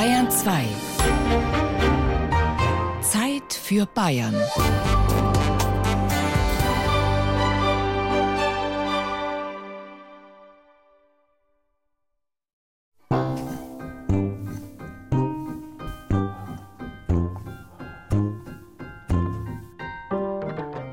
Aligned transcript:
Bayern 0.00 0.30
2. 0.30 0.64
Zeit 3.02 3.52
für 3.52 3.84
Bayern. 3.84 4.34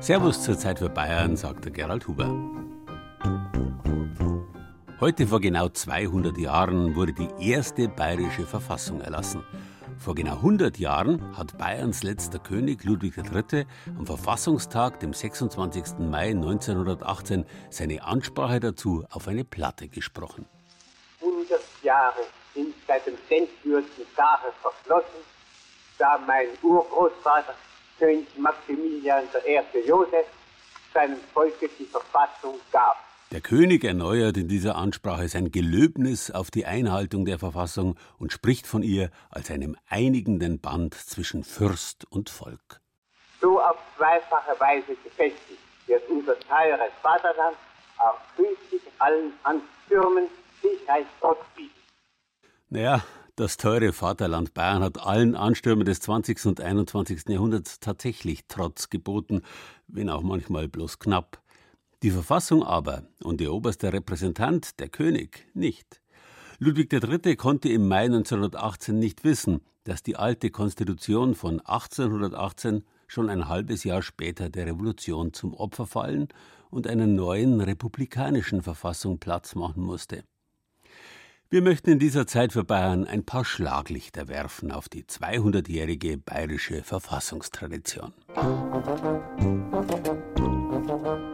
Servus 0.00 0.42
zur 0.42 0.58
Zeit 0.58 0.80
für 0.80 0.90
Bayern, 0.90 1.34
sagte 1.34 1.70
Gerald 1.70 2.06
Huber. 2.06 2.28
Heute 5.00 5.28
vor 5.28 5.40
genau 5.40 5.68
200 5.68 6.36
Jahren 6.38 6.96
wurde 6.96 7.12
die 7.12 7.28
erste 7.38 7.86
bayerische 7.88 8.44
Verfassung 8.44 9.00
erlassen. 9.00 9.44
Vor 9.96 10.16
genau 10.16 10.32
100 10.32 10.76
Jahren 10.76 11.38
hat 11.38 11.56
Bayerns 11.56 12.02
letzter 12.02 12.40
König 12.40 12.82
Ludwig 12.82 13.16
III. 13.16 13.64
am 13.96 14.06
Verfassungstag, 14.06 14.98
dem 14.98 15.12
26. 15.12 16.00
Mai 16.00 16.30
1918, 16.30 17.46
seine 17.70 18.02
Ansprache 18.02 18.58
dazu 18.58 19.04
auf 19.12 19.28
eine 19.28 19.44
Platte 19.44 19.86
gesprochen. 19.86 20.46
100 21.20 21.60
Jahre 21.84 22.22
sind 22.52 22.74
seit 22.88 23.06
dem 23.06 23.14
denkwürdigen 23.30 24.04
Tage 24.16 24.52
verflossen, 24.60 25.22
da 25.96 26.18
mein 26.26 26.48
Urgroßvater 26.60 27.54
König 28.00 28.26
Maximilian 28.36 29.22
I. 29.46 29.60
Joseph 29.86 30.26
seinem 30.92 31.18
Volke 31.32 31.70
die 31.78 31.84
Verfassung 31.84 32.58
gab. 32.72 33.07
Der 33.30 33.42
König 33.42 33.84
erneuert 33.84 34.38
in 34.38 34.48
dieser 34.48 34.76
Ansprache 34.76 35.28
sein 35.28 35.50
Gelöbnis 35.52 36.30
auf 36.30 36.50
die 36.50 36.64
Einhaltung 36.64 37.26
der 37.26 37.38
Verfassung 37.38 37.96
und 38.18 38.32
spricht 38.32 38.66
von 38.66 38.82
ihr 38.82 39.10
als 39.28 39.50
einem 39.50 39.76
einigenden 39.86 40.60
Band 40.60 40.94
zwischen 40.94 41.44
Fürst 41.44 42.06
und 42.10 42.30
Volk. 42.30 42.80
So 43.42 43.60
auf 43.60 43.76
zweifache 43.98 44.58
Weise 44.58 44.96
gefestigt 45.04 45.60
wird 45.86 46.08
unser 46.08 46.38
teures 46.40 46.90
Vaterland 47.02 47.56
auch 47.98 48.18
künftig 48.34 48.80
allen 48.98 49.32
Anstürmen 49.42 50.28
Sicherheitstrotz 50.62 51.44
bieten. 51.54 51.74
Naja, 52.70 53.04
das 53.36 53.58
teure 53.58 53.92
Vaterland 53.92 54.54
Bayern 54.54 54.82
hat 54.82 54.98
allen 55.04 55.36
Anstürmen 55.36 55.84
des 55.84 56.00
20. 56.00 56.46
und 56.46 56.62
21. 56.62 57.28
Jahrhunderts 57.28 57.78
tatsächlich 57.78 58.46
Trotz 58.48 58.88
geboten, 58.88 59.42
wenn 59.86 60.08
auch 60.08 60.22
manchmal 60.22 60.66
bloß 60.66 60.98
knapp. 60.98 61.42
Die 62.04 62.12
Verfassung 62.12 62.62
aber 62.62 63.02
und 63.24 63.40
ihr 63.40 63.52
oberster 63.52 63.92
Repräsentant, 63.92 64.78
der 64.78 64.88
König, 64.88 65.48
nicht. 65.52 66.00
Ludwig 66.60 66.92
III. 66.92 67.34
konnte 67.34 67.68
im 67.70 67.88
Mai 67.88 68.04
1918 68.04 68.96
nicht 68.96 69.24
wissen, 69.24 69.62
dass 69.82 70.04
die 70.04 70.14
alte 70.14 70.50
Konstitution 70.50 71.34
von 71.34 71.58
1818 71.58 72.84
schon 73.08 73.28
ein 73.28 73.48
halbes 73.48 73.82
Jahr 73.82 74.02
später 74.02 74.48
der 74.48 74.66
Revolution 74.66 75.32
zum 75.32 75.54
Opfer 75.54 75.86
fallen 75.86 76.28
und 76.70 76.86
einer 76.86 77.08
neuen 77.08 77.60
republikanischen 77.60 78.62
Verfassung 78.62 79.18
Platz 79.18 79.56
machen 79.56 79.82
musste. 79.82 80.22
Wir 81.50 81.62
möchten 81.62 81.90
in 81.90 81.98
dieser 81.98 82.28
Zeit 82.28 82.52
für 82.52 82.62
Bayern 82.62 83.06
ein 83.06 83.24
paar 83.24 83.44
Schlaglichter 83.44 84.28
werfen 84.28 84.70
auf 84.70 84.88
die 84.88 85.02
200-jährige 85.02 86.18
bayerische 86.18 86.84
Verfassungstradition. 86.84 88.12
Musik 89.38 91.27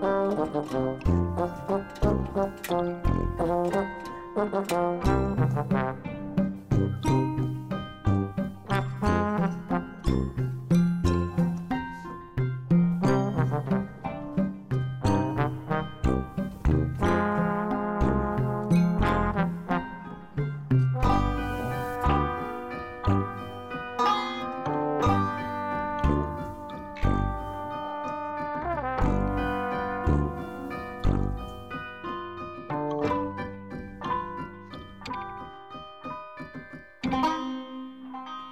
Thank 0.54 0.72
you. 7.06 7.23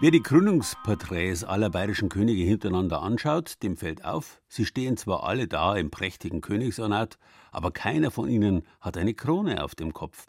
Wer 0.02 0.10
die 0.10 0.20
Krönungsporträts 0.20 1.44
aller 1.44 1.70
bayerischen 1.70 2.08
Könige 2.08 2.42
hintereinander 2.42 3.02
anschaut, 3.02 3.62
dem 3.62 3.76
fällt 3.76 4.04
auf, 4.04 4.42
sie 4.48 4.66
stehen 4.66 4.96
zwar 4.96 5.22
alle 5.22 5.46
da 5.46 5.76
im 5.76 5.92
prächtigen 5.92 6.40
Königsornat, 6.40 7.20
aber 7.52 7.70
keiner 7.70 8.10
von 8.10 8.28
ihnen 8.28 8.64
hat 8.80 8.96
eine 8.96 9.14
Krone 9.14 9.62
auf 9.62 9.76
dem 9.76 9.92
Kopf. 9.92 10.26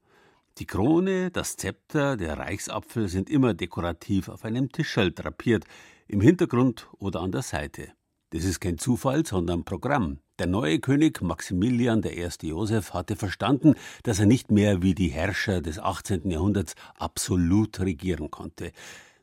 Die 0.59 0.67
Krone, 0.67 1.31
das 1.31 1.57
Zepter, 1.57 2.17
der 2.17 2.37
Reichsapfel 2.37 3.07
sind 3.07 3.31
immer 3.31 3.55
dekorativ 3.55 4.29
auf 4.29 4.45
einem 4.45 4.71
Tischel 4.71 5.11
drapiert, 5.11 5.65
im 6.07 6.21
Hintergrund 6.21 6.87
oder 6.99 7.21
an 7.21 7.31
der 7.31 7.41
Seite. 7.41 7.93
Das 8.29 8.45
ist 8.45 8.59
kein 8.59 8.77
Zufall, 8.77 9.25
sondern 9.25 9.63
Programm. 9.63 10.19
Der 10.37 10.45
neue 10.45 10.81
König 10.81 11.19
Maximilian 11.23 12.03
I. 12.03 12.29
Joseph 12.43 12.93
hatte 12.93 13.15
verstanden, 13.15 13.73
dass 14.03 14.19
er 14.19 14.27
nicht 14.27 14.51
mehr 14.51 14.83
wie 14.83 14.93
die 14.93 15.09
Herrscher 15.09 15.61
des 15.61 15.79
18. 15.79 16.29
Jahrhunderts 16.29 16.75
absolut 16.95 17.79
regieren 17.79 18.29
konnte. 18.29 18.71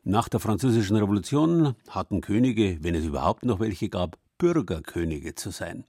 Nach 0.03 0.27
der 0.29 0.39
Französischen 0.39 0.95
Revolution 0.95 1.75
hatten 1.87 2.21
Könige, 2.21 2.79
wenn 2.81 2.95
es 2.95 3.05
überhaupt 3.05 3.45
noch 3.45 3.59
welche 3.59 3.87
gab, 3.87 4.17
Bürgerkönige 4.39 5.35
zu 5.35 5.51
sein. 5.51 5.85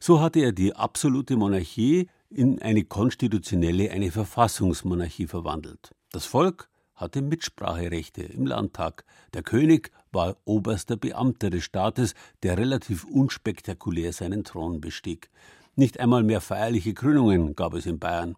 So 0.00 0.20
hatte 0.20 0.40
er 0.40 0.52
die 0.52 0.76
absolute 0.76 1.34
Monarchie 1.36 2.08
in 2.28 2.60
eine 2.60 2.84
konstitutionelle, 2.84 3.90
eine 3.90 4.10
Verfassungsmonarchie 4.10 5.26
verwandelt. 5.26 5.92
Das 6.12 6.26
Volk 6.26 6.68
hatte 6.94 7.22
Mitspracherechte 7.22 8.22
im 8.22 8.44
Landtag. 8.44 9.04
Der 9.32 9.42
König 9.42 9.92
war 10.12 10.36
oberster 10.44 10.98
Beamter 10.98 11.48
des 11.48 11.64
Staates, 11.64 12.14
der 12.42 12.58
relativ 12.58 13.04
unspektakulär 13.04 14.12
seinen 14.12 14.44
Thron 14.44 14.82
bestieg. 14.82 15.30
Nicht 15.74 16.00
einmal 16.00 16.22
mehr 16.22 16.42
feierliche 16.42 16.92
Krönungen 16.92 17.54
gab 17.54 17.72
es 17.72 17.86
in 17.86 17.98
Bayern. 17.98 18.36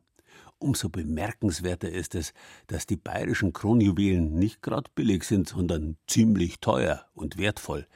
Umso 0.60 0.90
bemerkenswerter 0.90 1.88
ist 1.88 2.14
es, 2.14 2.34
dass 2.66 2.86
die 2.86 2.96
bayerischen 2.96 3.54
Kronjuwelen 3.54 4.34
nicht 4.34 4.60
gerade 4.60 4.90
billig 4.94 5.24
sind, 5.24 5.48
sondern 5.48 5.96
ziemlich 6.06 6.60
teuer 6.60 7.06
und 7.14 7.38
wertvoll. 7.38 7.86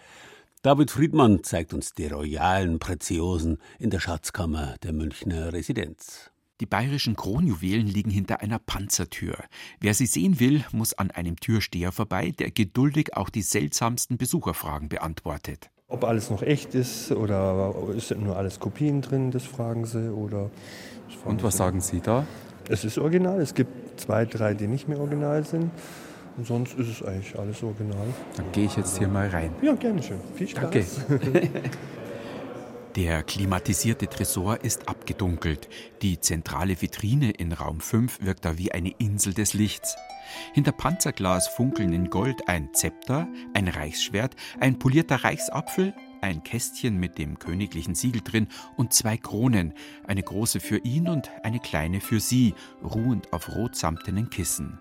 David 0.62 0.90
Friedmann 0.90 1.44
zeigt 1.44 1.74
uns 1.74 1.92
die 1.92 2.06
royalen 2.06 2.78
Preziosen 2.78 3.58
in 3.78 3.90
der 3.90 4.00
Schatzkammer 4.00 4.76
der 4.82 4.94
Münchner 4.94 5.52
Residenz. 5.52 6.30
Die 6.60 6.66
bayerischen 6.66 7.16
Kronjuwelen 7.16 7.86
liegen 7.86 8.10
hinter 8.10 8.40
einer 8.40 8.58
Panzertür. 8.58 9.36
Wer 9.80 9.92
sie 9.92 10.06
sehen 10.06 10.40
will, 10.40 10.64
muss 10.72 10.94
an 10.94 11.10
einem 11.10 11.36
Türsteher 11.36 11.92
vorbei, 11.92 12.30
der 12.30 12.50
geduldig 12.50 13.14
auch 13.14 13.28
die 13.28 13.42
seltsamsten 13.42 14.16
Besucherfragen 14.16 14.88
beantwortet. 14.88 15.68
Ob 15.88 16.04
alles 16.04 16.30
noch 16.30 16.40
echt 16.40 16.74
ist 16.74 17.12
oder 17.12 17.74
ist 17.94 18.10
nur 18.16 18.38
alles 18.38 18.58
Kopien 18.58 19.02
drin, 19.02 19.32
das 19.32 19.44
fragen 19.44 19.84
sie. 19.84 20.10
Oder 20.10 20.50
fragen 21.14 21.30
Und 21.30 21.42
was 21.42 21.54
sie. 21.54 21.58
sagen 21.58 21.80
Sie 21.82 22.00
da? 22.00 22.26
Es 22.68 22.84
ist 22.84 22.98
original. 22.98 23.40
Es 23.40 23.54
gibt 23.54 24.00
zwei, 24.00 24.24
drei, 24.24 24.54
die 24.54 24.66
nicht 24.66 24.88
mehr 24.88 24.98
original 24.98 25.44
sind. 25.44 25.70
Und 26.36 26.46
sonst 26.46 26.76
ist 26.78 26.88
es 26.88 27.02
eigentlich 27.02 27.38
alles 27.38 27.62
original. 27.62 28.06
Dann 28.36 28.50
gehe 28.52 28.66
ich 28.66 28.76
jetzt 28.76 28.98
hier 28.98 29.08
mal 29.08 29.28
rein. 29.28 29.50
Ja, 29.62 29.74
gerne 29.74 30.02
schön. 30.02 30.18
Viel 30.34 30.48
Spaß. 30.48 30.62
Danke. 30.62 30.84
Der 32.96 33.24
klimatisierte 33.24 34.06
Tresor 34.06 34.62
ist 34.62 34.88
abgedunkelt. 34.88 35.68
Die 36.00 36.20
zentrale 36.20 36.80
Vitrine 36.80 37.32
in 37.32 37.52
Raum 37.52 37.80
5 37.80 38.24
wirkt 38.24 38.44
da 38.44 38.56
wie 38.56 38.70
eine 38.70 38.90
Insel 38.98 39.34
des 39.34 39.52
Lichts. 39.52 39.96
Hinter 40.52 40.70
Panzerglas 40.70 41.48
funkeln 41.48 41.92
in 41.92 42.08
Gold 42.08 42.48
ein 42.48 42.72
Zepter, 42.72 43.26
ein 43.52 43.66
Reichsschwert, 43.66 44.36
ein 44.60 44.78
polierter 44.78 45.24
Reichsapfel, 45.24 45.92
ein 46.24 46.42
Kästchen 46.42 46.98
mit 46.98 47.18
dem 47.18 47.38
königlichen 47.38 47.94
Siegel 47.94 48.22
drin 48.22 48.48
und 48.76 48.92
zwei 48.92 49.16
Kronen, 49.16 49.74
eine 50.06 50.22
große 50.22 50.58
für 50.58 50.78
ihn 50.78 51.08
und 51.08 51.30
eine 51.42 51.60
kleine 51.60 52.00
für 52.00 52.18
sie, 52.18 52.54
ruhend 52.82 53.32
auf 53.32 53.54
rotsamtenen 53.54 54.30
Kissen. 54.30 54.78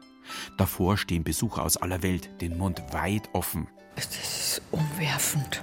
Davor 0.57 0.97
stehen 0.97 1.23
Besucher 1.23 1.63
aus 1.63 1.77
aller 1.77 2.01
Welt, 2.01 2.29
den 2.41 2.57
Mund 2.57 2.81
weit 2.91 3.29
offen. 3.33 3.67
Das 3.95 4.05
ist 4.05 4.61
umwerfend. 4.71 5.61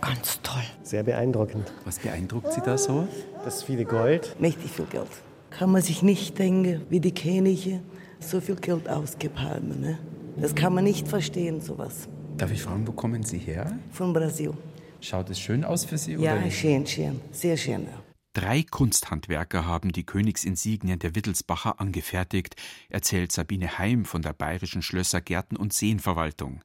Ganz 0.00 0.40
toll. 0.42 0.62
Sehr 0.82 1.02
beeindruckend. 1.02 1.70
Was 1.84 1.98
beeindruckt 1.98 2.52
Sie 2.52 2.60
da 2.62 2.78
so? 2.78 3.06
Das 3.44 3.62
viele 3.62 3.84
Gold. 3.84 4.34
Mächtig 4.40 4.70
viel 4.70 4.86
Geld. 4.86 5.10
Kann 5.50 5.70
man 5.70 5.82
sich 5.82 6.02
nicht 6.02 6.38
denken, 6.38 6.82
wie 6.88 7.00
die 7.00 7.12
Könige 7.12 7.80
so 8.20 8.40
viel 8.40 8.56
Geld 8.56 8.88
ausgeben 8.88 9.42
haben. 9.42 9.80
Ne? 9.80 9.98
Das 10.36 10.54
kann 10.54 10.74
man 10.74 10.84
nicht 10.84 11.06
verstehen, 11.06 11.60
sowas. 11.60 12.08
Darf 12.36 12.52
ich 12.52 12.62
fragen, 12.62 12.86
wo 12.86 12.92
kommen 12.92 13.24
Sie 13.24 13.38
her? 13.38 13.78
Von 13.90 14.12
Brasil. 14.12 14.54
Schaut 15.00 15.30
es 15.30 15.38
schön 15.38 15.64
aus 15.64 15.84
für 15.84 15.98
Sie? 15.98 16.12
Ja, 16.12 16.36
oder? 16.36 16.50
schön, 16.50 16.86
schön. 16.86 17.20
Sehr 17.32 17.56
schön. 17.56 17.86
Drei 18.34 18.62
Kunsthandwerker 18.62 19.66
haben 19.66 19.90
die 19.90 20.04
Königsinsignien 20.04 20.98
der 20.98 21.14
Wittelsbacher 21.14 21.80
angefertigt, 21.80 22.54
erzählt 22.88 23.32
Sabine 23.32 23.78
Heim 23.78 24.04
von 24.04 24.22
der 24.22 24.32
Bayerischen 24.32 24.82
Schlösser 24.82 25.20
Gärten- 25.20 25.56
und 25.56 25.72
Seenverwaltung. 25.72 26.62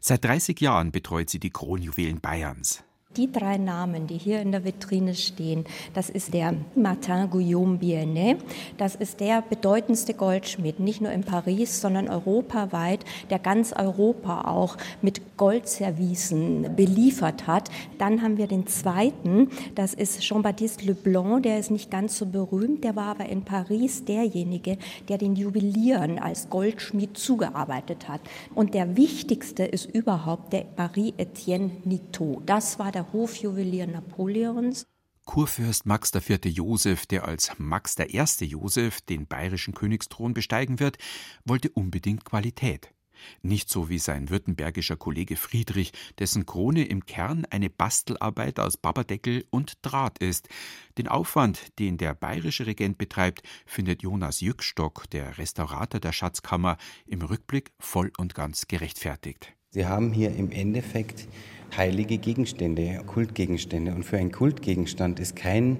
Seit 0.00 0.24
30 0.24 0.60
Jahren 0.60 0.92
betreut 0.92 1.28
sie 1.28 1.40
die 1.40 1.50
Kronjuwelen 1.50 2.20
Bayerns. 2.20 2.84
Die 3.16 3.32
drei 3.32 3.56
Namen, 3.56 4.06
die 4.06 4.18
hier 4.18 4.40
in 4.40 4.52
der 4.52 4.64
Vitrine 4.64 5.16
stehen, 5.16 5.64
das 5.94 6.10
ist 6.10 6.32
der 6.32 6.54
Martin 6.76 7.28
Guillaume 7.28 7.78
Biennet. 7.78 8.38
Das 8.78 8.94
ist 8.94 9.18
der 9.18 9.42
bedeutendste 9.42 10.14
Goldschmied, 10.14 10.78
nicht 10.78 11.00
nur 11.00 11.10
in 11.10 11.24
Paris, 11.24 11.80
sondern 11.80 12.08
europaweit, 12.08 13.04
der 13.28 13.40
ganz 13.40 13.72
Europa 13.72 14.42
auch 14.42 14.76
mit 15.02 15.36
Goldservicen 15.36 16.76
beliefert 16.76 17.48
hat. 17.48 17.68
Dann 17.98 18.22
haben 18.22 18.36
wir 18.36 18.46
den 18.46 18.68
zweiten, 18.68 19.48
das 19.74 19.92
ist 19.92 20.20
Jean-Baptiste 20.20 20.84
Leblanc, 20.84 21.42
der 21.42 21.58
ist 21.58 21.72
nicht 21.72 21.90
ganz 21.90 22.16
so 22.16 22.26
berühmt, 22.26 22.84
der 22.84 22.94
war 22.94 23.06
aber 23.06 23.28
in 23.28 23.42
Paris 23.42 24.04
derjenige, 24.04 24.78
der 25.08 25.18
den 25.18 25.34
Juwelieren 25.34 26.20
als 26.20 26.48
Goldschmied 26.48 27.18
zugearbeitet 27.18 28.06
hat. 28.08 28.20
Und 28.54 28.74
der 28.74 28.96
wichtigste 28.96 29.64
ist 29.64 29.86
überhaupt 29.86 30.52
der 30.52 30.66
Marie-Etienne 30.76 31.72
Nittot. 31.84 32.42
Das 32.46 32.78
war 32.78 32.92
der 32.92 32.99
der 33.00 33.12
Hofjuwelier 33.14 33.86
Napoleons. 33.86 34.86
Kurfürst 35.24 35.86
Max 35.86 36.14
IV. 36.14 36.44
Joseph, 36.44 37.06
der 37.06 37.24
als 37.26 37.50
Max 37.56 37.96
I. 37.98 38.44
Joseph 38.44 39.00
den 39.00 39.26
bayerischen 39.26 39.72
Königsthron 39.72 40.34
besteigen 40.34 40.80
wird, 40.80 40.98
wollte 41.46 41.70
unbedingt 41.70 42.26
Qualität. 42.26 42.92
Nicht 43.40 43.70
so 43.70 43.88
wie 43.88 43.98
sein 43.98 44.28
württembergischer 44.28 44.96
Kollege 44.96 45.36
Friedrich, 45.36 45.92
dessen 46.18 46.44
Krone 46.44 46.84
im 46.84 47.06
Kern 47.06 47.46
eine 47.46 47.70
Bastelarbeit 47.70 48.60
aus 48.60 48.76
Baberdeckel 48.76 49.46
und 49.48 49.78
Draht 49.80 50.18
ist. 50.18 50.50
Den 50.98 51.08
Aufwand, 51.08 51.78
den 51.78 51.96
der 51.96 52.12
bayerische 52.12 52.66
Regent 52.66 52.98
betreibt, 52.98 53.42
findet 53.64 54.02
Jonas 54.02 54.42
Jückstock, 54.42 55.08
der 55.08 55.38
Restaurator 55.38 56.00
der 56.00 56.12
Schatzkammer, 56.12 56.76
im 57.06 57.22
Rückblick 57.22 57.72
voll 57.78 58.12
und 58.18 58.34
ganz 58.34 58.66
gerechtfertigt. 58.68 59.54
Sie 59.72 59.86
haben 59.86 60.12
hier 60.12 60.34
im 60.34 60.50
Endeffekt 60.50 61.28
heilige 61.76 62.18
Gegenstände, 62.18 63.04
Kultgegenstände. 63.06 63.94
Und 63.94 64.02
für 64.02 64.18
einen 64.18 64.32
Kultgegenstand 64.32 65.20
ist 65.20 65.36
kein 65.36 65.78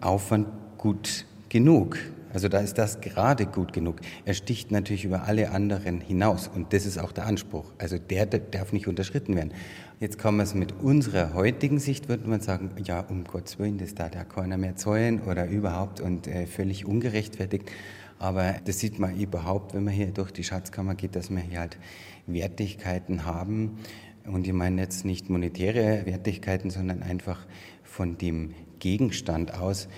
Aufwand 0.00 0.48
gut 0.78 1.26
genug. 1.50 1.98
Also 2.32 2.48
da 2.48 2.60
ist 2.60 2.78
das 2.78 3.02
gerade 3.02 3.44
gut 3.44 3.74
genug. 3.74 3.96
Er 4.24 4.32
sticht 4.32 4.70
natürlich 4.70 5.04
über 5.04 5.24
alle 5.24 5.50
anderen 5.50 6.00
hinaus 6.00 6.48
und 6.48 6.72
das 6.72 6.86
ist 6.86 6.96
auch 6.96 7.12
der 7.12 7.26
Anspruch. 7.26 7.70
Also 7.76 7.98
der, 7.98 8.24
darf 8.24 8.72
nicht 8.72 8.88
unterschritten 8.88 9.36
werden. 9.36 9.52
Jetzt 10.00 10.18
kann 10.18 10.38
man 10.38 10.44
es 10.44 10.54
mit 10.54 10.72
unserer 10.72 11.34
heutigen 11.34 11.78
Sicht, 11.78 12.08
würde 12.08 12.26
man 12.26 12.40
sagen, 12.40 12.70
ja, 12.86 13.00
um 13.00 13.24
Gottes 13.24 13.58
Willen, 13.58 13.76
das 13.76 13.94
darf 13.94 14.14
ja 14.14 14.24
keiner 14.24 14.56
mehr 14.56 14.76
zahlen 14.76 15.20
oder 15.20 15.46
überhaupt 15.46 16.00
und 16.00 16.26
äh, 16.26 16.46
völlig 16.46 16.86
ungerechtfertigt. 16.86 17.70
Aber 18.18 18.54
das 18.64 18.78
sieht 18.78 18.98
man 18.98 19.14
überhaupt, 19.14 19.74
wenn 19.74 19.84
man 19.84 19.92
hier 19.92 20.06
durch 20.06 20.30
die 20.30 20.44
Schatzkammer 20.44 20.94
geht, 20.94 21.16
dass 21.16 21.28
wir 21.28 21.40
hier 21.40 21.60
halt 21.60 21.76
Wertigkeiten 22.26 23.24
haben, 23.24 23.78
und 24.26 24.46
ich 24.46 24.52
meine 24.52 24.82
jetzt 24.82 25.04
nicht 25.04 25.30
monetäre 25.30 26.04
Wertigkeiten, 26.04 26.70
sondern 26.70 27.02
einfach 27.02 27.46
von 27.84 28.18
dem 28.18 28.54
Gegenstand 28.80 29.54
aus, 29.54 29.88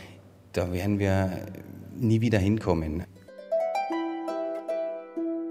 da 0.53 0.73
werden 0.73 0.99
wir 0.99 1.47
nie 1.99 2.21
wieder 2.21 2.39
hinkommen. 2.39 3.05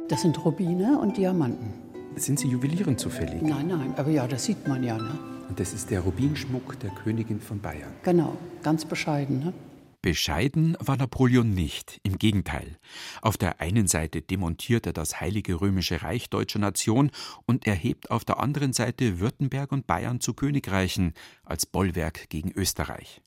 Das 0.07 0.21
sind 0.21 0.43
Rubine 0.45 0.99
und 0.99 1.17
Diamanten. 1.17 1.73
Sind 2.15 2.39
Sie 2.39 2.47
Juwelieren 2.47 2.97
zufällig? 2.97 3.41
Nein, 3.41 3.67
nein, 3.67 3.93
aber 3.97 4.09
ja, 4.09 4.25
das 4.27 4.45
sieht 4.45 4.67
man 4.67 4.83
ja. 4.83 4.97
Ne? 4.97 5.19
Und 5.49 5.59
das 5.59 5.73
ist 5.73 5.91
der 5.91 6.01
Rubinschmuck 6.01 6.79
der 6.79 6.89
Königin 6.91 7.39
von 7.39 7.59
Bayern. 7.59 7.91
Genau, 8.03 8.37
ganz 8.63 8.85
bescheiden. 8.85 9.39
Ne? 9.39 9.53
Bescheiden 10.01 10.77
war 10.79 10.95
Napoleon 10.95 11.53
nicht, 11.53 11.99
im 12.03 12.17
Gegenteil. 12.17 12.77
Auf 13.21 13.37
der 13.37 13.59
einen 13.61 13.87
Seite 13.87 14.21
demontiert 14.21 14.85
er 14.85 14.93
das 14.93 15.19
Heilige 15.19 15.59
Römische 15.59 16.03
Reich 16.03 16.29
deutscher 16.29 16.59
Nation 16.59 17.11
und 17.45 17.65
erhebt 17.67 18.11
auf 18.11 18.23
der 18.23 18.39
anderen 18.39 18.73
Seite 18.73 19.19
Württemberg 19.19 19.71
und 19.71 19.87
Bayern 19.87 20.21
zu 20.21 20.33
Königreichen 20.33 21.13
als 21.43 21.65
Bollwerk 21.65 22.29
gegen 22.29 22.51
Österreich. 22.51 23.21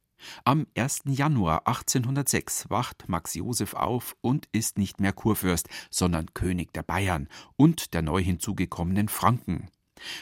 Am 0.44 0.66
1. 0.76 1.02
Januar 1.06 1.66
1806 1.66 2.70
wacht 2.70 3.08
Max 3.08 3.34
Joseph 3.34 3.74
auf 3.74 4.16
und 4.20 4.48
ist 4.52 4.78
nicht 4.78 5.00
mehr 5.00 5.12
Kurfürst, 5.12 5.68
sondern 5.90 6.34
König 6.34 6.72
der 6.72 6.82
Bayern 6.82 7.28
und 7.56 7.94
der 7.94 8.02
neu 8.02 8.22
hinzugekommenen 8.22 9.08
Franken. 9.08 9.68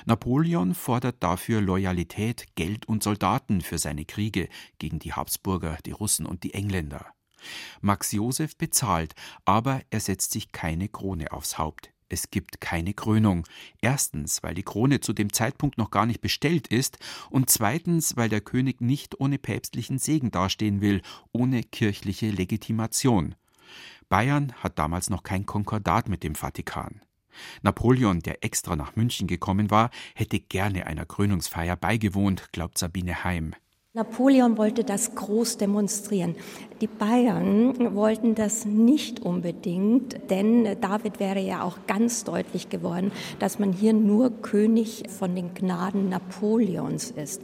Napoleon 0.06 0.74
fordert 0.74 1.22
dafür 1.22 1.60
Loyalität, 1.60 2.46
Geld 2.54 2.86
und 2.88 3.02
Soldaten 3.02 3.60
für 3.60 3.78
seine 3.78 4.04
Kriege 4.04 4.48
gegen 4.78 4.98
die 4.98 5.12
Habsburger, 5.12 5.78
die 5.84 5.92
Russen 5.92 6.26
und 6.26 6.42
die 6.42 6.54
Engländer. 6.54 7.06
Max 7.80 8.12
Joseph 8.12 8.56
bezahlt, 8.56 9.14
aber 9.44 9.82
er 9.90 10.00
setzt 10.00 10.32
sich 10.32 10.52
keine 10.52 10.88
Krone 10.88 11.32
aufs 11.32 11.58
Haupt. 11.58 11.92
Es 12.08 12.30
gibt 12.30 12.60
keine 12.60 12.94
Krönung. 12.94 13.46
Erstens, 13.82 14.42
weil 14.42 14.54
die 14.54 14.62
Krone 14.62 15.00
zu 15.00 15.12
dem 15.12 15.32
Zeitpunkt 15.32 15.76
noch 15.76 15.90
gar 15.90 16.06
nicht 16.06 16.20
bestellt 16.20 16.66
ist, 16.68 16.98
und 17.30 17.50
zweitens, 17.50 18.16
weil 18.16 18.30
der 18.30 18.40
König 18.40 18.80
nicht 18.80 19.20
ohne 19.20 19.38
päpstlichen 19.38 19.98
Segen 19.98 20.30
dastehen 20.30 20.80
will, 20.80 21.02
ohne 21.32 21.62
kirchliche 21.62 22.30
Legitimation. 22.30 23.34
Bayern 24.08 24.54
hat 24.54 24.78
damals 24.78 25.10
noch 25.10 25.22
kein 25.22 25.44
Konkordat 25.44 26.08
mit 26.08 26.22
dem 26.22 26.34
Vatikan. 26.34 27.02
Napoleon, 27.62 28.20
der 28.20 28.44
extra 28.44 28.76
nach 28.76 28.96
München 28.96 29.26
gekommen 29.26 29.70
war, 29.70 29.90
hätte 30.14 30.40
gerne 30.40 30.86
einer 30.86 31.06
Krönungsfeier 31.06 31.76
beigewohnt, 31.76 32.52
glaubt 32.52 32.78
Sabine 32.78 33.24
Heim. 33.24 33.54
Napoleon 33.94 34.58
wollte 34.58 34.84
das 34.84 35.14
groß 35.16 35.56
demonstrieren. 35.56 36.36
Die 36.80 36.86
Bayern 36.86 37.96
wollten 37.96 38.34
das 38.36 38.64
nicht 38.64 39.20
unbedingt, 39.20 40.30
denn 40.30 40.78
David 40.80 41.18
wäre 41.18 41.40
ja 41.40 41.62
auch 41.62 41.78
ganz 41.88 42.22
deutlich 42.22 42.68
geworden, 42.68 43.10
dass 43.40 43.58
man 43.58 43.72
hier 43.72 43.94
nur 43.94 44.30
König 44.42 45.04
von 45.08 45.34
den 45.34 45.52
Gnaden 45.52 46.10
Napoleons 46.10 47.10
ist. 47.10 47.42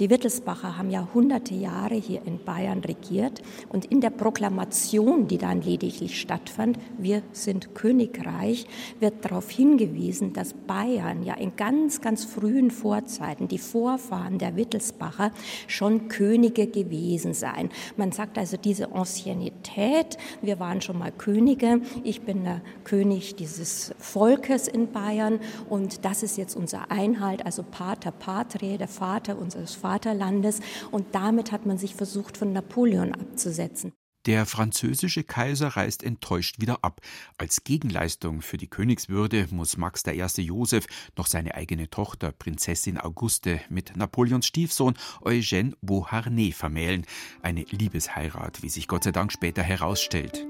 Die 0.00 0.08
Wittelsbacher 0.08 0.78
haben 0.78 0.88
ja 0.88 1.06
hunderte 1.12 1.54
Jahre 1.54 1.94
hier 1.94 2.22
in 2.24 2.42
Bayern 2.42 2.78
regiert 2.78 3.42
und 3.68 3.84
in 3.84 4.00
der 4.00 4.08
Proklamation, 4.08 5.28
die 5.28 5.36
dann 5.36 5.60
lediglich 5.60 6.18
stattfand, 6.18 6.78
wir 6.96 7.22
sind 7.32 7.74
Königreich, 7.74 8.66
wird 8.98 9.22
darauf 9.26 9.50
hingewiesen, 9.50 10.32
dass 10.32 10.54
Bayern 10.54 11.22
ja 11.22 11.34
in 11.34 11.54
ganz, 11.54 12.00
ganz 12.00 12.24
frühen 12.24 12.70
Vorzeiten, 12.70 13.46
die 13.46 13.58
Vorfahren 13.58 14.38
der 14.38 14.56
Wittelsbacher, 14.56 15.32
schon 15.66 16.08
Könige 16.08 16.66
gewesen 16.66 17.34
seien. 17.34 17.68
Man 17.98 18.10
sagt 18.10 18.38
also 18.38 18.56
diese 18.56 18.92
Anciennität, 18.94 20.16
wir 20.40 20.58
waren 20.58 20.80
schon 20.80 20.98
mal 20.98 21.12
Könige, 21.12 21.82
ich 22.04 22.22
bin 22.22 22.44
der 22.44 22.62
König 22.84 23.36
dieses 23.36 23.94
Volkes 23.98 24.66
in 24.66 24.92
Bayern 24.92 25.40
und 25.68 26.06
das 26.06 26.22
ist 26.22 26.38
jetzt 26.38 26.56
unser 26.56 26.90
Einhalt, 26.90 27.44
also 27.44 27.62
Pater 27.62 28.12
Patrie, 28.12 28.78
der 28.78 28.88
Vater 28.88 29.38
unseres 29.38 29.74
Vaters 29.74 29.89
Vaterlandes 29.90 30.60
und 30.92 31.14
damit 31.16 31.50
hat 31.50 31.66
man 31.66 31.76
sich 31.76 31.96
versucht, 31.96 32.36
von 32.36 32.52
Napoleon 32.52 33.12
abzusetzen. 33.12 33.92
Der 34.26 34.46
französische 34.46 35.24
Kaiser 35.24 35.68
reist 35.68 36.04
enttäuscht 36.04 36.60
wieder 36.60 36.78
ab. 36.82 37.00
Als 37.38 37.64
Gegenleistung 37.64 38.42
für 38.42 38.58
die 38.58 38.68
Königswürde 38.68 39.48
muss 39.50 39.78
Max 39.78 40.04
I. 40.06 40.42
Joseph 40.42 40.86
noch 41.16 41.26
seine 41.26 41.54
eigene 41.54 41.88
Tochter, 41.88 42.30
Prinzessin 42.30 42.98
Auguste, 42.98 43.60
mit 43.70 43.96
Napoleons 43.96 44.46
Stiefsohn 44.46 44.94
Eugène 45.22 45.72
Beauharnais 45.80 46.52
vermählen. 46.52 47.06
Eine 47.42 47.62
Liebesheirat, 47.62 48.62
wie 48.62 48.68
sich 48.68 48.86
Gott 48.86 49.04
sei 49.04 49.12
Dank 49.12 49.32
später 49.32 49.62
herausstellt. 49.62 50.46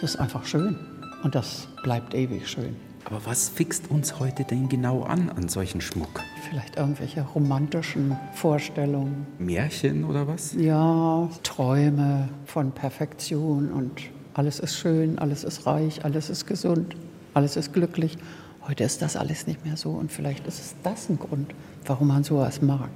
Das 0.00 0.14
ist 0.14 0.16
einfach 0.16 0.46
schön 0.46 0.78
und 1.24 1.34
das 1.34 1.66
bleibt 1.82 2.14
ewig 2.14 2.48
schön. 2.48 2.87
Aber 3.10 3.24
was 3.24 3.48
fixt 3.48 3.90
uns 3.90 4.20
heute 4.20 4.44
denn 4.44 4.68
genau 4.68 5.02
an 5.02 5.30
an 5.30 5.48
solchen 5.48 5.80
Schmuck? 5.80 6.20
Vielleicht 6.46 6.76
irgendwelche 6.76 7.22
romantischen 7.22 8.14
Vorstellungen. 8.34 9.26
Märchen 9.38 10.04
oder 10.04 10.28
was? 10.28 10.52
Ja, 10.52 11.26
Träume 11.42 12.28
von 12.44 12.70
Perfektion 12.70 13.72
und 13.72 14.02
alles 14.34 14.60
ist 14.60 14.76
schön, 14.76 15.18
alles 15.18 15.42
ist 15.42 15.64
reich, 15.64 16.04
alles 16.04 16.28
ist 16.28 16.46
gesund, 16.46 16.96
alles 17.32 17.56
ist 17.56 17.72
glücklich. 17.72 18.18
Heute 18.66 18.84
ist 18.84 19.00
das 19.00 19.16
alles 19.16 19.46
nicht 19.46 19.64
mehr 19.64 19.78
so 19.78 19.92
und 19.92 20.12
vielleicht 20.12 20.46
ist 20.46 20.58
es 20.58 20.74
das 20.82 21.08
ein 21.08 21.18
Grund, 21.18 21.54
warum 21.86 22.08
man 22.08 22.24
sowas 22.24 22.60
mag. 22.60 22.90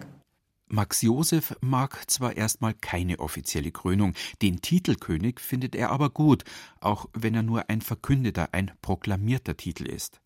Max 0.74 1.02
Joseph 1.02 1.54
mag 1.60 2.10
zwar 2.10 2.34
erstmal 2.34 2.72
keine 2.72 3.18
offizielle 3.18 3.70
Krönung, 3.70 4.14
den 4.40 4.62
Titel 4.62 4.94
König 4.94 5.38
findet 5.38 5.74
er 5.74 5.90
aber 5.90 6.08
gut, 6.08 6.44
auch 6.80 7.10
wenn 7.12 7.34
er 7.34 7.42
nur 7.42 7.68
ein 7.68 7.82
verkündeter, 7.82 8.48
ein 8.52 8.70
proklamierter 8.80 9.54
Titel 9.54 9.84
ist. 9.84 10.22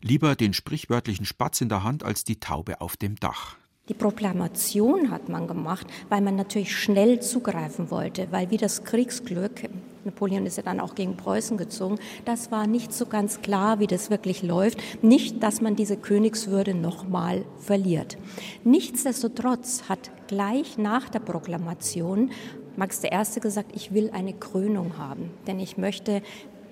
Lieber 0.00 0.34
den 0.34 0.54
sprichwörtlichen 0.54 1.26
Spatz 1.26 1.60
in 1.60 1.68
der 1.68 1.84
Hand 1.84 2.04
als 2.04 2.24
die 2.24 2.40
Taube 2.40 2.80
auf 2.80 2.96
dem 2.96 3.16
Dach. 3.16 3.56
Die 3.90 3.94
Proklamation 3.94 5.10
hat 5.10 5.28
man 5.28 5.46
gemacht, 5.46 5.86
weil 6.08 6.22
man 6.22 6.36
natürlich 6.36 6.74
schnell 6.74 7.20
zugreifen 7.20 7.90
wollte, 7.90 8.28
weil 8.30 8.50
wie 8.50 8.56
das 8.56 8.84
Kriegsglück 8.84 9.68
Napoleon 10.04 10.46
ist 10.46 10.56
ja 10.56 10.62
dann 10.62 10.80
auch 10.80 10.94
gegen 10.94 11.16
Preußen 11.16 11.56
gezogen. 11.56 11.98
Das 12.24 12.50
war 12.50 12.66
nicht 12.66 12.92
so 12.92 13.06
ganz 13.06 13.42
klar, 13.42 13.78
wie 13.78 13.86
das 13.86 14.10
wirklich 14.10 14.42
läuft. 14.42 14.78
Nicht, 15.02 15.42
dass 15.42 15.60
man 15.60 15.76
diese 15.76 15.96
Königswürde 15.96 16.74
nochmal 16.74 17.44
verliert. 17.58 18.16
Nichtsdestotrotz 18.64 19.84
hat 19.88 20.10
gleich 20.26 20.78
nach 20.78 21.08
der 21.08 21.20
Proklamation 21.20 22.30
Max 22.76 23.02
I. 23.04 23.40
gesagt, 23.40 23.72
ich 23.74 23.92
will 23.92 24.10
eine 24.12 24.32
Krönung 24.32 24.96
haben, 24.96 25.30
denn 25.46 25.60
ich 25.60 25.76
möchte 25.76 26.22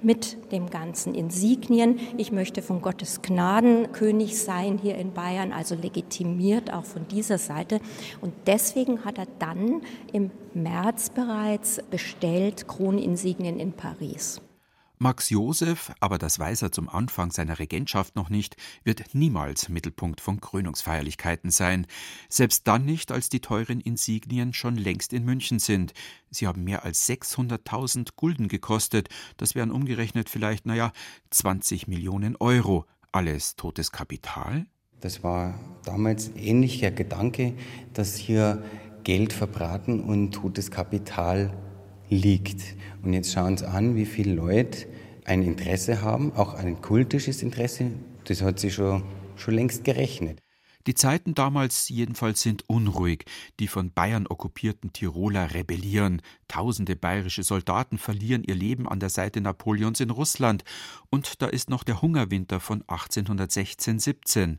mit 0.02 0.52
dem 0.52 0.71
ganzen 0.71 1.14
Insignien. 1.14 1.99
Ich 2.16 2.33
möchte 2.33 2.62
von 2.62 2.83
Gottes 2.83 3.23
Gnaden 3.23 3.92
König 3.92 4.38
sein 4.38 4.78
hier 4.78 4.97
in 4.97 5.12
Bayern, 5.12 5.52
also 5.52 5.75
legitimiert 5.75 6.73
auch 6.73 6.85
von 6.85 7.07
dieser 7.09 7.38
Seite. 7.38 7.80
Und 8.21 8.33
deswegen 8.47 9.04
hat 9.04 9.19
er 9.19 9.26
dann 9.38 9.83
im 10.12 10.30
März 10.54 11.11
bereits 11.11 11.83
bestellt 11.90 12.66
Kroninsignien 12.66 13.59
in 13.59 13.73
Paris. 13.73 14.40
Max 15.02 15.30
Josef, 15.30 15.92
aber 15.99 16.19
das 16.19 16.38
weiß 16.38 16.61
er 16.61 16.73
zum 16.73 16.90
Anfang 16.90 17.30
seiner 17.30 17.59
Regentschaft 17.59 18.16
noch 18.16 18.28
nicht, 18.28 18.57
wird 18.85 19.14
niemals 19.14 19.71
Mittelpunkt 19.71 20.21
von 20.21 20.42
Krönungsfeierlichkeiten 20.42 21.50
sein. 21.50 21.87
Selbst 22.28 22.69
dann 22.69 22.85
nicht, 22.85 23.11
als 23.11 23.30
die 23.30 23.40
teuren 23.40 23.80
Insignien 23.80 24.52
schon 24.52 24.76
längst 24.76 25.14
in 25.14 25.25
München 25.25 25.59
sind. 25.59 25.95
Sie 26.30 26.47
haben 26.47 26.64
mehr 26.64 26.85
als 26.85 27.09
600.000 27.09 28.11
Gulden 28.14 28.49
gekostet. 28.49 29.09
Das 29.38 29.54
wären 29.54 29.71
umgerechnet 29.71 30.28
vielleicht, 30.28 30.66
naja, 30.66 30.92
20 31.30 31.88
Millionen 31.88 32.37
Euro. 32.37 32.85
Alles 33.11 33.57
totes 33.57 33.92
Kapital? 33.92 34.66
Das 35.00 35.25
war 35.25 35.59
damals 35.83 36.30
ähnlicher 36.37 36.90
Gedanke, 36.90 37.54
dass 37.95 38.16
hier 38.16 38.62
Geld 39.02 39.33
verbraten 39.33 40.00
und 40.00 40.33
totes 40.33 40.71
Kapital 40.71 41.57
liegt. 42.11 42.76
Und 43.02 43.14
jetzt 43.14 43.33
schauen 43.33 43.57
Sie 43.57 43.67
an, 43.67 43.97
wie 43.97 44.05
viele 44.05 44.35
Leute 44.35 44.87
ein 45.25 45.43
Interesse 45.43 46.02
haben, 46.02 46.33
auch 46.35 46.55
ein 46.55 46.83
kultisches 46.83 47.43
Interesse. 47.43 47.93
Das 48.25 48.43
hat 48.43 48.59
sich 48.59 48.75
schon, 48.75 49.02
schon 49.37 49.55
längst 49.55 49.85
gerechnet. 49.85 50.40
Die 50.87 50.95
Zeiten 50.95 51.35
damals 51.35 51.90
jedenfalls 51.90 52.40
sind 52.40 52.69
unruhig. 52.69 53.25
Die 53.59 53.69
von 53.69 53.93
Bayern 53.93 54.26
okkupierten 54.26 54.93
Tiroler 54.93 55.52
rebellieren. 55.52 56.23
Tausende 56.49 56.97
bayerische 56.97 57.43
Soldaten 57.43 57.99
verlieren 57.99 58.45
ihr 58.45 58.55
Leben 58.55 58.88
an 58.88 58.99
der 58.99 59.11
Seite 59.11 59.43
Napoleons 59.43 60.00
in 60.00 60.11
Russland. 60.11 60.64
Und 61.11 61.43
da 61.43 61.47
ist 61.47 61.69
noch 61.69 61.85
der 61.85 62.00
Hungerwinter 62.00 62.61
von 62.61 62.83
1816-17. 62.85 64.59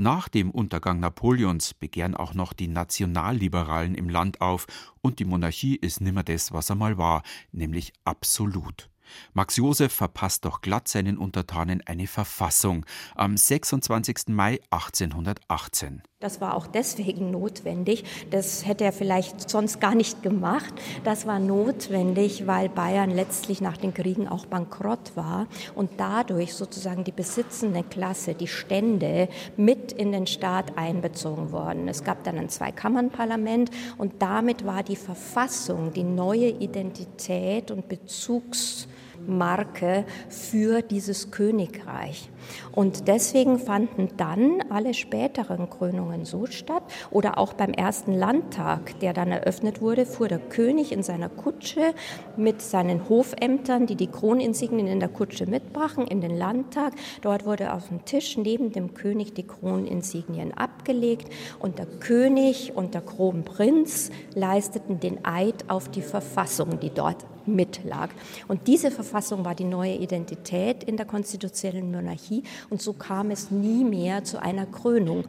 Nach 0.00 0.28
dem 0.28 0.52
Untergang 0.52 1.00
Napoleons 1.00 1.74
begehren 1.74 2.14
auch 2.14 2.32
noch 2.32 2.52
die 2.52 2.68
Nationalliberalen 2.68 3.96
im 3.96 4.08
Land 4.08 4.40
auf, 4.40 4.66
und 5.00 5.18
die 5.18 5.24
Monarchie 5.24 5.74
ist 5.74 6.00
nimmer 6.00 6.22
das, 6.22 6.52
was 6.52 6.70
er 6.70 6.76
mal 6.76 6.98
war, 6.98 7.24
nämlich 7.50 7.92
absolut. 8.04 8.90
Max 9.32 9.56
Joseph 9.56 9.92
verpasst 9.92 10.44
doch 10.44 10.60
glatt 10.60 10.86
seinen 10.86 11.18
Untertanen 11.18 11.84
eine 11.84 12.06
Verfassung 12.06 12.86
am 13.16 13.36
26. 13.36 14.28
Mai 14.28 14.60
1818. 14.70 16.02
Das 16.20 16.40
war 16.40 16.56
auch 16.56 16.66
deswegen 16.66 17.30
notwendig. 17.30 18.02
Das 18.32 18.66
hätte 18.66 18.82
er 18.82 18.90
vielleicht 18.90 19.48
sonst 19.48 19.80
gar 19.80 19.94
nicht 19.94 20.20
gemacht. 20.24 20.74
Das 21.04 21.28
war 21.28 21.38
notwendig, 21.38 22.48
weil 22.48 22.68
Bayern 22.68 23.12
letztlich 23.12 23.60
nach 23.60 23.76
den 23.76 23.94
Kriegen 23.94 24.26
auch 24.26 24.44
bankrott 24.44 25.12
war 25.14 25.46
und 25.76 25.92
dadurch 25.98 26.54
sozusagen 26.54 27.04
die 27.04 27.12
besitzende 27.12 27.84
Klasse, 27.84 28.34
die 28.34 28.48
Stände 28.48 29.28
mit 29.56 29.92
in 29.92 30.10
den 30.10 30.26
Staat 30.26 30.76
einbezogen 30.76 31.52
worden. 31.52 31.86
Es 31.86 32.02
gab 32.02 32.24
dann 32.24 32.36
ein 32.36 32.48
Zweikammernparlament 32.48 33.70
und 33.96 34.14
damit 34.20 34.66
war 34.66 34.82
die 34.82 34.96
Verfassung, 34.96 35.92
die 35.92 36.02
neue 36.02 36.48
Identität 36.48 37.70
und 37.70 37.88
Bezugs 37.88 38.88
Marke 39.28 40.04
für 40.28 40.82
dieses 40.82 41.30
Königreich. 41.30 42.30
Und 42.72 43.08
deswegen 43.08 43.58
fanden 43.58 44.08
dann 44.16 44.62
alle 44.70 44.94
späteren 44.94 45.68
Krönungen 45.68 46.24
so 46.24 46.46
statt. 46.46 46.82
Oder 47.10 47.38
auch 47.38 47.52
beim 47.52 47.72
ersten 47.72 48.12
Landtag, 48.12 48.98
der 49.00 49.12
dann 49.12 49.30
eröffnet 49.30 49.80
wurde, 49.80 50.06
fuhr 50.06 50.28
der 50.28 50.38
König 50.38 50.92
in 50.92 51.02
seiner 51.02 51.28
Kutsche 51.28 51.94
mit 52.36 52.62
seinen 52.62 53.08
Hofämtern, 53.08 53.86
die 53.86 53.96
die 53.96 54.06
Kroninsignien 54.06 54.86
in 54.86 55.00
der 55.00 55.08
Kutsche 55.08 55.46
mitbrachen, 55.46 56.06
in 56.06 56.20
den 56.20 56.36
Landtag. 56.36 56.94
Dort 57.22 57.44
wurde 57.44 57.72
auf 57.72 57.88
dem 57.88 58.04
Tisch 58.04 58.36
neben 58.36 58.72
dem 58.72 58.94
König 58.94 59.34
die 59.34 59.46
Kroninsignien 59.46 60.56
abgelegt 60.56 61.32
und 61.58 61.78
der 61.78 61.86
König 61.86 62.72
und 62.74 62.94
der 62.94 63.02
Kronprinz 63.02 64.10
leisteten 64.34 65.00
den 65.00 65.24
Eid 65.24 65.68
auf 65.68 65.88
die 65.88 66.02
Verfassung, 66.02 66.80
die 66.80 66.90
dort 66.90 67.26
mitlag. 67.48 68.10
Und 68.46 68.66
diese 68.66 68.90
Verfassung 68.90 69.44
war 69.44 69.54
die 69.54 69.64
neue 69.64 69.96
Identität 69.96 70.84
in 70.84 70.96
der 70.96 71.06
konstitutionellen 71.06 71.90
Monarchie 71.90 72.42
und 72.70 72.80
so 72.80 72.92
kam 72.92 73.30
es 73.30 73.50
nie 73.50 73.84
mehr 73.84 74.24
zu 74.24 74.40
einer 74.40 74.66
Krönung. 74.66 75.24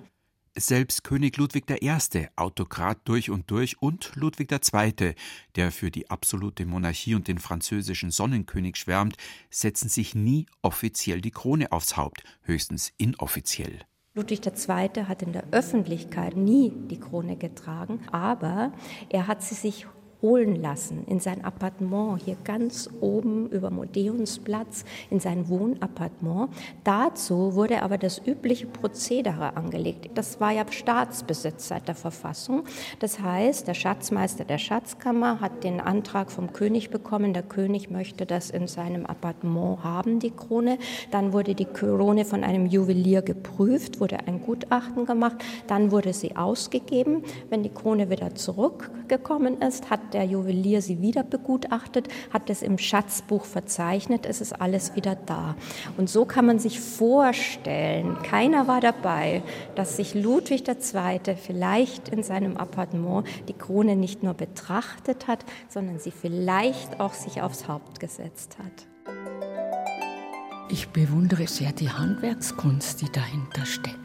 Selbst 0.56 1.04
König 1.04 1.38
Ludwig 1.38 1.66
I., 1.70 2.28
Autokrat 2.36 2.98
durch 3.06 3.30
und 3.30 3.50
durch, 3.52 3.82
und 3.82 4.12
Ludwig 4.16 4.52
II., 4.52 5.14
der 5.56 5.72
für 5.72 5.92
die 5.92 6.10
absolute 6.10 6.66
Monarchie 6.66 7.16
und 7.16 7.28
den 7.28 7.38
französischen 7.38 8.12
Sonnenkönig 8.12 8.76
schwärmt, 8.76 9.16
setzen 9.50 9.90
sich 9.90 10.16
nie 10.16 10.48
offiziell 10.62 11.22
die 11.22 11.32
Krone 11.32 11.72
aufs 11.72 11.96
Haupt, 11.98 12.24
höchstens 12.42 12.92
inoffiziell. 12.98 13.80
Ludwig 14.16 14.46
II. 14.46 15.06
hat 15.06 15.22
in 15.22 15.32
der 15.32 15.46
Öffentlichkeit 15.52 16.36
nie 16.36 16.74
die 16.90 17.00
Krone 17.00 17.38
getragen, 17.38 18.02
aber 18.12 18.74
er 19.10 19.28
hat 19.28 19.44
sie 19.44 19.56
sich 19.56 19.86
holen 20.22 20.62
lassen 20.62 21.06
in 21.08 21.20
sein 21.20 21.44
Appartement 21.44 22.22
hier 22.24 22.36
ganz 22.44 22.90
oben 23.00 23.48
über 23.50 23.70
Modeonsplatz 23.70 24.84
in 25.10 25.20
sein 25.20 25.48
Wohnappartement. 25.48 26.50
Dazu 26.84 27.56
wurde 27.56 27.82
aber 27.84 27.98
das 27.98 28.22
übliche 28.26 28.68
Prozedere 28.68 29.56
angelegt. 29.56 30.10
Das 30.16 30.40
war 30.40 30.52
ja 30.52 30.66
Staatsbesitz 30.70 31.70
seit 31.70 31.88
der 31.88 31.96
Verfassung. 31.96 32.64
Das 33.00 33.20
heißt, 33.20 33.68
der 33.68 33.74
Schatzmeister 33.74 34.44
der 34.44 34.58
Schatzkammer 34.58 35.40
hat 35.40 35.64
den 35.64 35.80
Antrag 35.80 36.32
vom 36.32 36.52
König 36.52 36.90
bekommen. 36.90 37.34
Der 37.34 37.44
König 37.44 37.90
möchte 37.90 38.26
das 38.26 38.50
in 38.50 38.68
seinem 38.68 39.06
Appartement 39.06 39.84
haben, 39.84 40.20
die 40.20 40.32
Krone. 40.32 40.78
Dann 41.12 41.32
wurde 41.32 41.56
die 41.56 41.66
Krone 41.66 42.26
von 42.26 42.44
einem 42.44 42.66
Juwelier 42.66 43.22
geprüft, 43.22 44.00
wurde 44.00 44.18
ein 44.28 44.42
Gutachten 44.42 45.06
gemacht. 45.06 45.38
Dann 45.68 45.92
wurde 45.92 46.14
sie 46.14 46.36
ausgegeben. 46.36 47.24
Wenn 47.50 47.64
die 47.64 47.70
Krone 47.70 48.10
wieder 48.10 48.36
zurückgekommen 48.36 49.62
ist, 49.62 49.90
hat 49.90 50.09
der 50.14 50.26
Juwelier 50.26 50.82
sie 50.82 51.02
wieder 51.02 51.24
begutachtet, 51.24 52.08
hat 52.32 52.50
es 52.50 52.62
im 52.62 52.78
Schatzbuch 52.78 53.46
verzeichnet, 53.46 54.26
es 54.26 54.42
ist 54.42 54.54
alles 54.54 54.96
wieder 54.96 55.16
da. 55.16 55.56
Und 55.98 56.10
so 56.10 56.26
kann 56.26 56.46
man 56.46 56.60
sich 56.60 56.80
vorstellen, 56.80 58.18
keiner 58.24 58.68
war 58.68 58.82
dabei, 58.82 59.44
dass 59.76 59.98
sich 59.98 60.16
Ludwig 60.16 60.68
II. 60.68 61.36
vielleicht 61.36 62.10
in 62.10 62.24
seinem 62.24 62.58
Appartement 62.58 63.28
die 63.48 63.54
Krone 63.54 63.96
nicht 63.96 64.24
nur 64.24 64.34
betrachtet 64.34 65.28
hat, 65.28 65.46
sondern 65.68 66.00
sie 66.00 66.12
vielleicht 66.12 67.00
auch 67.00 67.14
sich 67.14 67.42
aufs 67.42 67.68
Haupt 67.68 68.00
gesetzt 68.00 68.58
hat. 68.60 68.88
Ich 70.72 70.90
bewundere 70.90 71.48
sehr 71.48 71.72
die 71.72 71.90
Handwerkskunst, 71.90 73.02
die 73.02 73.12
dahinter 73.12 73.66
steckt 73.66 73.98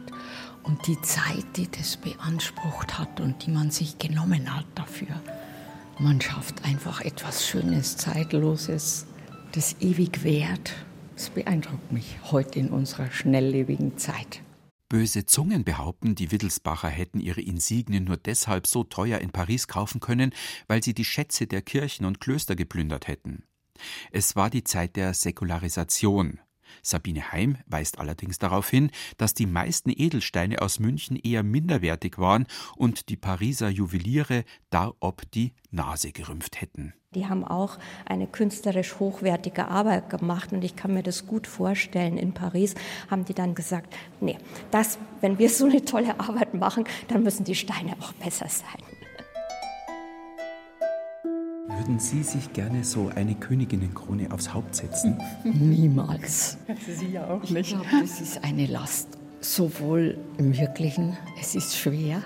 und 0.63 0.87
die 0.87 0.99
Zeit, 1.01 1.45
die 1.55 1.69
das 1.69 1.97
beansprucht 1.97 2.97
hat 2.97 3.19
und 3.19 3.45
die 3.45 3.51
man 3.51 3.69
sich 3.69 3.99
genommen 3.99 4.55
hat 4.55 4.65
dafür. 4.73 5.15
Man 5.99 6.19
schafft 6.19 6.65
einfach 6.65 7.01
etwas 7.01 7.47
Schönes, 7.47 7.95
Zeitloses, 7.95 9.05
das 9.53 9.77
ewig 9.79 10.23
währt. 10.25 10.73
Das 11.15 11.29
beeindruckt 11.29 11.93
mich 11.93 12.17
heute 12.31 12.59
in 12.59 12.69
unserer 12.69 13.09
schnelllebigen 13.11 13.97
Zeit. 13.97 14.41
Böse 14.89 15.25
Zungen 15.25 15.63
behaupten, 15.63 16.13
die 16.13 16.31
Wittelsbacher 16.31 16.89
hätten 16.89 17.21
ihre 17.21 17.41
Insignien 17.41 18.03
nur 18.03 18.17
deshalb 18.17 18.67
so 18.67 18.83
teuer 18.83 19.19
in 19.19 19.31
Paris 19.31 19.67
kaufen 19.67 20.01
können, 20.01 20.33
weil 20.67 20.83
sie 20.83 20.93
die 20.93 21.05
Schätze 21.05 21.47
der 21.47 21.61
Kirchen 21.61 22.05
und 22.05 22.19
Klöster 22.19 22.55
geplündert 22.55 23.07
hätten. 23.07 23.43
Es 24.11 24.35
war 24.35 24.49
die 24.49 24.63
Zeit 24.63 24.97
der 24.97 25.13
Säkularisation. 25.13 26.39
Sabine 26.81 27.31
Heim 27.31 27.57
weist 27.67 27.99
allerdings 27.99 28.39
darauf 28.39 28.69
hin, 28.69 28.91
dass 29.17 29.33
die 29.33 29.45
meisten 29.45 29.89
Edelsteine 29.89 30.61
aus 30.61 30.79
München 30.79 31.17
eher 31.17 31.43
minderwertig 31.43 32.17
waren 32.17 32.45
und 32.75 33.09
die 33.09 33.17
Pariser 33.17 33.69
Juweliere 33.69 34.43
darob 34.69 35.23
die 35.33 35.53
Nase 35.71 36.11
gerümpft 36.11 36.61
hätten. 36.61 36.93
Die 37.15 37.27
haben 37.27 37.45
auch 37.45 37.77
eine 38.05 38.27
künstlerisch 38.27 38.99
hochwertige 38.99 39.69
Arbeit 39.69 40.09
gemacht 40.09 40.51
und 40.51 40.63
ich 40.63 40.75
kann 40.75 40.93
mir 40.93 41.03
das 41.03 41.25
gut 41.25 41.47
vorstellen. 41.47 42.17
In 42.17 42.33
Paris 42.33 42.75
haben 43.09 43.23
die 43.23 43.33
dann 43.33 43.55
gesagt, 43.55 43.95
nee, 44.19 44.37
das, 44.71 44.99
wenn 45.21 45.39
wir 45.39 45.49
so 45.49 45.65
eine 45.65 45.83
tolle 45.85 46.19
Arbeit 46.19 46.53
machen, 46.53 46.83
dann 47.07 47.23
müssen 47.23 47.45
die 47.45 47.55
Steine 47.55 47.93
auch 48.01 48.11
besser 48.13 48.49
sein. 48.49 48.94
Würden 51.85 51.99
Sie 51.99 52.23
sich 52.23 52.51
gerne 52.51 52.83
so 52.83 53.11
eine 53.13 53.35
Königinnenkrone 53.35 54.31
aufs 54.31 54.51
Haupt 54.51 54.73
setzen? 54.73 55.21
Niemals. 55.43 56.57
Sie 56.83 57.09
ja 57.09 57.27
auch 57.27 57.43
nicht. 57.43 57.55
Ich 57.57 57.67
glaube, 57.67 57.85
das 58.01 58.21
ist 58.21 58.43
eine 58.43 58.65
Last. 58.65 59.09
Sowohl 59.39 60.17
im 60.39 60.57
Wirklichen, 60.57 61.15
es 61.39 61.53
ist 61.53 61.77
schwer 61.77 62.23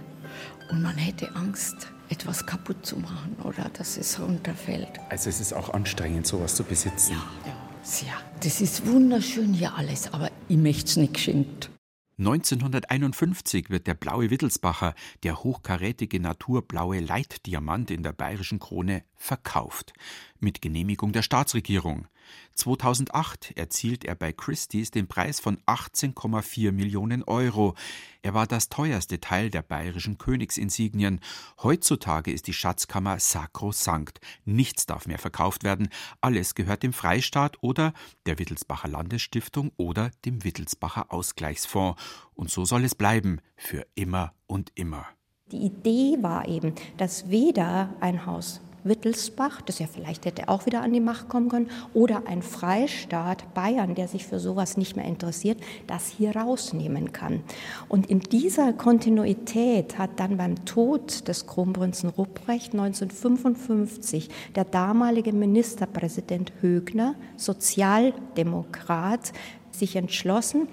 und 0.72 0.82
man 0.82 0.96
hätte 0.96 1.36
Angst, 1.36 1.76
etwas 2.08 2.46
kaputt 2.46 2.86
zu 2.86 3.00
machen 3.00 3.36
oder 3.44 3.70
dass 3.74 3.98
es 3.98 4.18
runterfällt. 4.22 4.98
Also 5.10 5.30
es 5.30 5.42
ist 5.42 5.52
auch 5.52 5.74
anstrengend, 5.74 6.26
sowas 6.26 6.56
zu 6.56 6.64
besitzen. 6.64 7.12
Ja, 7.12 7.50
ja, 7.50 7.58
sehr. 7.84 8.14
Das 8.42 8.62
ist 8.62 8.88
wunderschön 8.88 9.54
hier 9.54 9.76
alles, 9.76 10.14
aber 10.14 10.32
ich 10.48 10.56
möchte 10.56 10.86
es 10.86 10.96
nicht 10.96 11.16
geschenkt. 11.16 11.70
1951 12.20 13.70
wird 13.70 13.88
der 13.88 13.94
blaue 13.94 14.30
Wittelsbacher, 14.30 14.94
der 15.24 15.42
hochkarätige 15.42 16.20
naturblaue 16.20 17.00
Leitdiamant 17.00 17.92
in 17.92 18.04
der 18.04 18.12
bayerischen 18.12 18.60
Krone, 18.60 19.04
verkauft. 19.16 19.94
Mit 20.38 20.62
Genehmigung 20.62 21.14
der 21.14 21.22
Staatsregierung. 21.22 22.10
2008 22.56 23.58
erzielt 23.58 24.04
er 24.06 24.16
bei 24.16 24.34
Christie's 24.34 24.92
den 24.92 25.08
Preis 25.08 25.40
von 25.40 25.58
18,4 25.66 26.72
Millionen 26.72 27.24
Euro. 27.24 27.76
Er 28.22 28.34
war 28.34 28.48
das 28.48 28.70
teuerste 28.70 29.20
Teil 29.20 29.50
der 29.50 29.62
bayerischen 29.62 30.18
Königsinsignien. 30.18 31.22
Heutzutage 31.64 32.32
ist 32.32 32.48
die 32.48 32.54
Schatzkammer 32.54 33.20
sakrosankt. 33.20 34.20
Nichts 34.46 34.86
darf 34.86 35.08
mehr 35.08 35.20
verkauft 35.20 35.64
werden. 35.64 35.90
Alles 36.22 36.56
gehört 36.56 36.84
dem 36.84 36.94
Freistaat 36.94 37.58
oder 37.62 37.94
der 38.26 38.40
Wittelsbacher 38.40 38.90
Landesstiftung 38.90 39.72
oder 39.78 40.12
dem 40.26 40.44
Wittelsbacher 40.44 41.14
Ausgleichsfonds. 41.14 42.02
Und 42.34 42.50
so 42.52 42.66
soll 42.66 42.84
es 42.84 42.96
bleiben. 42.96 43.42
Für 43.56 43.86
immer 43.96 44.34
und 44.48 44.72
immer. 44.76 45.08
Die 45.52 45.66
Idee 45.66 46.18
war 46.22 46.48
eben, 46.48 46.76
dass 46.98 47.30
weder 47.30 47.96
ein 48.02 48.26
Haus 48.26 48.62
Wittelsbach, 48.90 49.62
das 49.62 49.80
ja 49.80 49.88
vielleicht 49.88 50.26
hätte 50.26 50.50
auch 50.50 50.66
wieder 50.66 50.82
an 50.82 50.92
die 50.92 51.00
Macht 51.00 51.30
kommen 51.30 51.48
können, 51.48 51.70
oder 51.94 52.24
ein 52.26 52.42
Freistaat 52.42 53.54
Bayern, 53.54 53.96
der 53.96 54.10
sich 54.10 54.26
für 54.26 54.40
sowas 54.40 54.76
nicht 54.76 54.98
mehr 54.98 55.06
interessiert, 55.06 55.60
das 55.88 56.08
hier 56.08 56.36
rausnehmen 56.36 57.14
kann. 57.14 57.42
Und 57.88 58.10
in 58.10 58.20
dieser 58.20 58.74
Kontinuität 58.74 59.98
hat 59.98 60.20
dann 60.20 60.36
beim 60.36 60.66
Tod 60.66 61.28
des 61.28 61.48
Kronprinzen 61.48 62.10
Rupprecht 62.10 62.74
1955 62.74 64.30
der 64.56 64.66
damalige 64.66 65.32
Ministerpräsident 65.32 66.52
Högner, 66.60 67.16
Sozialdemokrat, 67.38 69.32
sich 69.72 69.96
entschlossen, 69.96 70.68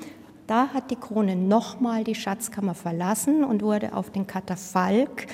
da 0.46 0.68
hat 0.68 0.92
die 0.92 0.96
Krone 0.96 1.34
nochmal 1.34 2.04
die 2.04 2.14
Schatzkammer 2.14 2.74
verlassen 2.74 3.42
und 3.42 3.62
wurde 3.62 3.94
auf 3.94 4.10
den 4.10 4.28
Katafalk 4.28 5.26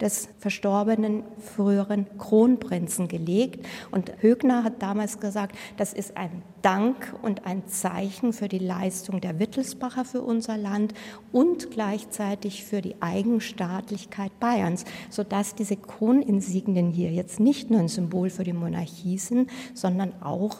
des 0.00 0.28
verstorbenen 0.38 1.22
früheren 1.38 2.06
Kronprinzen 2.18 3.08
gelegt. 3.08 3.66
Und 3.90 4.12
Högner 4.20 4.64
hat 4.64 4.82
damals 4.82 5.20
gesagt, 5.20 5.56
das 5.76 5.92
ist 5.92 6.16
ein 6.16 6.42
Dank 6.62 7.14
und 7.22 7.46
ein 7.46 7.66
Zeichen 7.66 8.32
für 8.32 8.48
die 8.48 8.58
Leistung 8.58 9.20
der 9.20 9.38
Wittelsbacher 9.38 10.04
für 10.04 10.22
unser 10.22 10.56
Land 10.56 10.94
und 11.32 11.70
gleichzeitig 11.70 12.64
für 12.64 12.82
die 12.82 13.00
Eigenstaatlichkeit 13.00 14.38
Bayerns, 14.40 14.84
sodass 15.08 15.54
diese 15.54 15.76
Kroninsignien 15.76 16.90
hier 16.90 17.10
jetzt 17.12 17.40
nicht 17.40 17.70
nur 17.70 17.80
ein 17.80 17.88
Symbol 17.88 18.30
für 18.30 18.44
die 18.44 18.52
Monarchie 18.52 19.18
sind, 19.18 19.50
sondern 19.74 20.12
auch 20.22 20.58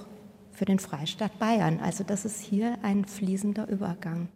für 0.52 0.64
den 0.64 0.78
Freistaat 0.78 1.38
Bayern. 1.38 1.80
Also 1.80 2.04
das 2.04 2.24
ist 2.24 2.40
hier 2.40 2.78
ein 2.82 3.04
fließender 3.04 3.68
Übergang. 3.68 4.28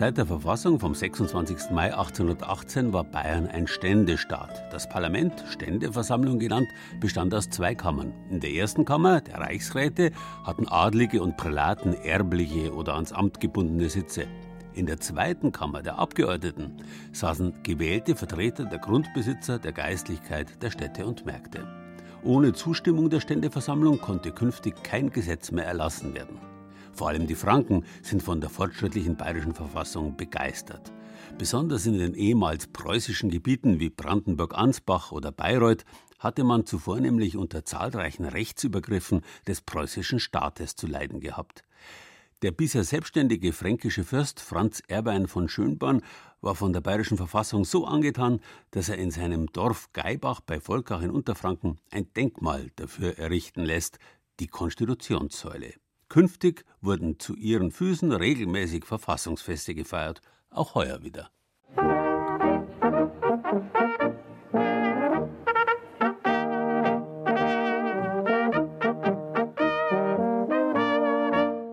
Seit 0.00 0.16
der 0.16 0.24
Verfassung 0.24 0.80
vom 0.80 0.94
26. 0.94 1.72
Mai 1.72 1.92
1818 1.92 2.94
war 2.94 3.04
Bayern 3.04 3.46
ein 3.48 3.66
Ständestaat. 3.66 4.72
Das 4.72 4.88
Parlament, 4.88 5.44
Ständeversammlung 5.50 6.38
genannt, 6.38 6.68
bestand 7.00 7.34
aus 7.34 7.50
zwei 7.50 7.74
Kammern. 7.74 8.14
In 8.30 8.40
der 8.40 8.50
ersten 8.50 8.86
Kammer, 8.86 9.20
der 9.20 9.40
Reichsräte, 9.40 10.12
hatten 10.42 10.66
Adlige 10.68 11.20
und 11.20 11.36
Prälaten 11.36 11.92
erbliche 11.92 12.72
oder 12.72 12.94
ans 12.94 13.12
Amt 13.12 13.40
gebundene 13.40 13.90
Sitze. 13.90 14.24
In 14.72 14.86
der 14.86 15.00
zweiten 15.00 15.52
Kammer, 15.52 15.82
der 15.82 15.98
Abgeordneten, 15.98 16.78
saßen 17.12 17.62
gewählte 17.62 18.16
Vertreter 18.16 18.64
der 18.64 18.78
Grundbesitzer, 18.78 19.58
der 19.58 19.72
Geistlichkeit, 19.72 20.62
der 20.62 20.70
Städte 20.70 21.04
und 21.04 21.26
Märkte. 21.26 21.68
Ohne 22.22 22.54
Zustimmung 22.54 23.10
der 23.10 23.20
Ständeversammlung 23.20 24.00
konnte 24.00 24.32
künftig 24.32 24.82
kein 24.82 25.10
Gesetz 25.10 25.50
mehr 25.50 25.66
erlassen 25.66 26.14
werden. 26.14 26.49
Vor 26.92 27.08
allem 27.08 27.26
die 27.26 27.34
Franken 27.34 27.84
sind 28.02 28.22
von 28.22 28.40
der 28.40 28.50
fortschrittlichen 28.50 29.16
bayerischen 29.16 29.54
Verfassung 29.54 30.16
begeistert. 30.16 30.92
Besonders 31.38 31.86
in 31.86 31.98
den 31.98 32.14
ehemals 32.14 32.66
preußischen 32.66 33.30
Gebieten 33.30 33.80
wie 33.80 33.90
Brandenburg-Ansbach 33.90 35.12
oder 35.12 35.32
Bayreuth 35.32 35.84
hatte 36.18 36.44
man 36.44 36.66
zuvor 36.66 37.00
nämlich 37.00 37.36
unter 37.36 37.64
zahlreichen 37.64 38.26
Rechtsübergriffen 38.26 39.22
des 39.46 39.62
preußischen 39.62 40.20
Staates 40.20 40.76
zu 40.76 40.86
leiden 40.86 41.20
gehabt. 41.20 41.64
Der 42.42 42.52
bisher 42.52 42.84
selbstständige 42.84 43.52
fränkische 43.52 44.02
Fürst 44.02 44.40
Franz 44.40 44.82
Erbein 44.88 45.28
von 45.28 45.48
Schönborn 45.48 46.02
war 46.40 46.54
von 46.54 46.72
der 46.72 46.80
bayerischen 46.80 47.18
Verfassung 47.18 47.66
so 47.66 47.86
angetan, 47.86 48.40
dass 48.70 48.88
er 48.88 48.96
in 48.96 49.10
seinem 49.10 49.46
Dorf 49.52 49.92
Geibach 49.92 50.40
bei 50.40 50.58
Volkach 50.58 51.02
in 51.02 51.10
Unterfranken 51.10 51.78
ein 51.90 52.10
Denkmal 52.14 52.70
dafür 52.76 53.18
errichten 53.18 53.62
lässt, 53.62 53.98
die 54.40 54.46
Konstitutionssäule. 54.46 55.74
Künftig 56.10 56.64
wurden 56.80 57.20
zu 57.20 57.36
ihren 57.36 57.70
Füßen 57.70 58.10
regelmäßig 58.10 58.84
Verfassungsfeste 58.84 59.76
gefeiert, 59.76 60.20
auch 60.50 60.74
heuer 60.74 61.04
wieder. 61.04 61.30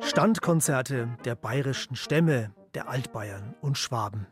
Standkonzerte 0.02 1.17
der 1.26 1.36
bayerischen 1.36 1.95
Stämme, 1.95 2.54
der 2.76 2.89
Altbayern 2.89 3.56
und 3.62 3.80
Schwaben. 3.80 4.28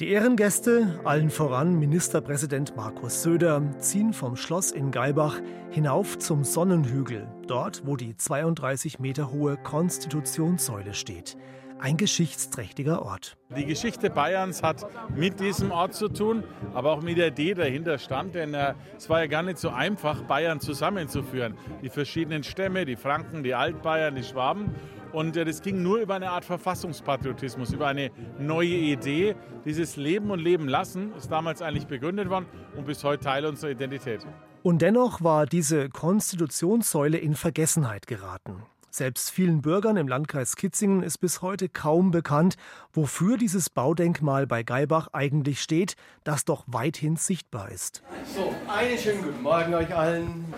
Die 0.00 0.10
Ehrengäste, 0.10 1.00
allen 1.02 1.28
voran 1.28 1.76
Ministerpräsident 1.76 2.76
Markus 2.76 3.24
Söder, 3.24 3.60
ziehen 3.80 4.12
vom 4.12 4.36
Schloss 4.36 4.70
in 4.70 4.92
Geibach 4.92 5.40
hinauf 5.70 6.16
zum 6.20 6.44
Sonnenhügel, 6.44 7.26
dort 7.48 7.84
wo 7.84 7.96
die 7.96 8.16
32 8.16 9.00
Meter 9.00 9.32
hohe 9.32 9.56
Konstitutionssäule 9.56 10.94
steht. 10.94 11.36
Ein 11.80 11.96
geschichtsträchtiger 11.96 13.02
Ort. 13.02 13.36
Die 13.56 13.64
Geschichte 13.64 14.08
Bayerns 14.08 14.62
hat 14.62 14.86
mit 15.16 15.40
diesem 15.40 15.72
Ort 15.72 15.94
zu 15.94 16.08
tun, 16.08 16.44
aber 16.74 16.92
auch 16.92 17.02
mit 17.02 17.18
der 17.18 17.28
Idee 17.28 17.54
dahinter 17.54 17.98
stand, 17.98 18.36
denn 18.36 18.54
äh, 18.54 18.74
es 18.96 19.10
war 19.10 19.18
ja 19.18 19.26
gar 19.26 19.42
nicht 19.42 19.58
so 19.58 19.70
einfach, 19.70 20.22
Bayern 20.22 20.60
zusammenzuführen. 20.60 21.54
Die 21.82 21.88
verschiedenen 21.88 22.44
Stämme, 22.44 22.84
die 22.84 22.96
Franken, 22.96 23.42
die 23.42 23.54
Altbayern, 23.54 24.14
die 24.14 24.22
Schwaben. 24.22 24.76
Und 25.12 25.36
äh, 25.36 25.44
das 25.44 25.62
ging 25.62 25.82
nur 25.82 25.98
über 25.98 26.14
eine 26.14 26.30
Art 26.30 26.44
Verfassungspatriotismus, 26.44 27.72
über 27.72 27.86
eine 27.86 28.10
neue 28.38 28.68
Idee. 28.68 29.36
Dieses 29.64 29.96
Leben 29.96 30.30
und 30.30 30.40
Leben 30.40 30.68
lassen 30.68 31.12
ist 31.16 31.30
damals 31.30 31.62
eigentlich 31.62 31.86
begründet 31.86 32.28
worden 32.30 32.46
und 32.76 32.86
bis 32.86 33.02
heute 33.04 33.24
Teil 33.24 33.46
unserer 33.46 33.70
Identität. 33.70 34.26
Und 34.62 34.82
dennoch 34.82 35.22
war 35.22 35.46
diese 35.46 35.88
Konstitutionssäule 35.88 37.18
in 37.18 37.34
Vergessenheit 37.34 38.06
geraten. 38.06 38.62
Selbst 38.90 39.30
vielen 39.30 39.62
Bürgern 39.62 39.96
im 39.96 40.08
Landkreis 40.08 40.56
Kitzingen 40.56 41.02
ist 41.02 41.18
bis 41.18 41.42
heute 41.42 41.68
kaum 41.68 42.10
bekannt, 42.10 42.56
wofür 42.92 43.36
dieses 43.36 43.70
Baudenkmal 43.70 44.46
bei 44.46 44.62
Geibach 44.62 45.08
eigentlich 45.12 45.60
steht, 45.62 45.94
das 46.24 46.44
doch 46.44 46.64
weithin 46.66 47.16
sichtbar 47.16 47.70
ist. 47.70 48.02
So, 48.34 48.52
einen 48.66 48.98
schönen 48.98 49.22
guten 49.22 49.42
Morgen 49.42 49.74
euch 49.74 49.94
allen. 49.94 50.52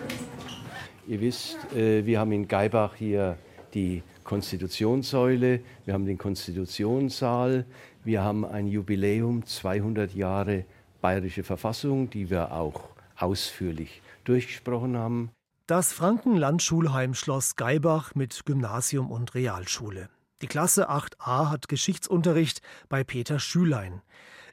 Ihr 1.07 1.19
wisst, 1.21 1.57
äh, 1.75 2.05
wir 2.05 2.19
haben 2.19 2.31
in 2.31 2.47
Geibach 2.47 2.95
hier 2.95 3.37
die 3.73 4.01
Konstitutionssäule, 4.31 5.59
wir 5.83 5.93
haben 5.93 6.05
den 6.05 6.17
Konstitutionssaal, 6.17 7.65
wir 8.05 8.23
haben 8.23 8.45
ein 8.45 8.65
Jubiläum 8.65 9.45
200 9.45 10.13
Jahre 10.13 10.63
bayerische 11.01 11.43
Verfassung, 11.43 12.09
die 12.09 12.29
wir 12.29 12.53
auch 12.53 12.91
ausführlich 13.17 14.01
durchgesprochen 14.23 14.95
haben. 14.95 15.31
Das 15.67 15.91
Frankenland-Schulheim 15.91 17.13
Schloss 17.13 17.57
Geibach 17.57 18.15
mit 18.15 18.45
Gymnasium 18.45 19.11
und 19.11 19.35
Realschule. 19.35 20.07
Die 20.41 20.47
Klasse 20.47 20.89
8a 20.89 21.49
hat 21.49 21.67
Geschichtsunterricht 21.67 22.61
bei 22.87 23.03
Peter 23.03 23.37
Schülein. 23.37 24.01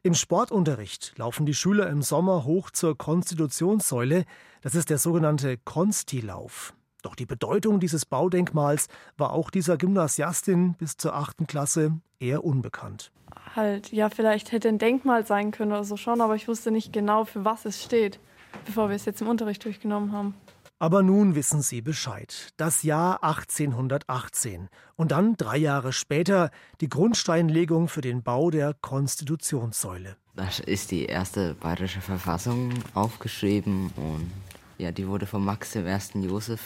Im 0.02 0.14
Sportunterricht 0.14 1.16
laufen 1.18 1.46
die 1.46 1.54
Schüler 1.54 1.88
im 1.88 2.02
Sommer 2.02 2.44
hoch 2.44 2.72
zur 2.72 2.98
Konstitutionssäule. 2.98 4.24
Das 4.60 4.74
ist 4.74 4.90
der 4.90 4.98
sogenannte 4.98 5.56
Konstilauf. 5.56 6.74
Doch 7.08 7.14
die 7.14 7.24
Bedeutung 7.24 7.80
dieses 7.80 8.04
Baudenkmals 8.04 8.88
war 9.16 9.32
auch 9.32 9.48
dieser 9.48 9.78
Gymnasiastin 9.78 10.74
bis 10.74 10.98
zur 10.98 11.14
achten 11.14 11.46
Klasse 11.46 11.98
eher 12.20 12.44
unbekannt. 12.44 13.12
Halt, 13.56 13.90
ja, 13.92 14.10
vielleicht 14.10 14.52
hätte 14.52 14.68
ein 14.68 14.76
Denkmal 14.76 15.24
sein 15.24 15.50
können 15.50 15.72
oder 15.72 15.84
so 15.84 15.96
schon, 15.96 16.20
aber 16.20 16.34
ich 16.34 16.48
wusste 16.48 16.70
nicht 16.70 16.92
genau, 16.92 17.24
für 17.24 17.46
was 17.46 17.64
es 17.64 17.82
steht, 17.82 18.20
bevor 18.66 18.90
wir 18.90 18.96
es 18.96 19.06
jetzt 19.06 19.22
im 19.22 19.28
Unterricht 19.28 19.64
durchgenommen 19.64 20.12
haben. 20.12 20.34
Aber 20.78 21.02
nun 21.02 21.34
wissen 21.34 21.62
Sie 21.62 21.80
Bescheid. 21.80 22.52
Das 22.58 22.82
Jahr 22.82 23.24
1818 23.24 24.68
und 24.96 25.10
dann 25.10 25.34
drei 25.38 25.56
Jahre 25.56 25.94
später 25.94 26.50
die 26.82 26.90
Grundsteinlegung 26.90 27.88
für 27.88 28.02
den 28.02 28.22
Bau 28.22 28.50
der 28.50 28.74
Konstitutionssäule. 28.74 30.18
Da 30.36 30.46
ist 30.66 30.90
die 30.90 31.06
erste 31.06 31.54
bayerische 31.54 32.02
Verfassung 32.02 32.74
aufgeschrieben 32.92 33.92
und 33.96 34.30
ja, 34.76 34.92
die 34.92 35.08
wurde 35.08 35.24
von 35.24 35.42
Max 35.42 35.74
I. 35.74 35.82
Josef 36.20 36.60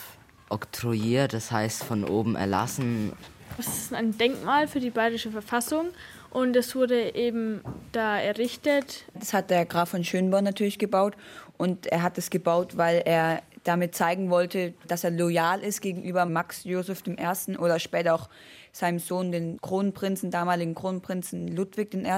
oktroyiert, 0.52 1.32
das 1.32 1.50
heißt 1.50 1.84
von 1.84 2.04
oben 2.04 2.36
erlassen. 2.36 3.12
Das 3.56 3.66
ist 3.66 3.94
ein 3.94 4.16
Denkmal 4.16 4.68
für 4.68 4.80
die 4.80 4.90
bayerische 4.90 5.30
Verfassung 5.30 5.88
und 6.30 6.56
es 6.56 6.74
wurde 6.74 7.14
eben 7.14 7.60
da 7.92 8.18
errichtet. 8.18 9.04
Das 9.14 9.34
hat 9.34 9.50
der 9.50 9.66
Graf 9.66 9.90
von 9.90 10.04
Schönborn 10.04 10.44
natürlich 10.44 10.78
gebaut 10.78 11.14
und 11.58 11.86
er 11.86 12.02
hat 12.02 12.16
es 12.18 12.30
gebaut, 12.30 12.76
weil 12.76 13.02
er 13.04 13.42
damit 13.64 13.94
zeigen 13.94 14.30
wollte, 14.30 14.74
dass 14.88 15.04
er 15.04 15.10
loyal 15.10 15.60
ist 15.60 15.80
gegenüber 15.80 16.26
Max 16.26 16.64
Josef 16.64 17.02
I. 17.06 17.56
oder 17.56 17.78
später 17.78 18.14
auch 18.14 18.28
seinem 18.72 18.98
Sohn, 18.98 19.32
den 19.32 19.60
Kronprinzen, 19.60 20.30
damaligen 20.30 20.74
Kronprinzen 20.74 21.48
Ludwig 21.48 21.94
I. 21.94 22.08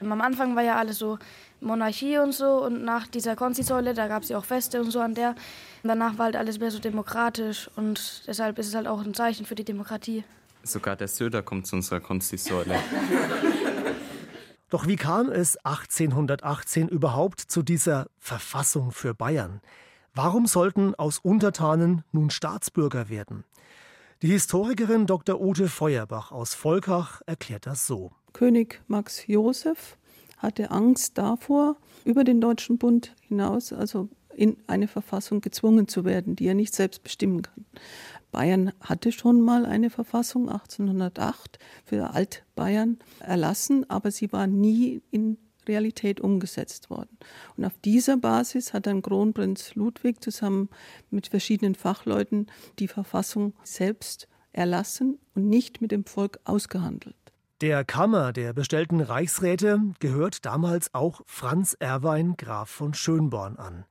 Am 0.00 0.20
Anfang 0.20 0.54
war 0.56 0.62
ja 0.62 0.76
alles 0.76 0.98
so 0.98 1.18
Monarchie 1.60 2.18
und 2.18 2.32
so 2.32 2.64
und 2.64 2.84
nach 2.84 3.06
dieser 3.08 3.36
Konstisäule, 3.36 3.94
da 3.94 4.06
gab 4.06 4.22
es 4.22 4.28
ja 4.28 4.38
auch 4.38 4.44
Feste 4.44 4.80
und 4.80 4.90
so 4.90 5.00
an 5.00 5.14
der. 5.14 5.30
Und 5.82 5.88
danach 5.88 6.16
war 6.18 6.26
halt 6.26 6.36
alles 6.36 6.58
mehr 6.58 6.70
so 6.70 6.78
demokratisch 6.78 7.68
und 7.76 8.22
deshalb 8.26 8.58
ist 8.58 8.68
es 8.68 8.74
halt 8.74 8.86
auch 8.86 9.04
ein 9.04 9.14
Zeichen 9.14 9.44
für 9.44 9.54
die 9.54 9.64
Demokratie. 9.64 10.24
Sogar 10.62 10.96
der 10.96 11.08
Söder 11.08 11.42
kommt 11.42 11.66
zu 11.66 11.76
unserer 11.76 12.00
Konstisäule. 12.00 12.76
Doch 14.70 14.86
wie 14.86 14.96
kam 14.96 15.30
es 15.30 15.56
1818 15.58 16.88
überhaupt 16.88 17.40
zu 17.40 17.62
dieser 17.62 18.06
Verfassung 18.18 18.90
für 18.90 19.14
Bayern? 19.14 19.60
Warum 20.16 20.46
sollten 20.46 20.94
aus 20.94 21.18
Untertanen 21.18 22.04
nun 22.12 22.30
Staatsbürger 22.30 23.08
werden? 23.08 23.42
Die 24.22 24.28
Historikerin 24.28 25.06
Dr. 25.06 25.40
Ute 25.40 25.66
Feuerbach 25.66 26.30
aus 26.30 26.54
Volkach 26.54 27.20
erklärt 27.26 27.66
das 27.66 27.88
so. 27.88 28.12
König 28.32 28.80
Max 28.86 29.26
Joseph 29.26 29.98
hatte 30.38 30.70
Angst 30.70 31.18
davor, 31.18 31.76
über 32.04 32.22
den 32.22 32.40
Deutschen 32.40 32.78
Bund 32.78 33.12
hinaus, 33.22 33.72
also 33.72 34.08
in 34.32 34.56
eine 34.68 34.86
Verfassung 34.86 35.40
gezwungen 35.40 35.88
zu 35.88 36.04
werden, 36.04 36.36
die 36.36 36.46
er 36.46 36.54
nicht 36.54 36.74
selbst 36.74 37.02
bestimmen 37.02 37.42
kann. 37.42 37.66
Bayern 38.30 38.72
hatte 38.80 39.10
schon 39.10 39.40
mal 39.40 39.66
eine 39.66 39.90
Verfassung 39.90 40.48
1808 40.48 41.58
für 41.84 42.10
Altbayern 42.10 42.98
erlassen, 43.18 43.88
aber 43.90 44.12
sie 44.12 44.32
war 44.32 44.46
nie 44.46 45.02
in 45.10 45.38
Realität 45.68 46.20
umgesetzt 46.20 46.90
worden. 46.90 47.18
Und 47.56 47.64
auf 47.64 47.72
dieser 47.84 48.16
Basis 48.16 48.72
hat 48.72 48.86
dann 48.86 49.02
Kronprinz 49.02 49.74
Ludwig 49.74 50.22
zusammen 50.22 50.68
mit 51.10 51.28
verschiedenen 51.28 51.74
Fachleuten 51.74 52.46
die 52.78 52.88
Verfassung 52.88 53.54
selbst 53.62 54.28
erlassen 54.52 55.18
und 55.34 55.48
nicht 55.48 55.80
mit 55.80 55.90
dem 55.90 56.04
Volk 56.04 56.38
ausgehandelt. 56.44 57.16
Der 57.60 57.84
Kammer 57.84 58.32
der 58.32 58.52
bestellten 58.52 59.00
Reichsräte 59.00 59.80
gehört 60.00 60.44
damals 60.44 60.92
auch 60.92 61.22
Franz 61.26 61.76
Erwein 61.78 62.36
Graf 62.36 62.68
von 62.68 62.94
Schönborn 62.94 63.56
an. 63.56 63.84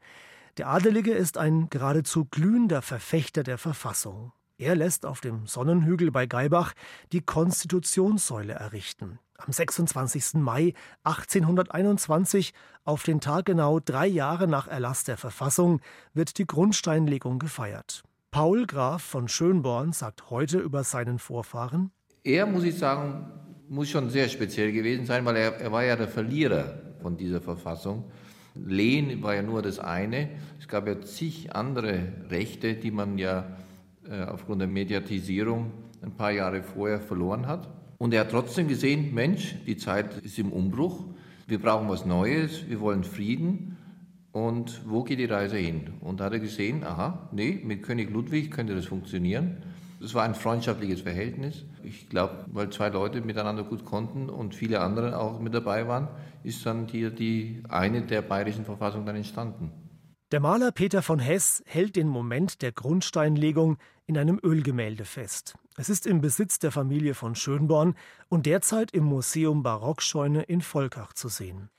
Der 0.57 0.67
Adelige 0.67 1.13
ist 1.13 1.37
ein 1.37 1.69
geradezu 1.69 2.25
glühender 2.25 2.81
Verfechter 2.81 3.41
der 3.41 3.57
Verfassung. 3.57 4.31
Er 4.57 4.75
lässt 4.75 5.05
auf 5.05 5.19
dem 5.19 5.47
Sonnenhügel 5.47 6.11
bei 6.11 6.27
Geibach 6.27 6.73
die 7.11 7.21
Konstitutionssäule 7.21 8.53
errichten 8.53 9.17
am 9.45 9.53
26. 9.53 10.35
Mai 10.35 10.73
1821, 11.03 12.53
auf 12.83 13.03
den 13.03 13.19
Tag 13.19 13.45
genau 13.45 13.79
drei 13.79 14.07
Jahre 14.07 14.47
nach 14.47 14.67
Erlass 14.67 15.03
der 15.03 15.17
Verfassung, 15.17 15.81
wird 16.13 16.37
die 16.37 16.47
Grundsteinlegung 16.47 17.39
gefeiert. 17.39 18.03
Paul 18.31 18.65
Graf 18.65 19.03
von 19.03 19.27
Schönborn 19.27 19.93
sagt 19.93 20.29
heute 20.29 20.59
über 20.59 20.83
seinen 20.83 21.19
Vorfahren: 21.19 21.91
Er, 22.23 22.45
muss 22.45 22.63
ich 22.63 22.77
sagen, 22.77 23.31
muss 23.69 23.89
schon 23.89 24.09
sehr 24.09 24.27
speziell 24.29 24.71
gewesen 24.71 25.05
sein, 25.05 25.23
weil 25.25 25.35
er, 25.35 25.57
er 25.57 25.71
war 25.71 25.83
ja 25.83 25.95
der 25.95 26.07
Verlierer 26.07 26.79
von 27.01 27.17
dieser 27.17 27.41
Verfassung. 27.41 28.11
Lehen 28.55 29.21
war 29.23 29.35
ja 29.35 29.41
nur 29.41 29.61
das 29.61 29.79
eine. 29.79 30.29
Es 30.59 30.67
gab 30.67 30.87
ja 30.87 31.01
zig 31.01 31.55
andere 31.55 32.07
Rechte, 32.29 32.75
die 32.75 32.91
man 32.91 33.17
ja 33.17 33.45
äh, 34.07 34.23
aufgrund 34.23 34.61
der 34.61 34.67
Mediatisierung 34.67 35.71
ein 36.01 36.11
paar 36.11 36.31
Jahre 36.31 36.61
vorher 36.61 36.99
verloren 36.99 37.47
hat. 37.47 37.69
Und 38.03 38.13
er 38.13 38.19
hat 38.19 38.31
trotzdem 38.31 38.67
gesehen, 38.67 39.13
Mensch, 39.13 39.55
die 39.65 39.77
Zeit 39.77 40.17
ist 40.25 40.37
im 40.37 40.51
Umbruch, 40.51 41.05
wir 41.47 41.57
brauchen 41.57 41.87
was 41.87 42.05
Neues, 42.05 42.67
wir 42.67 42.81
wollen 42.81 43.05
Frieden 43.05 43.77
und 44.33 44.81
wo 44.85 45.03
geht 45.03 45.19
die 45.19 45.23
Reise 45.25 45.55
hin? 45.55 45.93
Und 46.01 46.19
da 46.19 46.25
hat 46.25 46.33
er 46.33 46.39
gesehen, 46.39 46.83
aha, 46.83 47.29
nee, 47.31 47.61
mit 47.63 47.81
König 47.81 48.11
Ludwig 48.11 48.51
könnte 48.51 48.75
das 48.75 48.87
funktionieren. 48.87 49.63
Es 50.03 50.13
war 50.13 50.23
ein 50.23 50.35
freundschaftliches 50.35 50.99
Verhältnis. 50.99 51.63
Ich 51.81 52.09
glaube, 52.09 52.43
weil 52.51 52.69
zwei 52.71 52.89
Leute 52.89 53.21
miteinander 53.21 53.63
gut 53.63 53.85
konnten 53.85 54.29
und 54.29 54.53
viele 54.53 54.81
andere 54.81 55.17
auch 55.17 55.39
mit 55.39 55.53
dabei 55.53 55.87
waren, 55.87 56.09
ist 56.43 56.65
dann 56.65 56.89
hier 56.89 57.09
die 57.09 57.63
eine 57.69 58.01
der 58.01 58.21
bayerischen 58.21 58.65
Verfassung 58.65 59.05
dann 59.05 59.15
entstanden. 59.15 59.71
Der 60.33 60.41
Maler 60.41 60.71
Peter 60.73 61.03
von 61.03 61.19
Hess 61.19 61.63
hält 61.67 61.95
den 61.95 62.07
Moment 62.07 62.63
der 62.63 62.73
Grundsteinlegung 62.73 63.77
in 64.05 64.17
einem 64.17 64.39
Ölgemälde 64.43 65.05
fest. 65.05 65.55
Es 65.77 65.89
ist 65.89 66.05
im 66.05 66.21
Besitz 66.21 66.59
der 66.59 66.71
Familie 66.71 67.13
von 67.13 67.35
Schönborn 67.35 67.95
und 68.29 68.45
derzeit 68.45 68.91
im 68.91 69.05
Museum 69.05 69.63
Barockscheune 69.63 70.43
in 70.43 70.61
Volkach 70.61 71.13
zu 71.13 71.29
sehen. 71.29 71.69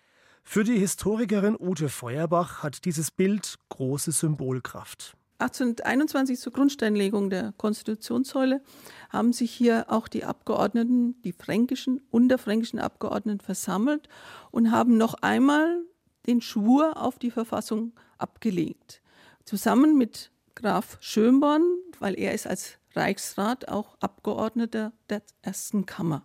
Für 0.42 0.64
die 0.64 0.78
Historikerin 0.78 1.56
Ute 1.58 1.88
Feuerbach 1.88 2.62
hat 2.62 2.84
dieses 2.84 3.10
Bild 3.10 3.56
große 3.70 4.12
Symbolkraft. 4.12 5.16
1821 5.38 6.38
zur 6.38 6.52
Grundsteinlegung 6.52 7.28
der 7.28 7.52
Konstitutionssäule 7.56 8.62
haben 9.10 9.32
sich 9.32 9.52
hier 9.52 9.86
auch 9.88 10.06
die 10.06 10.24
Abgeordneten, 10.24 11.20
die 11.22 11.32
fränkischen 11.32 12.00
und 12.10 12.28
der 12.28 12.38
fränkischen 12.38 12.78
Abgeordneten 12.78 13.40
versammelt 13.40 14.08
und 14.50 14.70
haben 14.70 14.96
noch 14.96 15.14
einmal 15.22 15.82
den 16.26 16.40
Schwur 16.40 16.96
auf 16.96 17.18
die 17.18 17.30
Verfassung 17.30 17.92
abgelegt. 18.18 19.02
Zusammen 19.44 19.98
mit 19.98 20.30
Graf 20.64 20.96
Schönborn, 21.00 21.76
weil 21.98 22.18
er 22.18 22.32
ist 22.32 22.46
als 22.46 22.78
Reichsrat 22.94 23.68
auch 23.68 23.98
Abgeordneter 24.00 24.94
der 25.10 25.20
ersten 25.42 25.84
Kammer. 25.84 26.22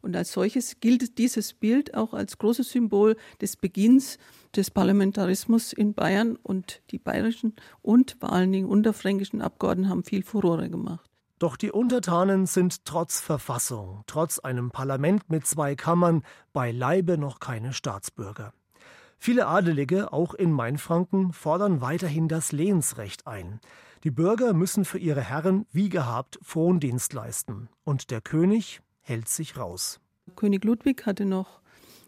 Und 0.00 0.14
als 0.14 0.30
solches 0.30 0.78
gilt 0.78 1.18
dieses 1.18 1.54
Bild 1.54 1.92
auch 1.94 2.14
als 2.14 2.38
großes 2.38 2.70
Symbol 2.70 3.16
des 3.40 3.56
Beginns 3.56 4.18
des 4.54 4.70
Parlamentarismus 4.70 5.72
in 5.72 5.92
Bayern 5.92 6.36
und 6.36 6.82
die 6.92 7.00
bayerischen 7.00 7.56
und 7.82 8.16
vor 8.20 8.32
allen 8.32 8.52
Dingen 8.52 8.68
unterfränkischen 8.68 9.42
Abgeordneten 9.42 9.90
haben 9.90 10.04
viel 10.04 10.22
Furore 10.22 10.70
gemacht. 10.70 11.10
Doch 11.40 11.56
die 11.56 11.72
Untertanen 11.72 12.46
sind 12.46 12.84
trotz 12.84 13.18
Verfassung, 13.18 14.04
trotz 14.06 14.38
einem 14.38 14.70
Parlament 14.70 15.30
mit 15.30 15.48
zwei 15.48 15.74
Kammern 15.74 16.22
beileibe 16.52 17.18
noch 17.18 17.40
keine 17.40 17.72
Staatsbürger. 17.72 18.52
Viele 19.24 19.46
Adelige, 19.46 20.12
auch 20.12 20.34
in 20.34 20.52
Mainfranken, 20.52 21.32
fordern 21.32 21.80
weiterhin 21.80 22.28
das 22.28 22.52
Lehensrecht 22.52 23.26
ein. 23.26 23.58
Die 24.02 24.10
Bürger 24.10 24.52
müssen 24.52 24.84
für 24.84 24.98
ihre 24.98 25.22
Herren 25.22 25.64
wie 25.72 25.88
gehabt 25.88 26.38
Frondienst 26.42 27.14
leisten. 27.14 27.70
Und 27.84 28.10
der 28.10 28.20
König 28.20 28.82
hält 29.00 29.30
sich 29.30 29.56
raus. 29.56 29.98
König 30.36 30.62
Ludwig 30.62 31.06
hatte 31.06 31.24
noch 31.24 31.62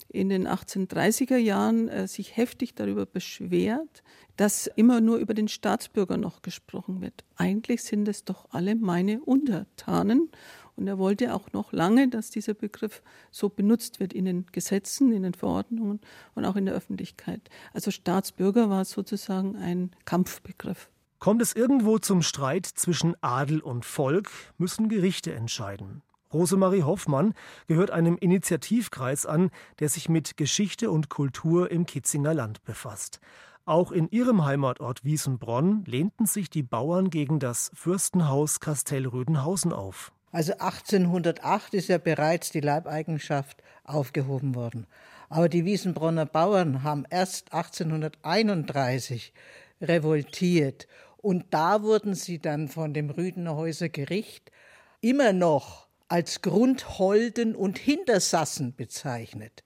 in 0.09 0.29
den 0.29 0.47
1830er 0.47 1.39
Jahren 1.39 1.89
äh, 1.89 2.07
sich 2.07 2.37
heftig 2.37 2.75
darüber 2.75 3.07
beschwert, 3.07 4.03
dass 4.37 4.67
immer 4.67 5.01
nur 5.01 5.17
über 5.17 5.33
den 5.33 5.49
Staatsbürger 5.49 6.19
noch 6.19 6.43
gesprochen 6.43 7.01
wird. 7.01 7.25
Eigentlich 7.37 7.83
sind 7.83 8.07
es 8.09 8.25
doch 8.27 8.45
alle 8.51 8.77
meine 8.77 9.23
Untertanen 9.23 10.31
und 10.77 10.87
er 10.87 10.99
wollte 10.99 11.35
auch 11.35 11.53
noch 11.53 11.73
lange, 11.73 12.09
dass 12.09 12.31
dieser 12.31 12.55
Begriff 12.55 13.03
so 13.31 13.49
benutzt 13.49 13.99
wird 14.01 14.13
in 14.13 14.25
den 14.27 14.47
Gesetzen, 14.53 15.13
in 15.13 15.23
den 15.23 15.35
Verordnungen 15.35 16.01
und 16.35 16.45
auch 16.45 16.57
in 16.57 16.67
der 16.67 16.75
Öffentlichkeit. 16.75 17.41
Also 17.73 17.91
Staatsbürger 17.91 18.71
war 18.71 18.85
sozusagen 18.85 19.57
ein 19.57 19.91
Kampfbegriff. 20.05 20.91
Kommt 21.19 21.41
es 21.41 21.55
irgendwo 21.55 21.99
zum 21.99 22.23
Streit 22.23 22.67
zwischen 22.67 23.17
Adel 23.23 23.61
und 23.61 23.85
Volk, 23.85 24.31
müssen 24.59 24.89
Gerichte 24.89 25.33
entscheiden. 25.33 26.03
Rosemarie 26.33 26.83
Hoffmann 26.83 27.35
gehört 27.67 27.91
einem 27.91 28.19
Initiativkreis 28.19 29.25
an, 29.25 29.51
der 29.79 29.89
sich 29.89 30.09
mit 30.09 30.37
Geschichte 30.37 30.91
und 30.91 31.09
Kultur 31.09 31.71
im 31.71 31.87
Kitzinger 31.87 32.35
Land 32.35 32.63
befasst. 32.65 33.21
Auch 33.65 33.91
in 33.91 34.09
ihrem 34.11 34.45
Heimatort 34.45 35.05
Wiesenbronn 35.05 35.85
lehnten 35.87 36.27
sich 36.27 36.51
die 36.51 36.63
Bauern 36.63 37.11
gegen 37.11 37.41
das 37.41 37.71
Fürstenhaus 37.75 38.61
Kastell 38.61 39.07
Rödenhausen 39.07 39.73
auf. 39.73 40.13
Also 40.37 40.53
1808 40.53 41.73
ist 41.73 41.89
ja 41.89 41.97
bereits 41.97 42.51
die 42.51 42.61
Leibeigenschaft 42.61 43.63
aufgehoben 43.85 44.55
worden. 44.55 44.87
Aber 45.31 45.49
die 45.49 45.65
Wiesenbronner 45.65 46.27
Bauern 46.27 46.83
haben 46.83 47.07
erst 47.09 47.55
1831 47.55 49.33
revoltiert. 49.81 50.89
Und 51.17 51.47
da 51.55 51.81
wurden 51.81 52.15
sie 52.15 52.39
dann 52.39 52.69
von 52.69 52.93
dem 52.93 53.09
Rüdenerhäuser 53.09 53.89
Gericht 53.89 54.53
immer 55.01 55.33
noch 55.33 55.89
als 56.09 56.43
Grundholden 56.43 57.57
und 57.57 57.79
Hintersassen 57.79 58.75
bezeichnet. 58.77 59.65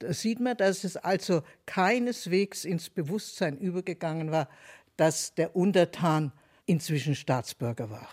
Da 0.00 0.12
sieht 0.12 0.40
man, 0.40 0.56
dass 0.56 0.82
es 0.82 0.96
also 0.96 1.44
keineswegs 1.66 2.64
ins 2.64 2.90
Bewusstsein 2.90 3.56
übergegangen 3.58 4.32
war, 4.32 4.48
dass 4.96 5.36
der 5.36 5.54
Untertan 5.54 6.32
inzwischen 6.66 7.14
Staatsbürger 7.14 7.90
war. 7.90 8.08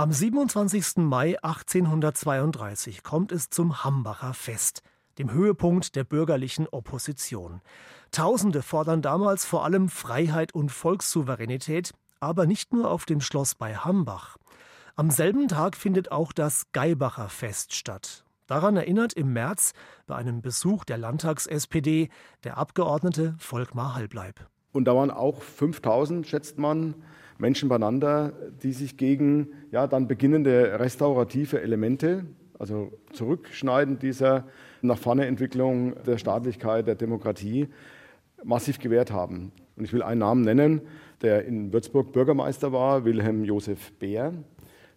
Am 0.00 0.12
27. 0.12 0.96
Mai 0.96 1.36
1832 1.42 3.02
kommt 3.02 3.32
es 3.32 3.50
zum 3.50 3.84
Hambacher 3.84 4.32
Fest, 4.32 4.82
dem 5.18 5.30
Höhepunkt 5.30 5.94
der 5.94 6.04
bürgerlichen 6.04 6.66
Opposition. 6.66 7.60
Tausende 8.10 8.62
fordern 8.62 9.02
damals 9.02 9.44
vor 9.44 9.62
allem 9.62 9.90
Freiheit 9.90 10.54
und 10.54 10.72
Volkssouveränität, 10.72 11.92
aber 12.18 12.46
nicht 12.46 12.72
nur 12.72 12.90
auf 12.90 13.04
dem 13.04 13.20
Schloss 13.20 13.54
bei 13.54 13.76
Hambach. 13.76 14.38
Am 14.96 15.10
selben 15.10 15.48
Tag 15.48 15.76
findet 15.76 16.10
auch 16.10 16.32
das 16.32 16.72
Geibacher 16.72 17.28
Fest 17.28 17.74
statt. 17.74 18.24
Daran 18.46 18.78
erinnert 18.78 19.12
im 19.12 19.34
März 19.34 19.74
bei 20.06 20.16
einem 20.16 20.40
Besuch 20.40 20.86
der 20.86 20.96
Landtags-SPD 20.96 22.08
der 22.44 22.56
Abgeordnete 22.56 23.34
Volkmar 23.38 23.96
Halbleib. 23.96 24.48
Und 24.72 24.86
da 24.86 24.96
waren 24.96 25.10
auch 25.10 25.42
5000, 25.42 26.26
schätzt 26.26 26.56
man, 26.56 26.94
Menschen 27.40 27.68
beieinander, 27.68 28.32
die 28.62 28.72
sich 28.72 28.96
gegen 28.96 29.48
ja, 29.72 29.86
dann 29.86 30.06
beginnende 30.06 30.78
restaurative 30.78 31.60
Elemente, 31.60 32.24
also 32.58 32.92
Zurückschneiden 33.12 33.98
dieser 33.98 34.46
nach 34.82 34.98
vorne 34.98 35.26
Entwicklung 35.26 35.94
der 36.04 36.18
Staatlichkeit, 36.18 36.86
der 36.86 36.94
Demokratie, 36.94 37.68
massiv 38.44 38.78
gewehrt 38.78 39.10
haben. 39.10 39.52
Und 39.76 39.84
ich 39.84 39.92
will 39.92 40.02
einen 40.02 40.20
Namen 40.20 40.42
nennen, 40.42 40.82
der 41.22 41.44
in 41.44 41.72
Würzburg 41.72 42.12
Bürgermeister 42.12 42.72
war, 42.72 43.04
Wilhelm 43.04 43.44
Josef 43.44 43.92
Beer, 43.92 44.32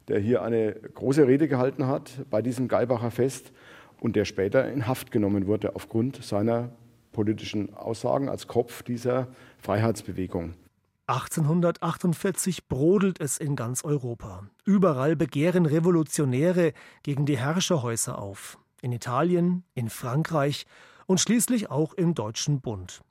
der 0.08 0.20
hier 0.20 0.42
eine 0.42 0.74
große 0.74 1.28
Rede 1.28 1.48
gehalten 1.48 1.88
hat 1.88 2.26
bei 2.30 2.42
diesem 2.42 2.68
Geibacher 2.68 3.12
Fest 3.12 3.54
und 4.02 4.16
der 4.16 4.26
später 4.26 4.70
in 4.70 4.88
Haft 4.88 5.12
genommen 5.12 5.48
wurde 5.48 5.76
aufgrund 5.76 6.24
seiner 6.24 6.70
politischen 7.14 7.74
Aussagen 7.74 8.28
als 8.28 8.48
Kopf 8.48 8.84
dieser 8.84 9.28
Freiheitsbewegung. 9.60 10.56
1848 11.14 12.68
brodelt 12.68 13.20
es 13.20 13.38
in 13.38 13.56
ganz 13.56 13.84
Europa. 13.84 14.48
Überall 14.66 15.16
begehren 15.16 15.68
Revolutionäre 15.68 16.74
gegen 17.04 17.28
die 17.28 17.38
Herrscherhäuser 17.38 18.18
auf. 18.18 18.58
In 18.82 18.92
Italien, 18.92 19.64
in 19.76 19.92
Frankreich 19.92 20.66
und 21.06 21.20
schließlich 21.20 21.70
auch 21.70 21.94
im 21.94 22.16
Deutschen 22.16 22.62
Bund. 22.62 23.04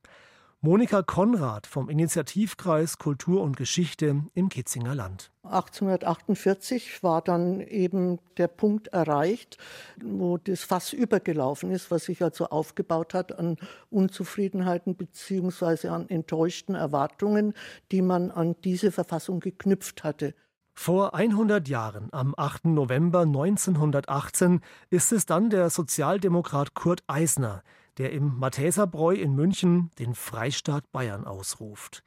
Monika 0.64 1.02
Konrad 1.02 1.66
vom 1.66 1.88
Initiativkreis 1.88 2.98
Kultur 2.98 3.42
und 3.42 3.56
Geschichte 3.56 4.22
im 4.32 4.48
Kitzinger 4.48 4.94
Land. 4.94 5.32
1848 5.42 7.02
war 7.02 7.20
dann 7.20 7.60
eben 7.60 8.20
der 8.36 8.46
Punkt 8.46 8.86
erreicht, 8.86 9.58
wo 10.00 10.38
das 10.38 10.62
Fass 10.62 10.92
übergelaufen 10.92 11.72
ist, 11.72 11.90
was 11.90 12.04
sich 12.04 12.22
also 12.22 12.46
aufgebaut 12.46 13.12
hat 13.12 13.36
an 13.36 13.56
Unzufriedenheiten 13.90 14.94
bzw. 14.94 15.88
an 15.88 16.08
enttäuschten 16.08 16.76
Erwartungen, 16.76 17.54
die 17.90 18.00
man 18.00 18.30
an 18.30 18.54
diese 18.62 18.92
Verfassung 18.92 19.40
geknüpft 19.40 20.04
hatte. 20.04 20.32
Vor 20.74 21.16
100 21.16 21.66
Jahren, 21.66 22.08
am 22.12 22.34
8. 22.36 22.66
November 22.66 23.22
1918, 23.22 24.60
ist 24.90 25.10
es 25.10 25.26
dann 25.26 25.50
der 25.50 25.70
Sozialdemokrat 25.70 26.74
Kurt 26.74 27.02
Eisner, 27.08 27.64
der 27.98 28.12
im 28.12 28.38
Matheserbräu 28.38 29.14
in 29.14 29.34
München 29.34 29.90
den 29.98 30.14
Freistaat 30.14 30.90
Bayern 30.92 31.24
ausruft. 31.24 32.02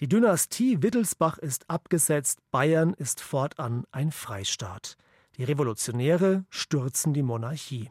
Die 0.00 0.08
Dynastie 0.08 0.82
Wittelsbach 0.82 1.38
ist 1.38 1.70
abgesetzt, 1.70 2.40
Bayern 2.50 2.92
ist 2.92 3.20
fortan 3.20 3.84
ein 3.92 4.12
Freistaat. 4.12 4.96
Die 5.36 5.44
Revolutionäre 5.44 6.44
stürzen 6.50 7.14
die 7.14 7.22
Monarchie. 7.22 7.90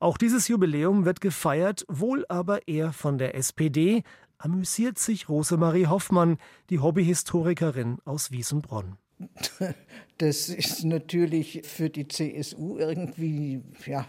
Auch 0.00 0.16
dieses 0.16 0.48
Jubiläum 0.48 1.04
wird 1.04 1.20
gefeiert, 1.20 1.84
wohl 1.88 2.24
aber 2.28 2.68
eher 2.68 2.92
von 2.92 3.18
der 3.18 3.34
SPD, 3.34 4.02
amüsiert 4.38 4.98
sich 4.98 5.28
Rosemarie 5.28 5.86
Hoffmann, 5.86 6.38
die 6.70 6.78
Hobbyhistorikerin 6.78 7.98
aus 8.04 8.30
Wiesenbronn. 8.30 8.96
Das 10.18 10.48
ist 10.48 10.82
natürlich 10.82 11.62
für 11.64 11.90
die 11.90 12.08
CSU 12.08 12.76
irgendwie 12.76 13.62
ja, 13.86 14.04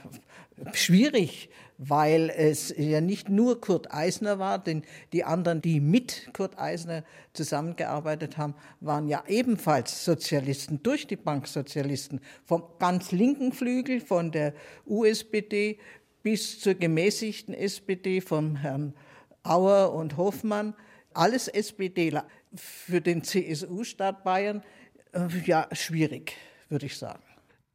schwierig, 0.74 1.52
weil 1.78 2.32
es 2.36 2.74
ja 2.76 3.00
nicht 3.00 3.30
nur 3.30 3.62
Kurt 3.62 3.94
Eisner 3.94 4.40
war, 4.40 4.58
denn 4.58 4.82
die 5.14 5.24
anderen, 5.24 5.62
die 5.62 5.80
mit 5.80 6.32
Kurt 6.34 6.58
Eisner 6.58 7.04
zusammengearbeitet 7.34 8.40
haben, 8.40 8.56
waren 8.80 9.08
ja 9.08 9.24
ebenfalls 9.28 10.04
Sozialisten, 10.04 10.82
durch 10.82 11.06
die 11.06 11.16
Bank 11.16 11.48
Sozialisten, 11.48 12.22
vom 12.44 12.64
ganz 12.80 13.12
linken 13.12 13.52
Flügel, 13.52 14.02
von 14.02 14.32
der 14.32 14.56
USPD 14.88 15.78
bis 16.24 16.60
zur 16.60 16.74
gemäßigten 16.74 17.54
SPD 17.54 18.20
vom 18.20 18.56
Herrn 18.56 18.96
Auer 19.44 19.94
und 19.94 20.18
Hoffmann, 20.18 20.74
alles 21.14 21.48
SPDler. 21.48 22.26
Für 22.56 23.00
den 23.00 23.24
CSU-Staat 23.24 24.24
Bayern 24.24 24.64
ja 25.46 25.68
schwierig, 25.72 26.36
würde 26.70 26.86
ich 26.86 26.98
sagen. 26.98 27.24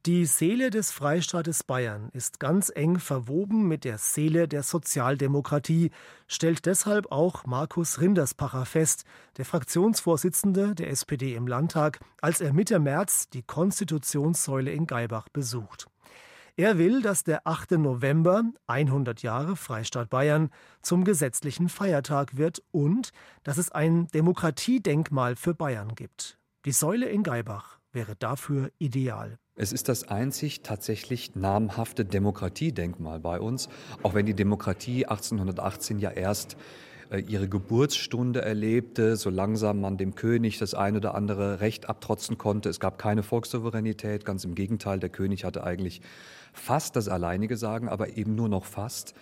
Die 0.07 0.27
Seele 0.27 0.69
des 0.69 0.91
Freistaates 0.91 1.63
Bayern 1.63 2.11
ist 2.13 2.39
ganz 2.39 2.71
eng 2.75 2.99
verwoben 2.99 3.67
mit 3.67 3.85
der 3.85 3.97
Seele 3.97 4.47
der 4.49 4.63
Sozialdemokratie, 4.63 5.93
stellt 6.29 6.67
deshalb 6.67 7.11
auch 7.11 7.47
Markus 7.47 8.03
Rinderspacher 8.03 8.67
fest, 8.67 9.05
der 9.39 9.47
Fraktionsvorsitzende 9.47 10.75
der 10.75 10.91
SPD 10.91 11.35
im 11.35 11.47
Landtag, 11.47 12.01
als 12.21 12.43
er 12.43 12.53
Mitte 12.53 12.81
März 12.81 13.31
die 13.31 13.43
Konstitutionssäule 13.43 14.73
in 14.73 14.87
Geibach 14.87 15.31
besucht. 15.31 15.87
Er 16.57 16.77
will, 16.77 17.01
dass 17.01 17.25
der 17.25 17.47
8. 17.47 17.73
November, 17.73 18.45
100 18.67 19.23
Jahre 19.23 19.57
Freistaat 19.57 20.11
Bayern, 20.11 20.51
zum 20.83 21.05
gesetzlichen 21.05 21.71
Feiertag 21.71 22.37
wird 22.37 22.63
und 22.73 23.11
dass 23.43 23.57
es 23.57 23.73
ein 23.73 24.09
Demokratiedenkmal 24.09 25.35
für 25.35 25.55
Bayern 25.55 25.95
gibt. 25.95 26.39
Die 26.65 26.73
Säule 26.73 27.11
in 27.11 27.23
Geibach 27.23 27.79
wäre 27.93 28.17
dafür 28.17 28.71
ideal. 28.79 29.39
Es 29.55 29.71
ist 29.71 29.91
das 29.91 30.09
einzig 30.09 30.63
tatsächlich 30.63 31.37
namhafte 31.37 32.07
Demokratiedenkmal 32.07 33.21
bei 33.21 33.39
uns, 33.39 33.69
auch 34.03 34.15
wenn 34.15 34.25
die 34.25 34.33
Demokratie 34.33 35.05
1818 35.05 35.99
ja 35.99 36.11
erst 36.11 36.57
äh, 37.11 37.19
ihre 37.21 37.51
Geburtsstunde 37.51 38.41
erlebte, 38.41 39.17
so 39.17 39.29
langsam 39.29 39.83
man 39.83 39.99
dem 39.99 40.15
König 40.15 40.57
das 40.57 40.73
eine 40.73 40.97
oder 40.97 41.15
andere 41.15 41.61
Recht 41.61 41.91
abtrotzen 41.91 42.39
konnte. 42.39 42.71
Es 42.71 42.81
gab 42.81 42.97
keine 42.97 43.23
Volkssouveränität, 43.23 44.25
ganz 44.25 44.47
im 44.47 44.55
Gegenteil, 44.55 44.99
der 44.99 45.11
König 45.11 45.45
hatte 45.45 45.65
eigentlich 45.65 46.01
fast 46.55 46.97
das 46.97 47.09
alleinige 47.09 47.59
Sagen, 47.59 47.91
aber 47.91 48.17
eben 48.17 48.35
nur 48.35 48.49
noch 48.49 48.65
fast. 48.65 49.13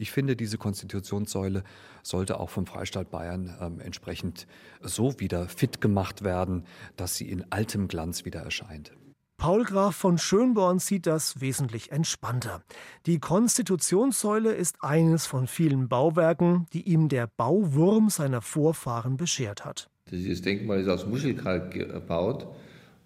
Ich 0.00 0.12
finde, 0.12 0.36
diese 0.36 0.58
Konstitutionssäule 0.58 1.64
sollte 2.04 2.38
auch 2.38 2.50
vom 2.50 2.66
Freistaat 2.66 3.10
Bayern 3.10 3.56
ähm, 3.60 3.80
entsprechend 3.80 4.46
so 4.80 5.18
wieder 5.18 5.48
fit 5.48 5.80
gemacht 5.80 6.22
werden, 6.22 6.64
dass 6.96 7.16
sie 7.16 7.28
in 7.28 7.50
altem 7.50 7.88
Glanz 7.88 8.24
wieder 8.24 8.40
erscheint. 8.40 8.92
Paul 9.38 9.64
Graf 9.64 9.94
von 9.94 10.18
Schönborn 10.18 10.78
sieht 10.78 11.06
das 11.06 11.40
wesentlich 11.40 11.92
entspannter. 11.92 12.62
Die 13.06 13.18
Konstitutionssäule 13.18 14.52
ist 14.52 14.82
eines 14.82 15.26
von 15.26 15.46
vielen 15.46 15.88
Bauwerken, 15.88 16.66
die 16.72 16.82
ihm 16.82 17.08
der 17.08 17.28
Bauwurm 17.28 18.08
seiner 18.08 18.42
Vorfahren 18.42 19.16
beschert 19.16 19.64
hat. 19.64 19.90
Dieses 20.10 20.42
Denkmal 20.42 20.80
ist 20.80 20.88
aus 20.88 21.06
Muschelkalk 21.06 21.72
gebaut 21.72 22.48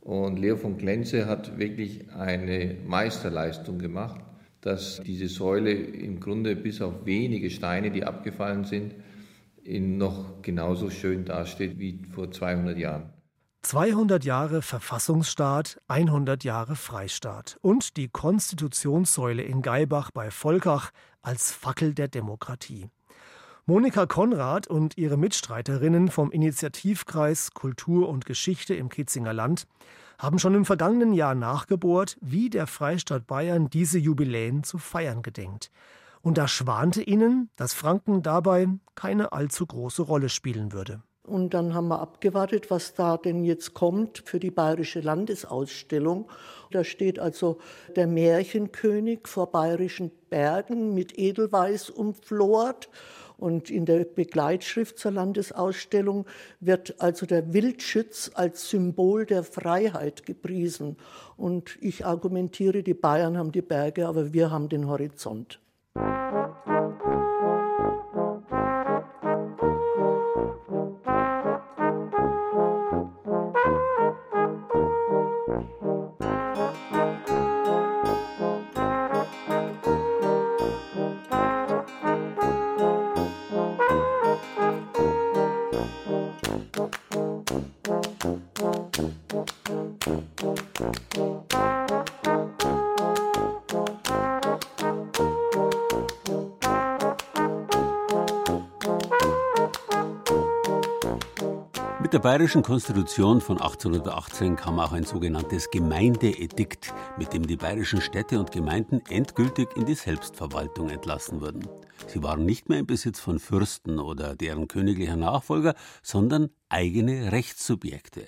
und 0.00 0.38
Leo 0.38 0.56
von 0.56 0.78
Klenze 0.78 1.26
hat 1.26 1.58
wirklich 1.58 2.10
eine 2.12 2.76
Meisterleistung 2.86 3.78
gemacht, 3.78 4.20
dass 4.62 5.02
diese 5.04 5.28
Säule 5.28 5.72
im 5.72 6.20
Grunde 6.20 6.56
bis 6.56 6.80
auf 6.80 7.04
wenige 7.04 7.50
Steine, 7.50 7.90
die 7.90 8.04
abgefallen 8.04 8.64
sind, 8.64 8.94
noch 9.64 10.40
genauso 10.42 10.88
schön 10.88 11.24
dasteht 11.24 11.78
wie 11.78 12.00
vor 12.10 12.30
200 12.30 12.78
Jahren. 12.78 13.12
200 13.62 14.24
Jahre 14.24 14.60
Verfassungsstaat, 14.60 15.80
100 15.86 16.42
Jahre 16.42 16.74
Freistaat 16.74 17.58
und 17.60 17.96
die 17.96 18.08
Konstitutionssäule 18.08 19.42
in 19.42 19.62
Geibach 19.62 20.10
bei 20.10 20.32
Volkach 20.32 20.90
als 21.22 21.52
Fackel 21.52 21.94
der 21.94 22.08
Demokratie. 22.08 22.88
Monika 23.64 24.06
Konrad 24.06 24.66
und 24.66 24.98
ihre 24.98 25.16
Mitstreiterinnen 25.16 26.08
vom 26.08 26.32
Initiativkreis 26.32 27.54
Kultur 27.54 28.08
und 28.08 28.26
Geschichte 28.26 28.74
im 28.74 28.88
Kitzinger 28.88 29.32
Land 29.32 29.68
haben 30.18 30.40
schon 30.40 30.56
im 30.56 30.64
vergangenen 30.64 31.12
Jahr 31.12 31.36
nachgebohrt, 31.36 32.16
wie 32.20 32.50
der 32.50 32.66
Freistaat 32.66 33.28
Bayern 33.28 33.70
diese 33.70 34.00
Jubiläen 34.00 34.64
zu 34.64 34.78
feiern 34.78 35.22
gedenkt. 35.22 35.70
Und 36.22 36.38
da 36.38 36.48
schwante 36.48 37.02
ihnen, 37.02 37.50
dass 37.54 37.72
Franken 37.72 38.24
dabei 38.24 38.66
keine 38.96 39.32
allzu 39.32 39.64
große 39.64 40.02
Rolle 40.02 40.28
spielen 40.28 40.72
würde. 40.72 41.00
Und 41.24 41.54
dann 41.54 41.72
haben 41.72 41.86
wir 41.86 42.00
abgewartet, 42.00 42.68
was 42.68 42.94
da 42.94 43.16
denn 43.16 43.44
jetzt 43.44 43.74
kommt 43.74 44.24
für 44.26 44.40
die 44.40 44.50
Bayerische 44.50 45.00
Landesausstellung. 45.00 46.28
Da 46.72 46.82
steht 46.82 47.20
also 47.20 47.58
der 47.94 48.08
Märchenkönig 48.08 49.28
vor 49.28 49.52
bayerischen 49.52 50.10
Bergen 50.30 50.94
mit 50.94 51.16
Edelweiß 51.16 51.90
umflort. 51.90 52.88
Und 53.42 53.70
in 53.70 53.86
der 53.86 54.04
Begleitschrift 54.04 55.00
zur 55.00 55.10
Landesausstellung 55.10 56.26
wird 56.60 56.94
also 57.00 57.26
der 57.26 57.52
Wildschütz 57.52 58.30
als 58.34 58.70
Symbol 58.70 59.26
der 59.26 59.42
Freiheit 59.42 60.24
gepriesen. 60.24 60.96
Und 61.36 61.76
ich 61.80 62.06
argumentiere, 62.06 62.84
die 62.84 62.94
Bayern 62.94 63.36
haben 63.36 63.50
die 63.50 63.60
Berge, 63.60 64.06
aber 64.06 64.32
wir 64.32 64.52
haben 64.52 64.68
den 64.68 64.86
Horizont. 64.86 65.58
Mit 102.12 102.22
der 102.22 102.28
bayerischen 102.28 102.62
Konstitution 102.62 103.40
von 103.40 103.56
1818 103.56 104.56
kam 104.56 104.78
auch 104.78 104.92
ein 104.92 105.04
sogenanntes 105.04 105.70
Gemeindeedikt, 105.70 106.92
mit 107.16 107.32
dem 107.32 107.46
die 107.46 107.56
bayerischen 107.56 108.02
Städte 108.02 108.38
und 108.38 108.52
Gemeinden 108.52 109.00
endgültig 109.08 109.74
in 109.76 109.86
die 109.86 109.94
Selbstverwaltung 109.94 110.90
entlassen 110.90 111.40
wurden. 111.40 111.66
Sie 112.08 112.22
waren 112.22 112.44
nicht 112.44 112.68
mehr 112.68 112.80
im 112.80 112.86
Besitz 112.86 113.18
von 113.18 113.38
Fürsten 113.38 113.98
oder 113.98 114.36
deren 114.36 114.68
königlicher 114.68 115.16
Nachfolger, 115.16 115.74
sondern 116.02 116.50
eigene 116.68 117.32
Rechtssubjekte. 117.32 118.26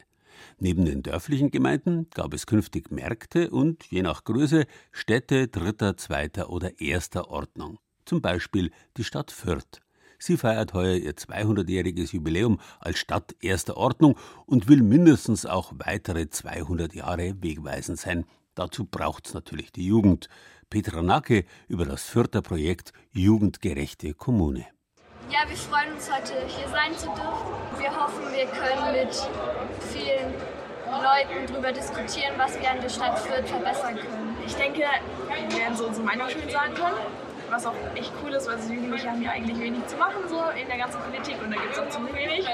Neben 0.59 0.87
den 0.87 1.03
dörflichen 1.03 1.51
Gemeinden 1.51 2.09
gab 2.15 2.33
es 2.33 2.47
künftig 2.47 2.91
Märkte 2.91 3.51
und, 3.51 3.85
je 3.91 4.01
nach 4.01 4.25
Größe, 4.25 4.65
Städte 4.93 5.49
dritter, 5.49 5.99
zweiter 5.99 6.49
oder 6.49 6.81
erster 6.81 7.29
Ordnung. 7.29 7.79
Zum 8.07 8.23
Beispiel 8.23 8.71
die 8.97 9.05
Stadt 9.05 9.31
Fürth. 9.31 9.84
Sie 10.19 10.37
feiert 10.37 10.75
heuer 10.75 10.97
ihr 10.97 11.15
200-jähriges 11.15 12.13
Jubiläum 12.13 12.61
als 12.81 12.99
Stadt 12.99 13.35
erster 13.41 13.77
Ordnung 13.77 14.17
und 14.47 14.69
will 14.69 14.83
mindestens 14.83 15.47
auch 15.47 15.73
weitere 15.77 16.29
200 16.29 16.95
Jahre 16.95 17.35
wegweisend 17.41 17.99
sein. 17.99 18.25
Dazu 18.55 18.85
braucht 18.85 19.27
es 19.27 19.35
natürlich 19.35 19.73
die 19.73 19.87
Jugend. 19.87 20.29
Petra 20.71 21.03
Nacke 21.03 21.45
über 21.69 21.85
das 21.85 22.05
Fürther 22.05 22.43
Projekt 22.43 22.93
Jugendgerechte 23.13 24.15
Kommune. 24.15 24.67
Ja, 25.31 25.49
wir 25.49 25.57
freuen 25.57 25.93
uns 25.95 26.11
heute 26.11 26.35
hier 26.47 26.69
sein 26.69 26.93
zu 26.97 27.07
dürfen. 27.07 27.79
Wir 27.79 27.91
hoffen, 27.91 28.23
wir 28.33 28.47
können 28.47 28.93
mit 28.93 29.15
vielen 29.93 30.33
Leuten 30.87 31.53
darüber 31.53 31.73
diskutieren, 31.73 32.35
was 32.37 32.59
wir 32.61 32.71
an 32.71 32.81
der 32.81 32.89
Stadt 32.89 33.19
Fürth 33.19 33.49
verbessern 33.49 33.97
können. 33.97 34.37
Ich 34.47 34.55
denke, 34.55 34.81
wir 34.81 35.59
werden 35.59 35.77
so 35.77 35.87
unsere 35.87 36.05
Meinung 36.07 36.29
schön 36.29 36.49
sagen 36.49 36.75
können 36.75 37.24
was 37.51 37.67
auch 37.67 37.75
echt 37.95 38.13
cool 38.23 38.33
ist, 38.33 38.49
weil 38.49 38.57
die 38.57 38.75
Jugendliche 38.75 39.11
haben 39.11 39.23
ja 39.23 39.31
eigentlich 39.31 39.59
wenig 39.59 39.87
zu 39.87 39.97
machen 39.97 40.23
so 40.29 40.43
in 40.61 40.69
der 40.69 40.79
ganzen 40.79 41.01
Politik 41.01 41.37
und 41.43 41.51
da 41.55 41.61
gibt 41.61 41.73
es 41.73 41.79
auch 41.79 41.89
ziemlich 41.89 42.15
wenig. 42.15 42.47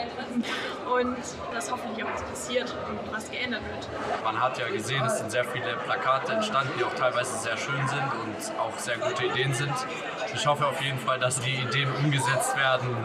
Und 0.92 1.16
das 1.52 1.70
hoffentlich 1.70 2.04
auch 2.04 2.12
was 2.12 2.22
passiert 2.22 2.74
und 2.88 3.12
was 3.12 3.30
geändert 3.30 3.62
wird. 3.62 3.88
Man 4.24 4.40
hat 4.40 4.58
ja 4.58 4.68
gesehen, 4.68 5.04
es 5.04 5.18
sind 5.18 5.30
sehr 5.30 5.44
viele 5.44 5.76
Plakate 5.76 6.32
entstanden, 6.32 6.72
die 6.78 6.84
auch 6.84 6.94
teilweise 6.94 7.36
sehr 7.38 7.56
schön 7.56 7.86
sind 7.88 8.02
und 8.22 8.58
auch 8.58 8.76
sehr 8.78 8.98
gute 8.98 9.24
Ideen 9.26 9.54
sind. 9.54 9.72
Ich 10.34 10.46
hoffe 10.46 10.66
auf 10.66 10.80
jeden 10.82 10.98
Fall, 10.98 11.18
dass 11.18 11.40
die 11.40 11.54
Ideen 11.54 11.90
umgesetzt 11.92 12.56
werden. 12.56 12.96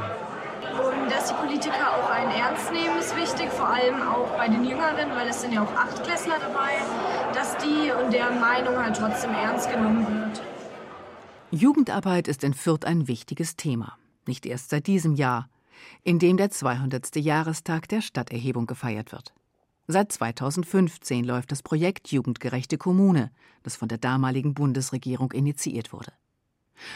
Und 0.73 1.11
dass 1.11 1.27
die 1.27 1.33
Politiker 1.35 1.93
auch 1.93 2.09
einen 2.09 2.31
ernst 2.31 2.71
nehmen, 2.71 2.97
ist 2.97 3.15
wichtig, 3.15 3.49
vor 3.51 3.69
allem 3.69 4.01
auch 4.07 4.27
bei 4.37 4.47
den 4.47 4.65
Jüngeren, 4.65 5.15
weil 5.15 5.27
es 5.29 5.41
sind 5.41 5.53
ja 5.53 5.61
auch 5.61 5.73
Achtklässler 5.75 6.35
dabei, 6.41 6.73
dass 7.33 7.55
die 7.57 7.91
und 7.91 8.11
deren 8.11 8.39
Meinung 8.39 8.83
halt 8.83 8.97
trotzdem 8.97 9.33
ernst 9.33 9.69
genommen 9.69 10.07
wird. 10.07 10.41
Jugendarbeit 11.55 12.27
ist 12.27 12.43
in 12.43 12.53
Fürth 12.53 12.85
ein 12.85 13.07
wichtiges 13.07 13.55
Thema. 13.55 13.97
Nicht 14.27 14.45
erst 14.45 14.71
seit 14.71 14.87
diesem 14.87 15.15
Jahr, 15.15 15.49
in 16.03 16.19
dem 16.19 16.35
der 16.35 16.49
200. 16.49 17.15
Jahrestag 17.15 17.87
der 17.87 18.01
Stadterhebung 18.01 18.65
gefeiert 18.65 19.13
wird. 19.13 19.33
Seit 19.87 20.11
2015 20.11 21.23
läuft 21.23 21.53
das 21.53 21.63
Projekt 21.63 22.09
Jugendgerechte 22.09 22.77
Kommune, 22.77 23.31
das 23.63 23.77
von 23.77 23.87
der 23.87 23.99
damaligen 23.99 24.53
Bundesregierung 24.53 25.31
initiiert 25.31 25.93
wurde. 25.93 26.11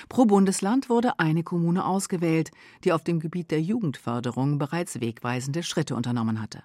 Pro 0.10 0.26
Bundesland 0.26 0.90
wurde 0.90 1.20
eine 1.20 1.44
Kommune 1.44 1.86
ausgewählt, 1.86 2.52
die 2.84 2.92
auf 2.92 3.04
dem 3.04 3.22
Gebiet 3.22 3.52
der 3.52 3.62
Jugendförderung 3.62 4.58
bereits 4.58 5.00
wegweisende 5.00 5.64
Schritte 5.64 5.96
unternommen 5.96 6.42
hatte. 6.42 6.64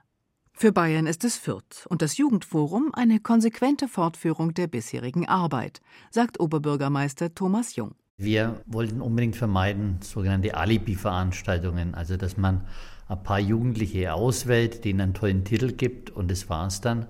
Für 0.57 0.71
Bayern 0.71 1.07
ist 1.07 1.25
es 1.25 1.37
Fürth 1.37 1.85
und 1.89 2.01
das 2.01 2.17
Jugendforum 2.17 2.93
eine 2.95 3.19
konsequente 3.19 3.89
Fortführung 3.89 4.55
der 4.55 4.69
bisherigen 4.69 5.27
Arbeit, 5.29 5.81
sagt 6.13 6.39
Oberbürgermeister 6.39 7.35
Thomas 7.35 7.75
Jung. 7.75 7.97
Wir 8.19 8.63
wollten 8.65 9.01
unbedingt 9.01 9.35
vermeiden 9.35 9.99
sogenannte 10.01 10.57
Alibi-Veranstaltungen, 10.57 11.97
also 11.97 12.17
dass 12.17 12.37
man 12.37 12.69
ein 13.09 13.21
paar 13.25 13.41
Jugendliche 13.41 14.15
auswählt, 14.15 14.85
denen 14.85 15.01
einen 15.01 15.15
tollen 15.15 15.45
Titel 15.45 15.73
gibt 15.73 16.11
und 16.11 16.31
das 16.31 16.49
war's 16.49 16.81
dann, 16.81 17.07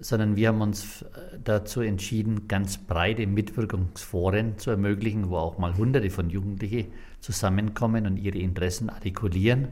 sondern 0.00 0.36
wir 0.36 0.48
haben 0.48 0.62
uns 0.62 1.04
dazu 1.44 1.82
entschieden, 1.82 2.48
ganz 2.48 2.78
breite 2.78 3.26
Mitwirkungsforen 3.26 4.56
zu 4.56 4.70
ermöglichen, 4.70 5.28
wo 5.28 5.36
auch 5.36 5.58
mal 5.58 5.76
Hunderte 5.76 6.08
von 6.08 6.30
Jugendlichen 6.30 6.90
zusammenkommen 7.20 8.06
und 8.06 8.16
ihre 8.16 8.38
Interessen 8.38 8.88
artikulieren. 8.88 9.68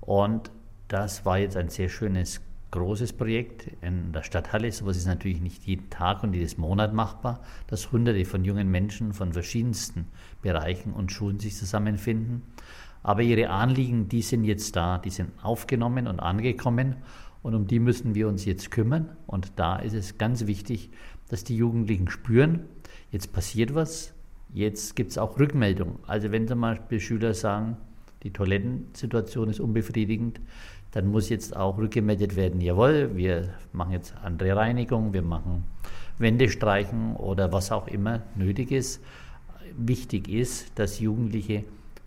Und 0.00 0.52
das 0.88 1.24
war 1.24 1.38
jetzt 1.38 1.56
ein 1.56 1.68
sehr 1.68 1.88
schönes, 1.88 2.40
großes 2.70 3.12
Projekt 3.12 3.70
in 3.80 4.12
der 4.12 4.22
Stadthalle. 4.22 4.70
Sowas 4.70 4.96
ist 4.96 5.06
natürlich 5.06 5.40
nicht 5.40 5.64
jeden 5.64 5.90
Tag 5.90 6.22
und 6.22 6.34
jedes 6.34 6.58
Monat 6.58 6.92
machbar, 6.92 7.40
dass 7.66 7.92
Hunderte 7.92 8.24
von 8.24 8.44
jungen 8.44 8.70
Menschen 8.70 9.12
von 9.12 9.32
verschiedensten 9.32 10.06
Bereichen 10.42 10.92
und 10.92 11.12
Schulen 11.12 11.40
sich 11.40 11.56
zusammenfinden. 11.56 12.42
Aber 13.02 13.22
ihre 13.22 13.50
Anliegen, 13.50 14.08
die 14.08 14.22
sind 14.22 14.44
jetzt 14.44 14.74
da, 14.76 14.98
die 14.98 15.10
sind 15.10 15.30
aufgenommen 15.42 16.06
und 16.06 16.20
angekommen 16.20 16.96
und 17.42 17.54
um 17.54 17.66
die 17.66 17.78
müssen 17.78 18.14
wir 18.14 18.28
uns 18.28 18.44
jetzt 18.44 18.70
kümmern. 18.70 19.16
Und 19.26 19.52
da 19.56 19.76
ist 19.76 19.94
es 19.94 20.18
ganz 20.18 20.46
wichtig, 20.46 20.90
dass 21.28 21.44
die 21.44 21.56
Jugendlichen 21.56 22.08
spüren, 22.10 22.64
jetzt 23.10 23.32
passiert 23.32 23.74
was, 23.74 24.12
jetzt 24.52 24.96
gibt 24.96 25.12
es 25.12 25.18
auch 25.18 25.38
Rückmeldung. 25.38 26.00
Also 26.06 26.32
wenn 26.32 26.48
zum 26.48 26.60
Beispiel 26.60 27.00
Schüler 27.00 27.34
sagen, 27.34 27.76
die 28.22 28.32
Toilettensituation 28.32 29.50
ist 29.50 29.60
unbefriedigend, 29.60 30.40
dann 30.96 31.08
muss 31.08 31.28
jetzt 31.28 31.54
auch 31.54 31.76
rückgemeldet 31.76 32.36
werden, 32.36 32.58
jawohl, 32.62 33.14
wir 33.16 33.50
machen 33.74 33.92
jetzt 33.92 34.14
andere 34.22 34.56
Reinigung, 34.56 35.12
wir 35.12 35.20
machen 35.20 35.64
Wände 36.16 36.48
streichen 36.48 37.16
oder 37.16 37.52
was 37.52 37.70
auch 37.70 37.86
immer 37.86 38.22
nötig 38.34 38.70
ist. 38.70 39.02
Wichtig 39.76 40.26
ist, 40.26 40.78
dass 40.78 40.98
Jugendliche 40.98 41.64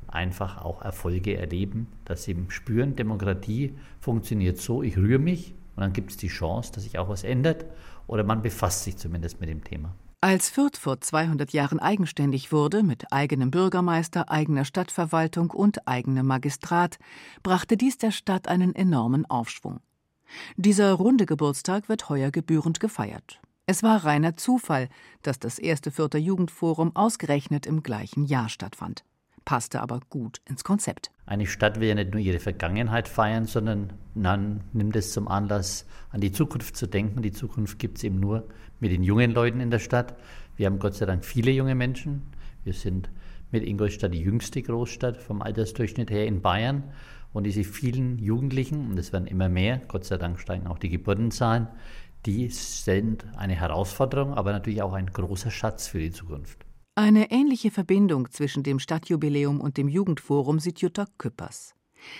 einfach 0.08 0.65
auch 0.65 0.82
Erfolge 0.82 1.38
erleben, 1.38 1.86
dass 2.06 2.23
sie 2.23 2.36
spüren, 2.47 2.95
Demokratie 2.95 3.75
funktioniert 3.99 4.58
so, 4.58 4.82
ich 4.82 4.97
rühre 4.97 5.19
mich 5.19 5.54
und 5.75 5.82
dann 5.82 5.93
gibt 5.93 6.10
es 6.10 6.17
die 6.17 6.28
Chance, 6.28 6.71
dass 6.73 6.82
sich 6.82 6.97
auch 6.97 7.10
was 7.10 7.23
ändert 7.23 7.65
oder 8.08 8.23
man 8.23 8.41
befasst 8.41 8.86
sich 8.86 8.97
zumindest 8.97 9.39
mit 9.39 9.49
dem 9.49 9.63
Thema. 9.63 9.93
Als 10.21 10.49
Fürth 10.49 10.75
vor 10.75 10.99
200 10.99 11.53
Jahren 11.53 11.79
eigenständig 11.79 12.51
wurde, 12.51 12.84
mit 12.84 13.13
eigenem 13.13 13.51
Bürgermeister, 13.51 14.29
eigener 14.29 14.65
Stadtverwaltung 14.65 15.49
und 15.49 15.88
eigenem 15.88 16.27
Magistrat, 16.27 16.99
brachte 17.41 17.77
dies 17.77 17.97
der 17.97 18.12
Stadt 18.12 18.49
einen 18.49 18.75
enormen 18.75 19.25
Aufschwung. 19.25 19.79
Dieser 20.58 20.91
runde 20.91 21.25
Geburtstag 21.25 21.88
wird 21.88 22.10
heuer 22.10 22.32
gebührend 22.32 22.82
gefeiert. 22.82 23.39
Es 23.65 23.82
war 23.82 24.03
reiner 24.03 24.36
Zufall, 24.36 24.89
dass 25.21 25.39
das 25.39 25.58
erste 25.58 25.89
Fürther 25.89 26.19
Jugendforum 26.19 26.97
ausgerechnet 26.97 27.65
im 27.65 27.82
gleichen 27.82 28.25
Jahr 28.25 28.49
stattfand. 28.49 29.05
Passte 29.45 29.82
aber 29.82 30.01
gut 30.10 30.41
ins 30.43 30.65
Konzept. 30.65 31.12
Eine 31.25 31.47
Stadt 31.47 31.79
will 31.79 31.88
ja 31.88 31.95
nicht 31.95 32.12
nur 32.12 32.19
ihre 32.19 32.39
Vergangenheit 32.39 33.08
feiern, 33.08 33.45
sondern 33.45 33.93
man 34.15 34.65
nimmt 34.73 34.97
es 34.97 35.13
zum 35.13 35.29
Anlass, 35.29 35.86
an 36.10 36.19
die 36.19 36.34
Zukunft 36.34 36.75
zu 36.75 36.88
denken. 36.88 37.21
Die 37.21 37.32
Zukunft 37.32 37.79
gibt 37.79 37.99
es 37.99 38.03
eben 38.03 38.19
nur 38.19 38.49
mit 38.79 38.91
den 38.91 39.03
jungen 39.03 39.31
Leuten 39.31 39.59
in 39.59 39.71
der 39.71 39.79
Stadt. 39.79 40.15
Wir 40.55 40.65
haben 40.65 40.79
Gott 40.79 40.95
sei 40.95 41.05
Dank 41.05 41.25
viele 41.25 41.51
junge 41.51 41.75
Menschen. 41.75 42.23
Wir 42.63 42.73
sind 42.73 43.09
mit 43.51 43.63
Ingolstadt 43.63 44.13
die 44.13 44.21
jüngste 44.21 44.61
Großstadt 44.61 45.17
vom 45.17 45.41
Altersdurchschnitt 45.41 46.11
her 46.11 46.27
in 46.27 46.41
Bayern. 46.41 46.84
Und 47.32 47.45
diese 47.45 47.63
vielen 47.63 48.17
Jugendlichen, 48.17 48.89
und 48.89 48.97
es 48.97 49.13
werden 49.13 49.27
immer 49.27 49.49
mehr, 49.49 49.82
Gott 49.88 50.05
sei 50.05 50.17
Dank 50.17 50.39
steigen 50.39 50.67
auch 50.67 50.80
die 50.80 50.89
Geburtenzahlen, 50.89 51.67
die 52.25 52.49
sind 52.49 53.25
eine 53.38 53.55
Herausforderung, 53.55 54.34
aber 54.34 54.51
natürlich 54.51 54.82
auch 54.82 54.93
ein 54.93 55.07
großer 55.07 55.51
Schatz 55.51 55.88
für 55.88 55.99
die 55.99 56.11
Zukunft. 56.11 56.65
Eine 56.95 57.32
ähnliche 57.32 57.71
Verbindung 57.71 58.30
zwischen 58.32 58.63
dem 58.63 58.80
Stadtjubiläum 58.80 59.61
und 59.61 59.77
dem 59.77 59.88
Jugendforum 59.88 60.59
sieht 60.59 60.80
Jutta 60.82 61.05
Küppers. 61.17 61.75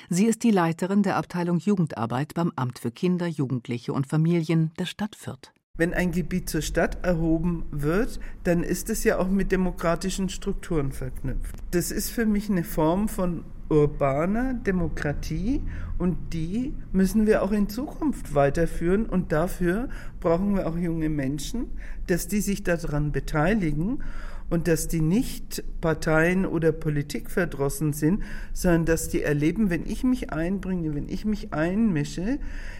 Sie 0.10 0.26
ist 0.26 0.43
die 0.43 0.51
Leiterin 0.51 1.03
der 1.03 1.18
Abteilung 1.18 1.57
Jugendarbeit 1.57 2.34
beim 2.34 2.53
Amt 2.55 2.80
für 2.80 2.91
Kinder, 2.91 3.28
Jugendliche 3.28 3.91
und 3.93 4.07
Familien 4.07 4.72
der 4.80 4.86
Stadt 4.86 5.16
Fürth. 5.16 5.51
Wenn 5.80 5.94
ein 5.94 6.12
Gebiet 6.12 6.50
zur 6.50 6.62
Stadt 6.62 7.06
erhoben 7.06 7.64
wird, 7.72 8.20
dann 8.44 8.64
ist 8.64 8.90
es 8.90 9.06
ja 9.06 9.18
auch 9.18 9.30
mit 9.30 9.54
demokratischen 9.54 10.28
Strukturen 10.28 10.92
verknüpft. 10.92 11.56
Das 11.72 11.92
ist 11.92 12.10
für 12.10 12.26
mich 12.26 12.50
eine 12.50 12.66
Form 12.66 13.08
von 13.08 13.46
urbaner 13.70 14.56
Demokratie 14.56 15.62
und 15.98 16.18
die 16.34 16.74
müssen 16.92 17.28
wir 17.28 17.44
auch 17.44 17.54
in 17.54 17.70
Zukunft 17.70 18.36
weiterführen 18.36 19.06
und 19.06 19.32
dafür 19.32 19.88
brauchen 20.20 20.54
wir 20.54 20.68
auch 20.68 20.78
junge 20.78 21.08
Menschen, 21.08 21.68
dass 22.08 22.28
die 22.28 22.42
sich 22.42 22.64
daran 22.64 23.14
beteiligen 23.14 24.04
und 24.50 24.68
dass 24.68 24.90
die 24.90 25.00
nicht 25.00 25.64
Parteien 25.80 26.46
oder 26.46 26.74
Politik 26.74 27.32
verdrossen 27.32 27.94
sind, 27.94 28.24
sondern 28.52 28.84
dass 28.84 29.08
die 29.08 29.22
erleben, 29.22 29.70
wenn 29.70 29.86
ich 29.86 30.04
mich 30.04 30.34
einbringe, 30.34 30.94
wenn 30.94 31.08
ich 31.08 31.24
mich 31.24 31.54
einmische, 31.54 32.38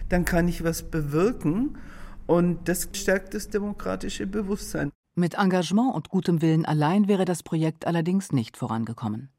dann 0.10 0.26
kann 0.26 0.50
ich 0.50 0.66
was 0.66 0.84
bewirken 0.84 1.78
und 2.30 2.70
das 2.70 2.90
stärkt 2.94 3.34
das 3.34 3.50
demokratische 3.50 4.28
Bewusstsein. 4.28 4.92
Mit 5.16 5.34
Engagement 5.34 5.96
und 5.96 6.10
gutem 6.10 6.44
Willen 6.44 6.64
allein 6.64 7.08
wäre 7.08 7.26
das 7.26 7.42
Projekt 7.42 7.88
allerdings 7.88 8.32
nicht 8.32 8.56
vorangekommen. 8.56 9.30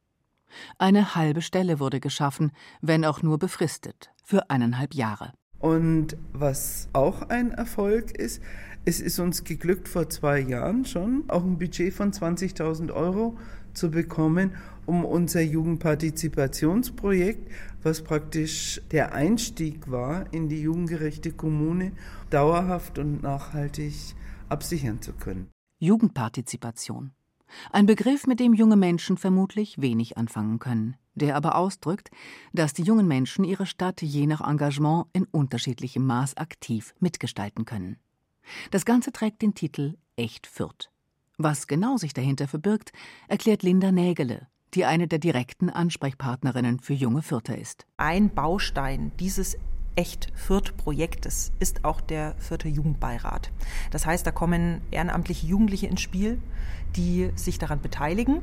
Eine 0.76 1.14
halbe 1.14 1.40
Stelle 1.40 1.78
wurde 1.78 2.00
geschaffen, 2.00 2.50
wenn 2.80 3.04
auch 3.04 3.22
nur 3.22 3.38
befristet, 3.38 4.10
für 4.24 4.50
eineinhalb 4.50 4.92
Jahre. 4.94 5.32
Und 5.60 6.16
was 6.32 6.88
auch 6.92 7.22
ein 7.28 7.52
Erfolg 7.52 8.10
ist, 8.18 8.42
es 8.84 9.00
ist 9.00 9.18
uns 9.18 9.44
geglückt, 9.44 9.88
vor 9.88 10.08
zwei 10.08 10.40
Jahren 10.40 10.84
schon 10.84 11.24
auch 11.28 11.44
ein 11.44 11.58
Budget 11.58 11.92
von 11.92 12.12
20.000 12.12 12.92
Euro 12.92 13.36
zu 13.74 13.90
bekommen, 13.90 14.52
um 14.86 15.04
unser 15.04 15.42
Jugendpartizipationsprojekt, 15.42 17.50
was 17.82 18.02
praktisch 18.02 18.80
der 18.90 19.14
Einstieg 19.14 19.90
war 19.90 20.32
in 20.32 20.48
die 20.48 20.62
jugendgerechte 20.62 21.32
Kommune, 21.32 21.92
dauerhaft 22.30 22.98
und 22.98 23.22
nachhaltig 23.22 23.94
absichern 24.48 25.00
zu 25.00 25.12
können. 25.12 25.48
Jugendpartizipation. 25.78 27.12
Ein 27.72 27.86
Begriff, 27.86 28.26
mit 28.26 28.40
dem 28.40 28.54
junge 28.54 28.76
Menschen 28.76 29.16
vermutlich 29.16 29.80
wenig 29.80 30.16
anfangen 30.16 30.58
können, 30.58 30.96
der 31.14 31.36
aber 31.36 31.56
ausdrückt, 31.56 32.10
dass 32.52 32.72
die 32.72 32.82
jungen 32.82 33.08
Menschen 33.08 33.44
ihre 33.44 33.66
Stadt 33.66 34.02
je 34.02 34.26
nach 34.26 34.40
Engagement 34.40 35.06
in 35.12 35.24
unterschiedlichem 35.24 36.06
Maß 36.06 36.36
aktiv 36.36 36.94
mitgestalten 37.00 37.64
können. 37.64 37.96
Das 38.70 38.84
Ganze 38.84 39.12
trägt 39.12 39.42
den 39.42 39.54
Titel 39.54 39.96
Echt 40.16 40.46
Fürth. 40.46 40.90
Was 41.38 41.66
genau 41.66 41.96
sich 41.96 42.12
dahinter 42.12 42.48
verbirgt, 42.48 42.92
erklärt 43.28 43.62
Linda 43.62 43.92
Nägele, 43.92 44.48
die 44.74 44.84
eine 44.84 45.08
der 45.08 45.18
direkten 45.18 45.70
Ansprechpartnerinnen 45.70 46.80
für 46.80 46.94
junge 46.94 47.22
Fürther 47.22 47.56
ist. 47.56 47.86
Ein 47.96 48.30
Baustein 48.30 49.12
dieses 49.18 49.56
Echt 49.96 50.32
Fürth 50.34 50.76
Projektes 50.76 51.52
ist 51.58 51.84
auch 51.84 52.00
der 52.00 52.34
Fürther 52.38 52.68
Jugendbeirat. 52.68 53.50
Das 53.90 54.06
heißt, 54.06 54.26
da 54.26 54.30
kommen 54.30 54.80
ehrenamtliche 54.90 55.46
Jugendliche 55.46 55.88
ins 55.88 56.00
Spiel, 56.00 56.40
die 56.96 57.30
sich 57.34 57.58
daran 57.58 57.80
beteiligen. 57.80 58.40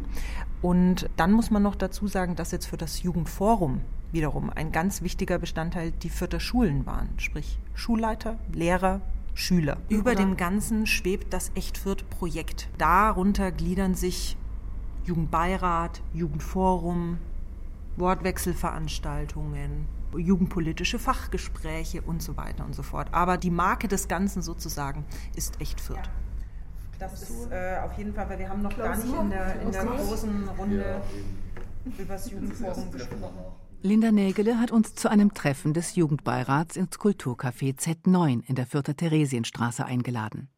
Und 0.61 1.09
dann 1.15 1.31
muss 1.31 1.49
man 1.49 1.63
noch 1.63 1.75
dazu 1.75 2.07
sagen, 2.07 2.35
dass 2.35 2.51
jetzt 2.51 2.65
für 2.65 2.77
das 2.77 3.01
Jugendforum 3.01 3.81
wiederum 4.11 4.49
ein 4.49 4.71
ganz 4.71 5.01
wichtiger 5.01 5.39
Bestandteil 5.39 5.91
die 5.91 6.09
Fürther 6.09 6.39
Schulen 6.39 6.85
waren, 6.85 7.09
sprich 7.17 7.59
Schulleiter, 7.73 8.37
Lehrer, 8.53 9.01
Schüler. 9.38 9.77
Über 9.88 10.15
dem 10.15 10.35
Ganzen 10.35 10.88
schwebt 10.88 11.31
das 11.31 11.51
Echt 11.53 11.77
Fürth 11.77 12.09
Projekt. 12.09 12.69
Darunter 12.79 13.51
gliedern 13.51 13.93
sich 13.93 14.35
Jugendbeirat, 15.05 16.01
Jugendforum, 16.11 17.19
Wortwechselveranstaltungen, 17.97 19.88
jugendpolitische 20.17 20.97
Fachgespräche 20.97 22.01
und 22.01 22.23
so 22.23 22.35
weiter 22.35 22.65
und 22.65 22.73
so 22.73 22.81
fort. 22.81 23.09
Aber 23.11 23.38
die 23.38 23.51
Marke 23.51 23.88
des 23.88 24.07
Ganzen 24.07 24.41
sozusagen 24.41 25.05
ist 25.35 25.61
Echt 25.61 25.79
Fürth. 25.79 26.09
Das 26.97 27.21
ist 27.21 27.51
äh, 27.51 27.77
auf 27.85 27.95
jeden 27.95 28.15
Fall, 28.15 28.27
weil 28.27 28.39
wir 28.39 28.49
haben 28.49 28.63
noch 28.63 28.75
gar 28.75 28.97
nicht 28.97 29.13
in 29.13 29.29
der, 29.29 29.61
in 29.61 29.71
der 29.71 29.85
großen 29.85 30.49
Runde 30.57 31.01
über 31.85 32.13
das 32.13 32.31
Jugendforum 32.31 32.91
gesprochen. 32.91 33.66
Linda 33.84 34.11
Nägele 34.11 34.59
hat 34.59 34.71
uns 34.71 34.95
zu 34.95 35.07
einem 35.07 35.36
Treffen 35.36 35.73
des 35.73 35.95
Jugendbeirats 35.95 36.78
ins 36.78 36.97
Kulturcafé 36.99 37.78
Z9 37.78 38.41
in 38.47 38.55
der 38.55 38.65
Fürther 38.65 38.97
Theresienstraße 38.97 39.86
eingeladen. 39.86 40.49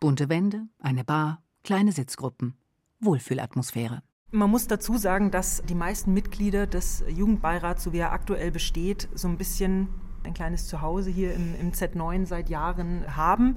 Bunte 0.00 0.30
Wände, 0.30 0.62
eine 0.78 1.04
Bar, 1.04 1.42
kleine 1.64 1.92
Sitzgruppen, 1.92 2.54
Wohlfühlatmosphäre. 3.00 4.02
Man 4.30 4.50
muss 4.50 4.68
dazu 4.68 4.96
sagen, 4.96 5.30
dass 5.30 5.62
die 5.68 5.74
meisten 5.74 6.14
Mitglieder 6.14 6.66
des 6.66 7.04
Jugendbeirats, 7.08 7.84
so 7.84 7.92
wie 7.92 7.98
er 7.98 8.12
aktuell 8.12 8.50
besteht, 8.50 9.06
so 9.14 9.28
ein 9.28 9.36
bisschen 9.36 9.88
ein 10.24 10.32
kleines 10.32 10.66
Zuhause 10.66 11.10
hier 11.10 11.34
im, 11.34 11.54
im 11.60 11.72
Z9 11.72 12.24
seit 12.24 12.48
Jahren 12.48 13.16
haben 13.16 13.56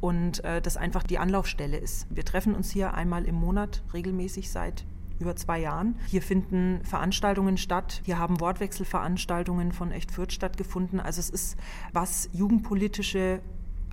und 0.00 0.42
äh, 0.44 0.60
das 0.60 0.76
einfach 0.76 1.04
die 1.04 1.18
Anlaufstelle 1.18 1.76
ist. 1.76 2.08
Wir 2.10 2.24
treffen 2.24 2.56
uns 2.56 2.70
hier 2.70 2.94
einmal 2.94 3.26
im 3.26 3.36
Monat 3.36 3.84
regelmäßig 3.92 4.50
seit 4.50 4.86
über 5.18 5.36
zwei 5.36 5.60
Jahren. 5.60 5.96
Hier 6.06 6.22
finden 6.22 6.80
Veranstaltungen 6.84 7.56
statt. 7.56 8.02
Hier 8.04 8.18
haben 8.18 8.40
Wortwechselveranstaltungen 8.40 9.72
von 9.72 9.90
Echt 9.90 10.10
Fürth 10.10 10.32
stattgefunden. 10.32 11.00
Also 11.00 11.20
es 11.20 11.30
ist, 11.30 11.56
was 11.92 12.28
jugendpolitische 12.32 13.40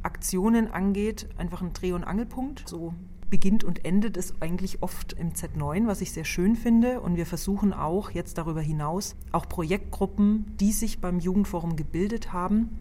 Aktionen 0.03 0.71
angeht, 0.71 1.27
einfach 1.37 1.61
ein 1.61 1.73
Dreh- 1.73 1.93
und 1.93 2.03
Angelpunkt. 2.03 2.67
So 2.67 2.93
beginnt 3.33 3.63
und 3.63 3.83
endet 3.83 4.15
es 4.15 4.39
eigentlich 4.41 4.83
oft 4.83 5.13
im 5.13 5.31
Z9, 5.31 5.87
was 5.87 6.01
ich 6.01 6.11
sehr 6.11 6.23
schön 6.23 6.55
finde. 6.55 7.01
Und 7.01 7.15
wir 7.15 7.25
versuchen 7.25 7.73
auch 7.73 8.11
jetzt 8.11 8.37
darüber 8.37 8.61
hinaus 8.61 9.15
auch 9.31 9.49
Projektgruppen, 9.49 10.55
die 10.59 10.71
sich 10.71 11.01
beim 11.01 11.17
Jugendforum 11.17 11.75
gebildet 11.75 12.31
haben, 12.31 12.77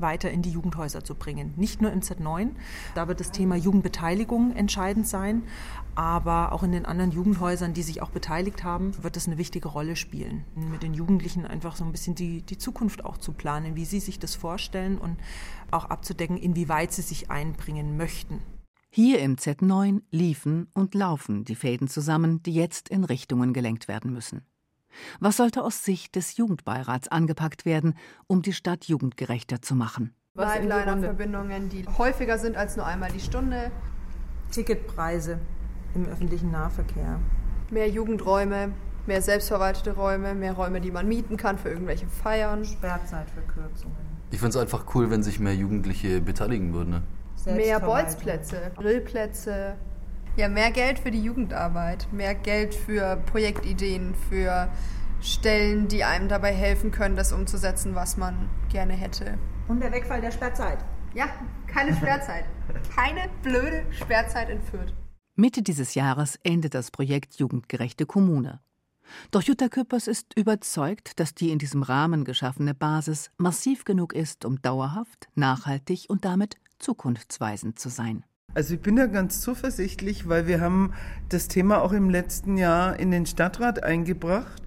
weiter 0.00 0.30
in 0.30 0.42
die 0.42 0.50
Jugendhäuser 0.50 1.04
zu 1.04 1.14
bringen. 1.14 1.54
Nicht 1.56 1.82
nur 1.82 1.92
im 1.92 2.00
Z9, 2.00 2.50
da 2.94 3.08
wird 3.08 3.20
das 3.20 3.30
Thema 3.30 3.56
Jugendbeteiligung 3.56 4.54
entscheidend 4.54 5.06
sein, 5.06 5.42
aber 5.94 6.52
auch 6.52 6.62
in 6.62 6.72
den 6.72 6.86
anderen 6.86 7.10
Jugendhäusern, 7.10 7.74
die 7.74 7.82
sich 7.82 8.02
auch 8.02 8.10
beteiligt 8.10 8.64
haben, 8.64 8.92
wird 9.02 9.16
es 9.16 9.26
eine 9.26 9.38
wichtige 9.38 9.68
Rolle 9.68 9.96
spielen. 9.96 10.44
Mit 10.54 10.82
den 10.82 10.94
Jugendlichen 10.94 11.44
einfach 11.44 11.76
so 11.76 11.84
ein 11.84 11.92
bisschen 11.92 12.14
die, 12.14 12.42
die 12.42 12.58
Zukunft 12.58 13.04
auch 13.04 13.18
zu 13.18 13.32
planen, 13.32 13.76
wie 13.76 13.84
sie 13.84 14.00
sich 14.00 14.18
das 14.18 14.34
vorstellen 14.34 14.98
und 14.98 15.16
auch 15.70 15.86
abzudecken, 15.86 16.36
inwieweit 16.36 16.92
sie 16.92 17.02
sich 17.02 17.30
einbringen 17.30 17.96
möchten. 17.96 18.40
Hier 18.90 19.20
im 19.20 19.36
Z9 19.36 20.02
liefen 20.10 20.68
und 20.72 20.94
laufen 20.94 21.44
die 21.44 21.54
Fäden 21.54 21.88
zusammen, 21.88 22.42
die 22.42 22.54
jetzt 22.54 22.88
in 22.88 23.04
Richtungen 23.04 23.52
gelenkt 23.52 23.86
werden 23.86 24.12
müssen. 24.12 24.46
Was 25.20 25.36
sollte 25.36 25.62
aus 25.62 25.84
Sicht 25.84 26.16
des 26.16 26.36
Jugendbeirats 26.36 27.08
angepackt 27.08 27.64
werden, 27.64 27.94
um 28.26 28.42
die 28.42 28.52
Stadt 28.52 28.84
jugendgerechter 28.84 29.62
zu 29.62 29.74
machen? 29.74 30.14
Nightliner-Verbindungen, 30.34 31.68
die 31.68 31.84
häufiger 31.98 32.38
sind 32.38 32.56
als 32.56 32.76
nur 32.76 32.86
einmal 32.86 33.10
die 33.10 33.20
Stunde. 33.20 33.70
Ticketpreise 34.50 35.38
im 35.94 36.06
öffentlichen 36.06 36.50
Nahverkehr. 36.50 37.20
Mehr 37.70 37.88
Jugendräume, 37.88 38.72
mehr 39.06 39.20
selbstverwaltete 39.20 39.94
Räume, 39.94 40.34
mehr 40.34 40.52
Räume, 40.52 40.80
die 40.80 40.90
man 40.90 41.08
mieten 41.08 41.36
kann 41.36 41.58
für 41.58 41.68
irgendwelche 41.68 42.06
Feiern. 42.06 42.64
Sperrzeitverkürzungen. 42.64 43.96
Ich 44.30 44.38
finde 44.38 44.50
es 44.50 44.56
einfach 44.56 44.94
cool, 44.94 45.10
wenn 45.10 45.22
sich 45.22 45.40
mehr 45.40 45.54
Jugendliche 45.54 46.20
beteiligen 46.20 46.72
würden. 46.72 46.90
Ne? 46.90 47.54
Mehr 47.54 47.80
Bolzplätze, 47.80 48.72
Grillplätze, 48.76 49.76
ja, 50.38 50.48
mehr 50.48 50.70
Geld 50.70 51.00
für 51.00 51.10
die 51.10 51.20
Jugendarbeit, 51.20 52.06
mehr 52.12 52.32
Geld 52.32 52.72
für 52.72 53.16
Projektideen, 53.16 54.14
für 54.14 54.72
Stellen, 55.20 55.88
die 55.88 56.04
einem 56.04 56.28
dabei 56.28 56.54
helfen 56.54 56.92
können, 56.92 57.16
das 57.16 57.32
umzusetzen, 57.32 57.96
was 57.96 58.16
man 58.16 58.48
gerne 58.70 58.92
hätte. 58.92 59.36
Und 59.66 59.80
der 59.80 59.90
Wegfall 59.90 60.20
der 60.20 60.30
Sperrzeit. 60.30 60.78
Ja, 61.12 61.26
keine 61.66 61.94
Sperrzeit. 61.96 62.44
Keine 62.94 63.28
blöde 63.42 63.84
Sperrzeit 63.90 64.48
in 64.48 64.62
Fürth. 64.62 64.94
Mitte 65.34 65.62
dieses 65.62 65.94
Jahres 65.94 66.38
endet 66.44 66.74
das 66.74 66.92
Projekt 66.92 67.34
Jugendgerechte 67.34 68.06
Kommune. 68.06 68.60
Doch 69.32 69.42
Jutta 69.42 69.68
Küppers 69.68 70.06
ist 70.06 70.36
überzeugt, 70.36 71.18
dass 71.18 71.34
die 71.34 71.50
in 71.50 71.58
diesem 71.58 71.82
Rahmen 71.82 72.24
geschaffene 72.24 72.74
Basis 72.74 73.32
massiv 73.38 73.84
genug 73.84 74.12
ist, 74.12 74.44
um 74.44 74.62
dauerhaft, 74.62 75.28
nachhaltig 75.34 76.04
und 76.08 76.24
damit 76.24 76.58
zukunftsweisend 76.78 77.78
zu 77.80 77.88
sein. 77.88 78.22
Also 78.54 78.74
ich 78.74 78.80
bin 78.80 78.96
da 78.96 79.06
ganz 79.06 79.42
zuversichtlich, 79.42 80.26
weil 80.26 80.46
wir 80.46 80.60
haben 80.60 80.94
das 81.28 81.48
Thema 81.48 81.82
auch 81.82 81.92
im 81.92 82.08
letzten 82.08 82.56
Jahr 82.56 82.98
in 82.98 83.10
den 83.10 83.26
Stadtrat 83.26 83.84
eingebracht 83.84 84.62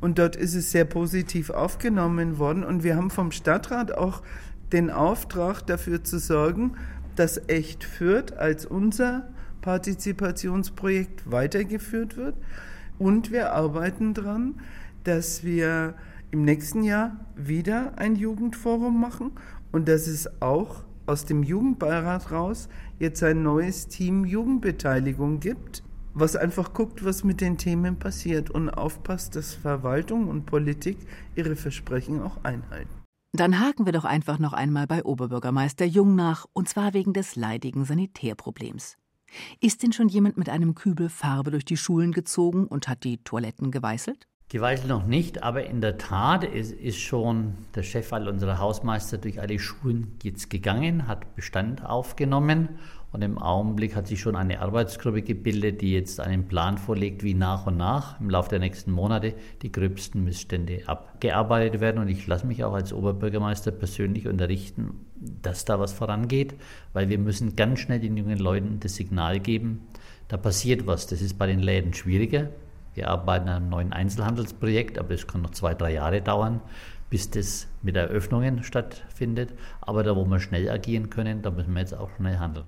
und 0.00 0.18
dort 0.18 0.36
ist 0.36 0.54
es 0.54 0.70
sehr 0.70 0.84
positiv 0.84 1.48
aufgenommen 1.48 2.38
worden. 2.38 2.62
Und 2.62 2.84
wir 2.84 2.94
haben 2.94 3.10
vom 3.10 3.32
Stadtrat 3.32 3.92
auch 3.92 4.22
den 4.70 4.90
Auftrag 4.90 5.62
dafür 5.66 6.04
zu 6.04 6.18
sorgen, 6.18 6.74
dass 7.16 7.40
Echt 7.48 7.84
Fürth 7.84 8.36
als 8.36 8.66
unser 8.66 9.28
Partizipationsprojekt 9.62 11.30
weitergeführt 11.30 12.18
wird. 12.18 12.36
Und 12.98 13.32
wir 13.32 13.52
arbeiten 13.54 14.12
daran, 14.12 14.56
dass 15.04 15.42
wir 15.42 15.94
im 16.32 16.44
nächsten 16.44 16.82
Jahr 16.82 17.16
wieder 17.34 17.92
ein 17.96 18.14
Jugendforum 18.14 19.00
machen 19.00 19.32
und 19.72 19.88
dass 19.88 20.06
es 20.06 20.42
auch 20.42 20.84
aus 21.06 21.24
dem 21.24 21.42
Jugendbeirat 21.42 22.30
raus 22.30 22.68
jetzt 23.02 23.22
ein 23.24 23.42
neues 23.42 23.88
Team 23.88 24.24
Jugendbeteiligung 24.24 25.40
gibt, 25.40 25.82
was 26.14 26.36
einfach 26.36 26.72
guckt, 26.72 27.04
was 27.04 27.24
mit 27.24 27.40
den 27.40 27.58
Themen 27.58 27.98
passiert 27.98 28.48
und 28.48 28.70
aufpasst, 28.70 29.34
dass 29.34 29.54
Verwaltung 29.54 30.28
und 30.28 30.46
Politik 30.46 30.98
ihre 31.34 31.56
Versprechen 31.56 32.22
auch 32.22 32.44
einhalten. 32.44 33.02
Dann 33.32 33.58
haken 33.58 33.86
wir 33.86 33.92
doch 33.92 34.04
einfach 34.04 34.38
noch 34.38 34.52
einmal 34.52 34.86
bei 34.86 35.04
Oberbürgermeister 35.04 35.84
Jung 35.84 36.14
nach, 36.14 36.46
und 36.52 36.68
zwar 36.68 36.94
wegen 36.94 37.12
des 37.12 37.34
leidigen 37.34 37.84
Sanitärproblems. 37.84 38.98
Ist 39.60 39.82
denn 39.82 39.92
schon 39.92 40.08
jemand 40.08 40.36
mit 40.36 40.48
einem 40.48 40.76
Kübel 40.76 41.08
Farbe 41.08 41.50
durch 41.50 41.64
die 41.64 41.78
Schulen 41.78 42.12
gezogen 42.12 42.66
und 42.68 42.86
hat 42.86 43.02
die 43.02 43.18
Toiletten 43.18 43.72
geweißelt? 43.72 44.28
Geweißelt 44.52 44.90
noch 44.90 45.06
nicht, 45.06 45.42
aber 45.42 45.64
in 45.64 45.80
der 45.80 45.96
Tat 45.96 46.44
ist, 46.44 46.72
ist 46.72 46.98
schon 46.98 47.54
der 47.74 47.82
Chef 47.82 48.12
all 48.12 48.28
unserer 48.28 48.58
Hausmeister 48.58 49.16
durch 49.16 49.40
alle 49.40 49.58
Schulen 49.58 50.18
jetzt 50.22 50.50
gegangen, 50.50 51.08
hat 51.08 51.34
Bestand 51.34 51.82
aufgenommen 51.86 52.68
und 53.12 53.22
im 53.22 53.38
Augenblick 53.38 53.96
hat 53.96 54.08
sich 54.08 54.20
schon 54.20 54.36
eine 54.36 54.60
Arbeitsgruppe 54.60 55.22
gebildet, 55.22 55.80
die 55.80 55.94
jetzt 55.94 56.20
einen 56.20 56.48
Plan 56.48 56.76
vorlegt, 56.76 57.22
wie 57.22 57.32
nach 57.32 57.66
und 57.66 57.78
nach 57.78 58.20
im 58.20 58.28
Laufe 58.28 58.50
der 58.50 58.58
nächsten 58.58 58.92
Monate 58.92 59.32
die 59.62 59.72
gröbsten 59.72 60.22
Missstände 60.22 60.82
abgearbeitet 60.84 61.80
werden. 61.80 62.02
Und 62.02 62.08
ich 62.08 62.26
lasse 62.26 62.46
mich 62.46 62.62
auch 62.62 62.74
als 62.74 62.92
Oberbürgermeister 62.92 63.70
persönlich 63.70 64.28
unterrichten, 64.28 65.06
dass 65.40 65.64
da 65.64 65.80
was 65.80 65.94
vorangeht, 65.94 66.56
weil 66.92 67.08
wir 67.08 67.18
müssen 67.18 67.56
ganz 67.56 67.78
schnell 67.78 68.00
den 68.00 68.18
jungen 68.18 68.38
Leuten 68.38 68.80
das 68.80 68.96
Signal 68.96 69.40
geben, 69.40 69.80
da 70.28 70.36
passiert 70.36 70.86
was. 70.86 71.06
Das 71.06 71.22
ist 71.22 71.38
bei 71.38 71.46
den 71.46 71.60
Läden 71.60 71.94
schwieriger. 71.94 72.50
Wir 72.94 73.08
arbeiten 73.08 73.48
an 73.48 73.56
einem 73.56 73.68
neuen 73.70 73.92
Einzelhandelsprojekt, 73.92 74.98
aber 74.98 75.14
es 75.14 75.26
kann 75.26 75.42
noch 75.42 75.50
zwei, 75.50 75.74
drei 75.74 75.92
Jahre 75.92 76.20
dauern, 76.20 76.60
bis 77.08 77.30
das 77.30 77.68
mit 77.82 77.96
Eröffnungen 77.96 78.62
stattfindet. 78.62 79.54
Aber 79.80 80.02
da, 80.02 80.14
wo 80.14 80.24
wir 80.24 80.40
schnell 80.40 80.68
agieren 80.70 81.10
können, 81.10 81.42
da 81.42 81.50
müssen 81.50 81.72
wir 81.72 81.80
jetzt 81.80 81.94
auch 81.94 82.10
schnell 82.16 82.38
handeln. 82.38 82.66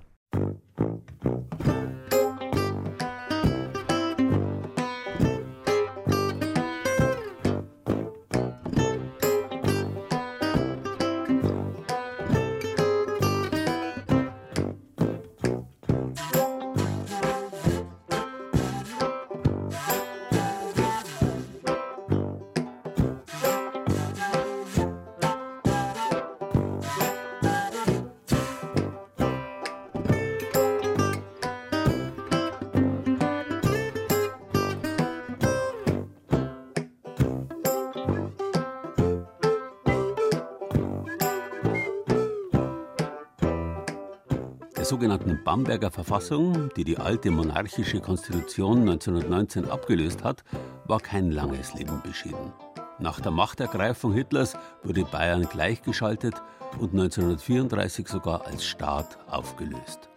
Der 44.85 44.89
sogenannten 44.91 45.43
Bamberger 45.43 45.89
Verfassung, 45.89 46.69
die 46.77 46.83
die 46.83 46.99
alte 46.99 47.31
monarchische 47.31 47.99
Konstitution 48.01 48.81
1919 48.81 49.67
abgelöst 49.67 50.23
hat, 50.23 50.43
war 50.85 50.99
kein 50.99 51.31
langes 51.31 51.73
Leben 51.73 52.03
beschieden. 52.03 52.53
Nach 52.99 53.19
der 53.19 53.31
Machtergreifung 53.31 54.13
Hitlers 54.13 54.55
wurde 54.83 55.03
Bayern 55.03 55.49
gleichgeschaltet 55.49 56.35
und 56.79 56.91
1934 56.91 58.07
sogar 58.07 58.45
als 58.45 58.63
Staat 58.63 59.17
aufgelöst. 59.27 60.07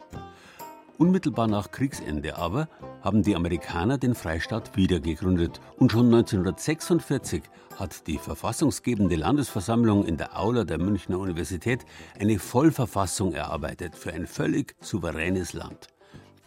Unmittelbar 0.98 1.46
nach 1.46 1.70
Kriegsende 1.70 2.36
aber 2.36 2.68
haben 3.08 3.22
die 3.22 3.36
Amerikaner 3.36 3.96
den 3.96 4.14
Freistaat 4.14 4.76
wiedergegründet 4.76 5.62
und 5.78 5.90
schon 5.90 6.12
1946 6.14 7.42
hat 7.78 8.06
die 8.06 8.18
verfassungsgebende 8.18 9.16
Landesversammlung 9.16 10.04
in 10.04 10.18
der 10.18 10.38
Aula 10.38 10.64
der 10.64 10.76
Münchner 10.76 11.18
Universität 11.18 11.86
eine 12.20 12.38
Vollverfassung 12.38 13.32
erarbeitet 13.32 13.96
für 13.96 14.12
ein 14.12 14.26
völlig 14.26 14.76
souveränes 14.82 15.54
Land. 15.54 15.86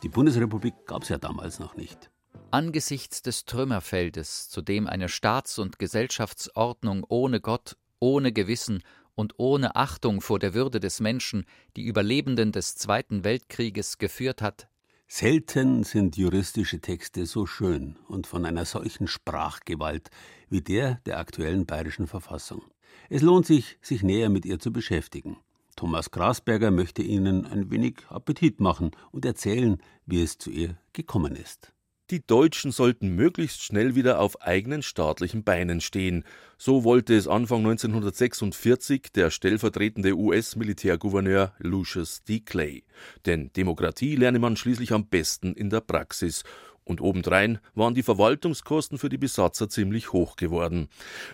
Die 0.04 0.10
Bundesrepublik 0.10 0.86
gab 0.86 1.02
es 1.02 1.10
ja 1.10 1.18
damals 1.18 1.58
noch 1.58 1.76
nicht. 1.76 2.12
Angesichts 2.52 3.24
des 3.24 3.46
Trümmerfeldes, 3.46 4.48
zu 4.50 4.62
dem 4.62 4.86
eine 4.86 5.10
Staats- 5.10 5.58
und 5.58 5.80
Gesellschaftsordnung 5.80 7.04
ohne 7.10 7.42
Gott, 7.42 7.76
ohne 7.98 8.32
Gewissen 8.32 8.84
und 9.16 9.34
ohne 9.38 9.76
Achtung 9.76 10.22
vor 10.22 10.38
der 10.38 10.54
Würde 10.54 10.80
des 10.80 11.00
Menschen 11.00 11.46
die 11.76 11.86
Überlebenden 11.86 12.52
des 12.52 12.76
Zweiten 12.76 13.24
Weltkrieges 13.24 13.98
geführt 13.98 14.44
hat, 14.44 14.68
Selten 15.14 15.84
sind 15.84 16.16
juristische 16.16 16.80
Texte 16.80 17.26
so 17.26 17.46
schön 17.46 17.98
und 18.08 18.28
von 18.28 18.46
einer 18.46 18.64
solchen 18.64 19.08
Sprachgewalt 19.08 20.10
wie 20.50 20.62
der 20.62 21.02
der 21.06 21.20
aktuellen 21.20 21.66
bayerischen 21.66 22.08
Verfassung. 22.08 22.62
Es 23.10 23.22
lohnt 23.22 23.46
sich, 23.46 23.78
sich 23.82 24.04
näher 24.04 24.30
mit 24.30 24.46
ihr 24.46 24.58
zu 24.58 24.72
beschäftigen. 24.72 25.36
Thomas 25.76 26.12
Grasberger 26.12 26.72
möchte 26.72 27.02
Ihnen 27.02 27.46
ein 27.46 27.70
wenig 27.70 27.98
Appetit 28.08 28.62
machen 28.62 28.92
und 29.12 29.26
erzählen, 29.26 29.84
wie 30.06 30.24
es 30.24 30.38
zu 30.38 30.50
ihr 30.50 30.78
gekommen 30.94 31.36
ist. 31.36 31.74
Die 32.12 32.28
Deutschen 32.28 32.74
sollten 32.74 33.16
möglichst 33.16 33.64
schnell 33.64 33.96
wieder 33.96 34.20
auf 34.20 34.42
eigenen 34.42 34.84
staatlichen 34.84 35.46
Beinen 35.46 35.80
stehen. 35.80 36.26
So 36.58 36.84
wollte 36.84 37.16
es 37.16 37.26
Anfang 37.26 37.60
1946 37.60 39.14
der 39.16 39.30
stellvertretende 39.30 40.18
US-Militärgouverneur 40.18 41.54
Lucius 41.60 42.22
D. 42.26 42.42
Clay. 42.42 42.84
Denn 43.26 43.54
Demokratie 43.54 44.18
lerne 44.18 44.40
man 44.40 44.58
schließlich 44.58 44.92
am 44.92 45.08
besten 45.08 45.54
in 45.54 45.70
der 45.70 45.80
Praxis. 45.80 46.44
Und 46.84 47.00
obendrein 47.00 47.60
waren 47.76 47.96
die 47.96 48.04
Verwaltungskosten 48.04 48.98
für 48.98 49.08
die 49.08 49.18
Besatzer 49.18 49.70
ziemlich 49.70 50.12
hoch 50.12 50.36
geworden. 50.36 50.90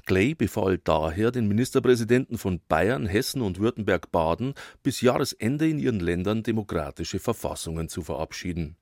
Clay 0.05 0.36
befahl 0.36 0.78
daher 0.78 1.32
den 1.32 1.47
Ministerpräsidenten 1.47 2.38
von 2.38 2.61
Bayern, 2.67 3.07
Hessen 3.07 3.41
und 3.41 3.59
Württemberg-Baden, 3.59 4.53
bis 4.84 5.01
Jahresende 5.01 5.67
in 5.67 5.80
ihren 5.80 6.01
Ländern 6.01 6.43
demokratische 6.43 7.17
Verfassungen 7.17 7.89
zu 7.89 8.03
verabschieden. 8.03 8.78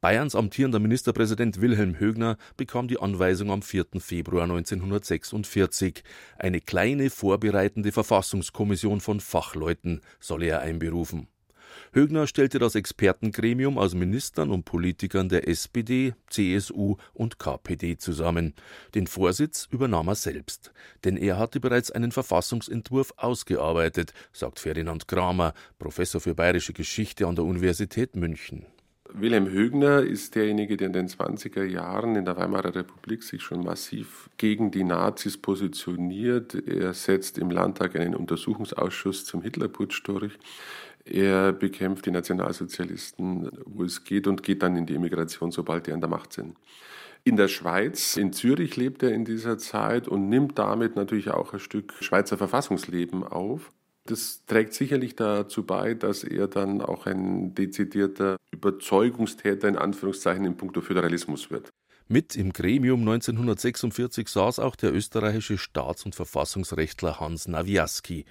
Bayerns 0.00 0.34
amtierender 0.34 0.78
Ministerpräsident 0.78 1.60
Wilhelm 1.60 1.98
Högner 1.98 2.36
bekam 2.56 2.88
die 2.88 3.00
Anweisung 3.00 3.50
am 3.50 3.62
4. 3.62 3.86
Februar 3.98 4.44
1946. 4.44 6.02
Eine 6.38 6.60
kleine 6.60 7.10
vorbereitende 7.10 7.92
Verfassungskommission 7.92 9.00
von 9.00 9.20
Fachleuten 9.20 10.00
solle 10.20 10.46
er 10.46 10.60
einberufen. 10.60 11.28
Högner 11.92 12.26
stellte 12.26 12.58
das 12.58 12.74
Expertengremium 12.74 13.78
aus 13.78 13.94
Ministern 13.94 14.50
und 14.50 14.64
Politikern 14.64 15.28
der 15.28 15.48
SPD, 15.48 16.14
CSU 16.28 16.96
und 17.14 17.38
KPD 17.38 17.96
zusammen. 17.96 18.54
Den 18.94 19.06
Vorsitz 19.06 19.68
übernahm 19.70 20.08
er 20.08 20.14
selbst, 20.14 20.72
denn 21.04 21.16
er 21.16 21.38
hatte 21.38 21.60
bereits 21.60 21.90
einen 21.90 22.12
Verfassungsentwurf 22.12 23.14
ausgearbeitet, 23.16 24.12
sagt 24.32 24.60
Ferdinand 24.60 25.08
Kramer, 25.08 25.54
Professor 25.78 26.20
für 26.20 26.34
bayerische 26.34 26.72
Geschichte 26.72 27.26
an 27.26 27.36
der 27.36 27.44
Universität 27.44 28.16
München. 28.16 28.66
Wilhelm 29.12 29.48
Högner 29.48 30.00
ist 30.00 30.34
derjenige, 30.34 30.76
der 30.76 30.88
in 30.88 30.92
den 30.92 31.08
20er 31.08 31.64
Jahren 31.64 32.16
in 32.16 32.24
der 32.24 32.36
Weimarer 32.36 32.74
Republik 32.74 33.22
sich 33.22 33.42
schon 33.42 33.64
massiv 33.64 34.28
gegen 34.36 34.70
die 34.70 34.84
Nazis 34.84 35.36
positioniert. 35.36 36.54
Er 36.54 36.92
setzt 36.92 37.38
im 37.38 37.50
Landtag 37.50 37.96
einen 37.96 38.14
Untersuchungsausschuss 38.14 39.24
zum 39.24 39.42
Hitlerputsch 39.42 40.02
durch. 40.04 40.38
Er 41.04 41.52
bekämpft 41.52 42.06
die 42.06 42.10
Nationalsozialisten, 42.10 43.50
wo 43.64 43.84
es 43.84 44.02
geht, 44.02 44.26
und 44.26 44.42
geht 44.42 44.62
dann 44.62 44.76
in 44.76 44.86
die 44.86 44.94
Immigration, 44.94 45.52
sobald 45.52 45.86
die 45.86 45.92
an 45.92 46.00
der 46.00 46.10
Macht 46.10 46.32
sind. 46.32 46.56
In 47.22 47.36
der 47.36 47.48
Schweiz, 47.48 48.16
in 48.16 48.32
Zürich 48.32 48.76
lebt 48.76 49.02
er 49.02 49.12
in 49.12 49.24
dieser 49.24 49.58
Zeit 49.58 50.08
und 50.08 50.28
nimmt 50.28 50.58
damit 50.58 50.96
natürlich 50.96 51.30
auch 51.30 51.52
ein 51.52 51.58
Stück 51.60 51.94
Schweizer 52.00 52.38
Verfassungsleben 52.38 53.24
auf. 53.24 53.72
Das 54.06 54.44
trägt 54.46 54.72
sicherlich 54.72 55.16
dazu 55.16 55.64
bei, 55.64 55.94
dass 55.94 56.24
er 56.24 56.46
dann 56.46 56.80
auch 56.80 57.06
ein 57.06 57.54
dezidierter 57.54 58.36
Überzeugungstäter 58.52 59.68
in 59.68 59.76
Anführungszeichen 59.76 60.44
in 60.44 60.56
puncto 60.56 60.80
Föderalismus 60.80 61.50
wird. 61.50 61.70
Mit 62.08 62.36
im 62.36 62.52
Gremium 62.52 63.00
1946 63.00 64.28
saß 64.28 64.60
auch 64.60 64.76
der 64.76 64.94
österreichische 64.94 65.58
Staats- 65.58 66.04
und 66.04 66.14
Verfassungsrechtler 66.14 67.18
Hans 67.18 67.48
Nawiaski. 67.48 68.26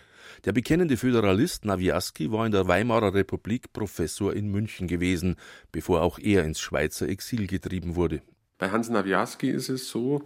Der 0.46 0.54
bekennende 0.54 0.96
Föderalist 0.96 1.66
Nawiaski 1.66 2.32
war 2.32 2.46
in 2.46 2.54
der 2.54 2.70
Weimarer 2.70 3.14
Republik 3.14 3.74
Professor 3.74 4.34
in 4.34 4.50
München 4.50 4.88
gewesen, 4.88 5.36
bevor 5.74 6.04
auch 6.04 6.20
er 6.20 6.46
ins 6.46 6.62
Schweizer 6.62 7.10
Exil 7.10 7.48
getrieben 7.48 7.98
wurde. 7.98 8.22
Bei 8.58 8.72
Hans 8.72 8.90
Nawiaski 8.90 9.50
ist 9.50 9.68
es 9.68 9.90
so, 9.90 10.22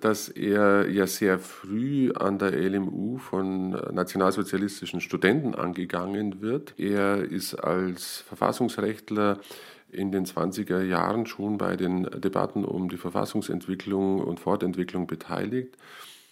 dass 0.00 0.28
er 0.28 0.90
ja 0.90 1.06
sehr 1.06 1.38
früh 1.38 2.10
an 2.12 2.38
der 2.38 2.50
LMU 2.52 3.18
von 3.18 3.70
nationalsozialistischen 3.70 5.00
Studenten 5.00 5.54
angegangen 5.54 6.40
wird. 6.40 6.74
Er 6.78 7.22
ist 7.22 7.54
als 7.54 8.18
Verfassungsrechtler 8.26 9.38
in 9.88 10.10
den 10.10 10.26
20er 10.26 10.82
Jahren 10.82 11.26
schon 11.26 11.58
bei 11.58 11.76
den 11.76 12.04
Debatten 12.20 12.64
um 12.64 12.88
die 12.88 12.96
Verfassungsentwicklung 12.96 14.20
und 14.20 14.40
Fortentwicklung 14.40 15.06
beteiligt, 15.06 15.76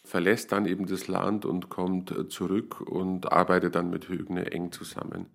verlässt 0.05 0.51
dann 0.53 0.67
eben 0.67 0.87
das 0.87 1.07
Land 1.07 1.45
und 1.45 1.69
kommt 1.69 2.15
zurück 2.31 2.81
und 2.81 3.31
arbeitet 3.31 3.77
dann 3.77 3.91
mit 3.91 4.09
Högner 4.09 4.53
eng 4.53 4.73
zusammen. 4.73 5.27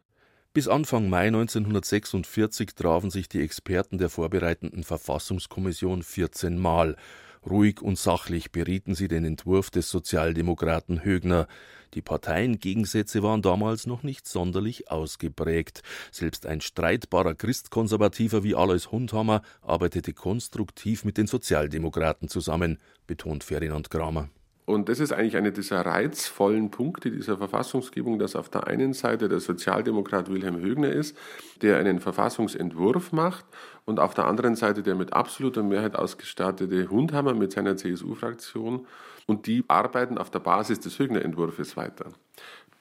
Bis 0.55 0.67
Anfang 0.67 1.09
Mai 1.09 1.25
1946 1.25 2.75
trafen 2.75 3.09
sich 3.09 3.27
die 3.27 3.41
Experten 3.41 3.97
der 3.97 4.11
vorbereitenden 4.11 4.83
Verfassungskommission 4.83 6.03
14 6.03 6.59
Mal. 6.59 6.95
Ruhig 7.43 7.81
und 7.81 7.97
sachlich 7.97 8.51
berieten 8.51 8.93
sie 8.93 9.07
den 9.07 9.25
Entwurf 9.25 9.71
des 9.71 9.89
Sozialdemokraten 9.89 11.03
Högner. 11.03 11.47
Die 11.95 12.03
Parteiengegensätze 12.03 13.23
waren 13.23 13.41
damals 13.41 13.87
noch 13.87 14.03
nicht 14.03 14.27
sonderlich 14.27 14.91
ausgeprägt. 14.91 15.81
Selbst 16.11 16.45
ein 16.45 16.61
streitbarer 16.61 17.33
Christkonservativer 17.33 18.43
wie 18.43 18.53
Alois 18.53 18.91
Hundhammer 18.91 19.41
arbeitete 19.63 20.13
konstruktiv 20.13 21.03
mit 21.03 21.17
den 21.17 21.25
Sozialdemokraten 21.25 22.29
zusammen, 22.29 22.77
betont 23.07 23.43
Ferdinand 23.43 23.89
Kramer. 23.89 24.29
Und 24.65 24.87
das 24.87 24.99
ist 24.99 25.11
eigentlich 25.11 25.35
einer 25.35 25.51
dieser 25.51 25.85
reizvollen 25.85 26.71
Punkte 26.71 27.11
dieser 27.11 27.37
Verfassungsgebung, 27.37 28.17
dass 28.17 28.35
auf 28.35 28.47
der 28.49 28.67
einen 28.67 28.93
Seite 28.93 29.27
der 29.27 29.41
Sozialdemokrat 29.41 30.31
Wilhelm 30.31 30.57
Högner 30.57 30.89
ist, 30.89 31.17
der 31.61 31.77
einen 31.77 31.99
Verfassungsentwurf 31.99 33.11
macht, 33.11 33.45
und 33.85 33.99
auf 33.99 34.13
der 34.13 34.25
anderen 34.27 34.55
Seite 34.55 34.81
der 34.81 34.95
mit 34.95 35.11
absoluter 35.11 35.63
Mehrheit 35.63 35.95
ausgestattete 35.95 36.89
Hundhammer 36.89 37.33
mit 37.33 37.51
seiner 37.51 37.75
CSU-Fraktion. 37.75 38.87
Und 39.25 39.47
die 39.47 39.65
arbeiten 39.67 40.17
auf 40.17 40.29
der 40.29 40.39
Basis 40.39 40.79
des 40.79 40.99
Högner-Entwurfs 40.99 41.75
weiter. 41.75 42.11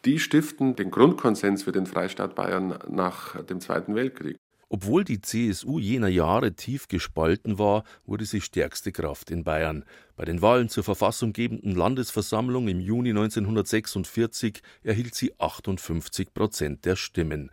Die 0.05 0.19
stiften 0.19 0.77
den 0.77 0.91
Grundkonsens 0.91 1.63
für 1.63 1.73
den 1.73 1.87
Freistaat 1.87 2.35
Bayern 2.35 2.79
nach 2.89 3.41
dem 3.45 3.61
Zweiten 3.61 3.95
Weltkrieg. 3.95 4.37
Obwohl 4.75 5.05
die 5.05 5.21
CSU 5.21 5.79
jener 5.79 6.09
Jahre 6.09 6.55
tief 6.55 6.89
gespalten 6.89 7.59
war, 7.59 7.85
wurde 8.07 8.25
sie 8.25 8.41
stärkste 8.41 8.91
Kraft 8.91 9.31
in 9.31 9.45
Bayern. 9.45 9.85
Bei 10.17 10.25
den 10.25 10.41
Wahlen 10.41 10.71
zur 10.71 10.83
verfassunggebenden 10.83 11.77
Landesversammlung 11.77 12.69
im 12.69 12.81
Juni 12.81 13.11
1946 13.11 14.63
erhielt 14.83 15.15
sie 15.15 15.39
58 15.39 16.33
Prozent 16.33 16.87
der 16.87 16.97
Stimmen. 16.97 17.51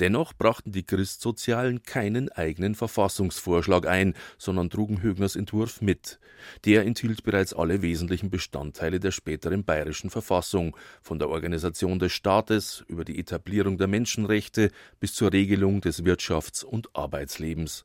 Dennoch 0.00 0.32
brachten 0.32 0.70
die 0.70 0.84
Christsozialen 0.84 1.82
keinen 1.82 2.28
eigenen 2.28 2.76
Verfassungsvorschlag 2.76 3.86
ein, 3.86 4.14
sondern 4.38 4.70
trugen 4.70 5.02
Högners 5.02 5.34
Entwurf 5.34 5.80
mit. 5.80 6.20
Der 6.64 6.86
enthielt 6.86 7.24
bereits 7.24 7.52
alle 7.52 7.82
wesentlichen 7.82 8.30
Bestandteile 8.30 9.00
der 9.00 9.10
späteren 9.10 9.64
bayerischen 9.64 10.10
Verfassung, 10.10 10.76
von 11.02 11.18
der 11.18 11.30
Organisation 11.30 11.98
des 11.98 12.12
Staates 12.12 12.84
über 12.86 13.04
die 13.04 13.18
Etablierung 13.18 13.76
der 13.76 13.88
Menschenrechte 13.88 14.70
bis 15.00 15.14
zur 15.14 15.32
Regelung 15.32 15.80
des 15.80 16.04
Wirtschafts- 16.04 16.64
und 16.64 16.94
Arbeitslebens. 16.94 17.84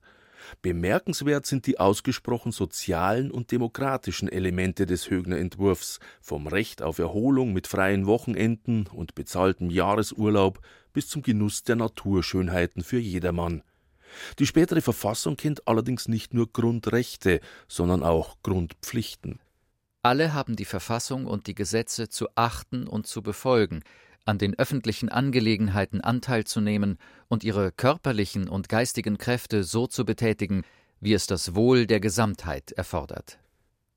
Bemerkenswert 0.62 1.46
sind 1.46 1.68
die 1.68 1.80
ausgesprochen 1.80 2.52
sozialen 2.52 3.32
und 3.32 3.52
demokratischen 3.52 4.30
Elemente 4.30 4.86
des 4.86 5.10
Högner 5.10 5.38
Entwurfs, 5.38 6.00
vom 6.22 6.48
Recht 6.48 6.82
auf 6.82 7.00
Erholung 7.00 7.54
mit 7.54 7.68
freien 7.68 8.06
Wochenenden 8.06 8.88
und 8.88 9.16
bezahltem 9.16 9.70
Jahresurlaub 9.70 10.60
bis 10.94 11.08
zum 11.08 11.22
Genuss 11.22 11.64
der 11.64 11.76
Naturschönheiten 11.76 12.84
für 12.84 13.00
jedermann. 13.00 13.64
Die 14.40 14.46
spätere 14.46 14.82
Verfassung 14.82 15.38
kennt 15.38 15.68
allerdings 15.68 16.08
nicht 16.08 16.34
nur 16.34 16.52
Grundrechte, 16.52 17.40
sondern 17.68 18.04
auch 18.04 18.38
Grundpflichten. 18.44 19.40
Alle 20.04 20.34
haben 20.34 20.56
die 20.56 20.66
Verfassung 20.66 21.26
und 21.26 21.48
die 21.48 21.56
Gesetze 21.56 22.10
zu 22.10 22.28
achten 22.36 22.88
und 22.88 23.08
zu 23.08 23.22
befolgen, 23.22 23.84
an 24.26 24.38
den 24.38 24.58
öffentlichen 24.58 25.10
Angelegenheiten 25.10 26.02
Anteil 26.02 26.44
zu 26.46 26.62
nehmen 26.62 26.98
und 27.28 27.44
ihre 27.44 27.72
körperlichen 27.72 28.48
und 28.48 28.70
geistigen 28.70 29.18
Kräfte 29.18 29.64
so 29.64 29.88
zu 29.88 30.06
betätigen, 30.06 30.64
wie 31.00 31.14
es 31.14 31.28
das 31.28 31.56
Wohl 31.56 31.86
der 31.86 32.00
Gesamtheit 32.00 32.72
erfordert. 32.72 33.40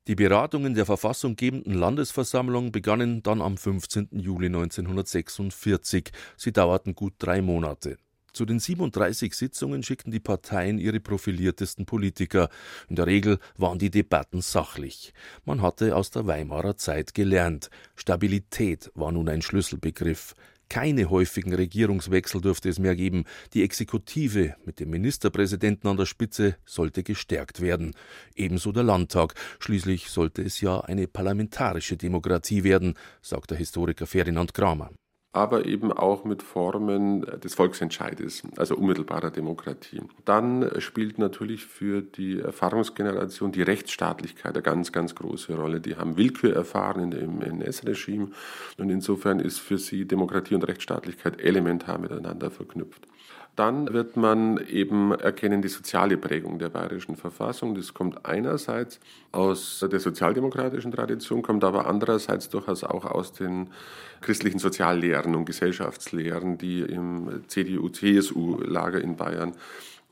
Die 0.09 0.15
Beratungen 0.15 0.75
der 0.75 0.87
verfassunggebenden 0.87 1.75
Landesversammlung 1.75 2.71
begannen 2.71 3.25
dann 3.25 3.43
am 3.43 3.57
15. 3.57 4.11
Juli 4.13 4.47
1946. 4.47 6.13
Sie 6.37 6.53
dauerten 6.53 6.95
gut 6.95 7.15
drei 7.19 7.43
Monate. 7.43 7.97
Zu 8.37 8.45
den 8.45 8.59
37 8.59 9.33
Sitzungen 9.33 9.83
schickten 9.83 10.13
die 10.13 10.21
Parteien 10.21 10.77
ihre 10.77 11.01
profiliertesten 11.01 11.87
Politiker. 11.87 12.51
In 12.87 12.97
der 12.97 13.07
Regel 13.07 13.39
waren 13.57 13.79
die 13.79 13.91
Debatten 13.91 14.43
sachlich. 14.43 15.15
Man 15.47 15.63
hatte 15.63 15.97
aus 15.97 16.11
der 16.11 16.27
Weimarer 16.27 16.77
Zeit 16.77 17.15
gelernt. 17.15 17.71
Stabilität 17.95 18.91
war 18.95 19.11
nun 19.11 19.31
ein 19.31 19.41
Schlüsselbegriff. 19.41 20.35
Keine 20.69 21.09
häufigen 21.09 21.55
Regierungswechsel 21.55 22.43
dürfte 22.43 22.69
es 22.69 22.79
mehr 22.79 22.95
geben. 22.95 23.25
Die 23.55 23.63
Exekutive 23.63 24.55
mit 24.67 24.81
dem 24.81 24.91
Ministerpräsidenten 24.91 25.89
an 25.89 25.97
der 25.97 26.05
Spitze 26.05 26.57
sollte 26.67 27.05
gestärkt 27.05 27.63
werden. 27.63 27.95
Ebenso 28.35 28.71
der 28.71 28.83
Landtag. 28.83 29.33
Schließlich 29.61 30.11
sollte 30.11 30.43
es 30.43 30.61
ja 30.61 30.81
eine 30.81 31.09
parlamentarische 31.09 31.97
Demokratie 31.97 32.65
werden, 32.65 32.99
sagt 33.23 33.51
der 33.53 33.57
Historiker 33.57 34.07
Ferdinand 34.07 34.53
Kramer 34.53 34.91
aber 35.37 35.67
eben 35.67 35.93
auch 35.93 36.25
mit 36.25 36.43
Formen 36.43 37.21
des 37.45 37.55
Volksentscheides, 37.55 38.43
also 38.57 38.75
unmittelbarer 38.75 39.31
Demokratie. 39.31 40.01
Dann 40.25 40.71
spielt 40.79 41.19
natürlich 41.19 41.67
für 41.67 42.01
die 42.01 42.41
Erfahrungsgeneration 42.41 43.53
die 43.53 43.61
Rechtsstaatlichkeit 43.61 44.55
eine 44.55 44.63
ganz, 44.63 44.93
ganz 44.93 45.15
große 45.15 45.55
Rolle. 45.55 45.83
Die 45.83 45.97
haben 45.97 46.17
Willkür 46.17 46.57
erfahren 46.57 47.03
in 47.03 47.11
dem 47.11 47.43
NS-Regime 47.43 48.29
und 48.79 48.89
insofern 48.89 49.39
ist 49.39 49.59
für 49.59 49.77
sie 49.77 50.07
Demokratie 50.07 50.55
und 50.55 50.67
Rechtsstaatlichkeit 50.67 51.39
elementar 51.39 51.99
miteinander 51.99 52.51
verknüpft. 52.51 53.07
Dann 53.57 53.91
wird 53.95 54.19
man 54.19 54.59
eben 54.69 55.13
erkennen 55.13 55.63
die 55.63 55.69
soziale 55.69 56.19
Prägung 56.19 56.59
der 56.59 56.69
bayerischen 56.69 57.17
Verfassung. 57.17 57.75
Das 57.75 57.95
kommt 57.95 58.27
einerseits 58.27 59.01
aus 59.33 59.85
der 59.91 59.99
sozialdemokratischen 59.99 60.93
Tradition, 60.93 61.41
kommt 61.41 61.65
aber 61.65 61.87
andererseits 61.87 62.51
durchaus 62.51 62.85
auch 62.85 63.07
aus 63.07 63.33
den 63.33 63.71
christlichen 64.21 64.59
Soziallehren 64.59 65.35
und 65.35 65.47
Gesellschaftslehren, 65.47 66.59
die 66.59 66.81
im 66.81 67.45
CDU-CSU-Lager 67.49 69.01
in 69.01 69.17
Bayern 69.17 69.55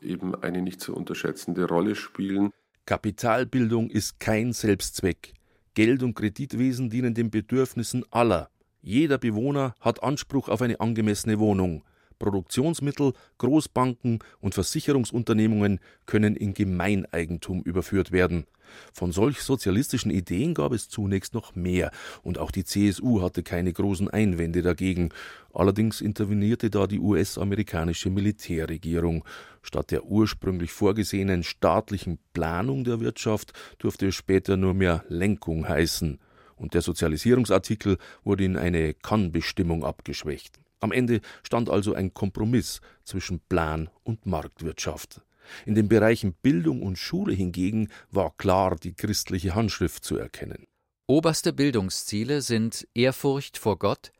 eben 0.01 0.33
eine 0.33 0.63
nicht 0.63 0.81
zu 0.81 0.95
unterschätzende 0.95 1.67
Rolle 1.67 1.93
spielen. 1.93 2.51
Kapitalbildung 2.87 3.91
ist 3.91 4.19
kein 4.19 4.53
Selbstzweck. 4.53 5.33
Geld- 5.75 6.01
und 6.01 6.15
Kreditwesen 6.15 6.89
dienen 6.89 7.13
den 7.13 7.29
Bedürfnissen 7.29 8.05
aller. 8.09 8.49
Jeder 8.81 9.19
Bewohner 9.19 9.75
hat 9.81 10.01
Anspruch 10.01 10.49
auf 10.49 10.63
eine 10.63 10.79
angemessene 10.79 11.37
Wohnung. 11.37 11.83
Produktionsmittel, 12.19 13.13
Großbanken 13.37 14.19
und 14.39 14.53
Versicherungsunternehmungen 14.53 15.79
können 16.05 16.35
in 16.35 16.53
Gemeineigentum 16.53 17.61
überführt 17.63 18.11
werden. 18.11 18.45
Von 18.93 19.11
solch 19.11 19.41
sozialistischen 19.41 20.11
Ideen 20.11 20.53
gab 20.53 20.71
es 20.71 20.89
zunächst 20.89 21.33
noch 21.33 21.55
mehr, 21.55 21.91
und 22.23 22.37
auch 22.37 22.51
die 22.51 22.63
CSU 22.63 23.21
hatte 23.21 23.43
keine 23.43 23.73
großen 23.73 24.09
Einwände 24.09 24.61
dagegen. 24.61 25.09
Allerdings 25.53 26.01
intervenierte 26.01 26.69
da 26.69 26.87
die 26.87 26.99
US-amerikanische 26.99 28.09
Militärregierung. 28.09 29.23
Statt 29.61 29.91
der 29.91 30.05
ursprünglich 30.05 30.71
vorgesehenen 30.71 31.43
staatlichen 31.43 32.19
Planung 32.33 32.83
der 32.83 32.99
Wirtschaft 32.99 33.53
durfte 33.77 34.07
es 34.07 34.15
später 34.15 34.57
nur 34.57 34.73
mehr 34.73 35.03
Lenkung 35.09 35.67
heißen, 35.67 36.19
und 36.55 36.73
der 36.73 36.81
Sozialisierungsartikel 36.81 37.97
wurde 38.23 38.45
in 38.45 38.57
eine 38.57 38.93
Kannbestimmung 38.93 39.83
abgeschwächt. 39.83 40.59
Am 40.79 40.91
Ende 40.91 41.21
stand 41.43 41.69
also 41.69 41.93
ein 41.93 42.13
Kompromiss 42.13 42.81
zwischen 43.03 43.39
Plan 43.39 43.89
und 44.03 44.25
Marktwirtschaft. 44.25 45.21
In 45.65 45.75
den 45.75 45.87
Bereichen 45.87 46.33
Bildung 46.41 46.81
und 46.81 46.97
Schule 46.97 47.33
hingegen 47.33 47.89
war 48.11 48.33
klar 48.37 48.75
die 48.75 48.93
christliche 48.93 49.55
Handschrift 49.55 50.03
zu 50.03 50.17
erkennen. 50.17 50.65
Oberste 51.07 51.53
Bildungsziele 51.53 52.41
sind 52.41 52.87
Ehrfurcht 52.95 53.57
vor 53.57 53.77
Gott, 53.77 54.11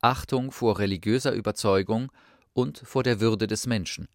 Achtung 0.00 0.50
vor 0.50 0.78
religiöser 0.78 1.32
Überzeugung 1.32 2.10
und 2.52 2.78
vor 2.78 3.02
der 3.02 3.20
Würde 3.20 3.46
des 3.46 3.66
Menschen. 3.66 4.08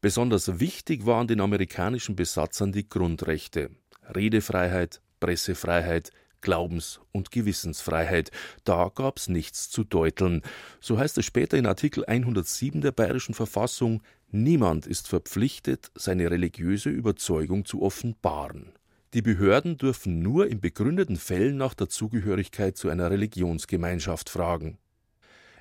Besonders 0.00 0.60
wichtig 0.60 1.06
waren 1.06 1.26
den 1.26 1.40
amerikanischen 1.40 2.14
Besatzern 2.14 2.72
die 2.72 2.86
Grundrechte 2.86 3.70
Redefreiheit, 4.14 5.00
Pressefreiheit, 5.20 6.10
Glaubens- 6.44 7.00
und 7.10 7.32
Gewissensfreiheit. 7.32 8.30
Da 8.62 8.92
gab's 8.94 9.28
nichts 9.28 9.70
zu 9.70 9.82
deuteln. 9.82 10.42
So 10.78 10.98
heißt 10.98 11.18
es 11.18 11.24
später 11.24 11.56
in 11.56 11.66
Artikel 11.66 12.04
107 12.04 12.82
der 12.82 12.92
Bayerischen 12.92 13.34
Verfassung, 13.34 14.02
niemand 14.30 14.86
ist 14.86 15.08
verpflichtet, 15.08 15.90
seine 15.96 16.30
religiöse 16.30 16.90
Überzeugung 16.90 17.64
zu 17.64 17.82
offenbaren. 17.82 18.74
Die 19.14 19.22
Behörden 19.22 19.78
dürfen 19.78 20.20
nur 20.20 20.48
in 20.48 20.60
begründeten 20.60 21.16
Fällen 21.16 21.56
nach 21.56 21.72
der 21.72 21.88
Zugehörigkeit 21.88 22.76
zu 22.76 22.90
einer 22.90 23.10
Religionsgemeinschaft 23.10 24.28
fragen. 24.28 24.76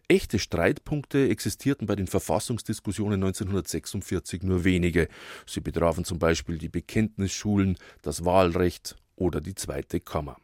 Echte 0.09 0.37
Streitpunkte 0.37 1.29
existierten 1.29 1.87
bei 1.87 1.95
den 1.95 2.07
Verfassungsdiskussionen 2.07 3.23
1946 3.23 4.43
nur 4.43 4.65
wenige. 4.65 5.07
Sie 5.45 5.61
betrafen 5.61 6.03
zum 6.03 6.19
Beispiel 6.19 6.57
die 6.57 6.67
Bekenntnisschulen, 6.67 7.77
das 8.01 8.25
Wahlrecht 8.25 8.97
oder 9.15 9.39
die 9.39 9.55
zweite 9.55 10.01
Kammer. 10.01 10.37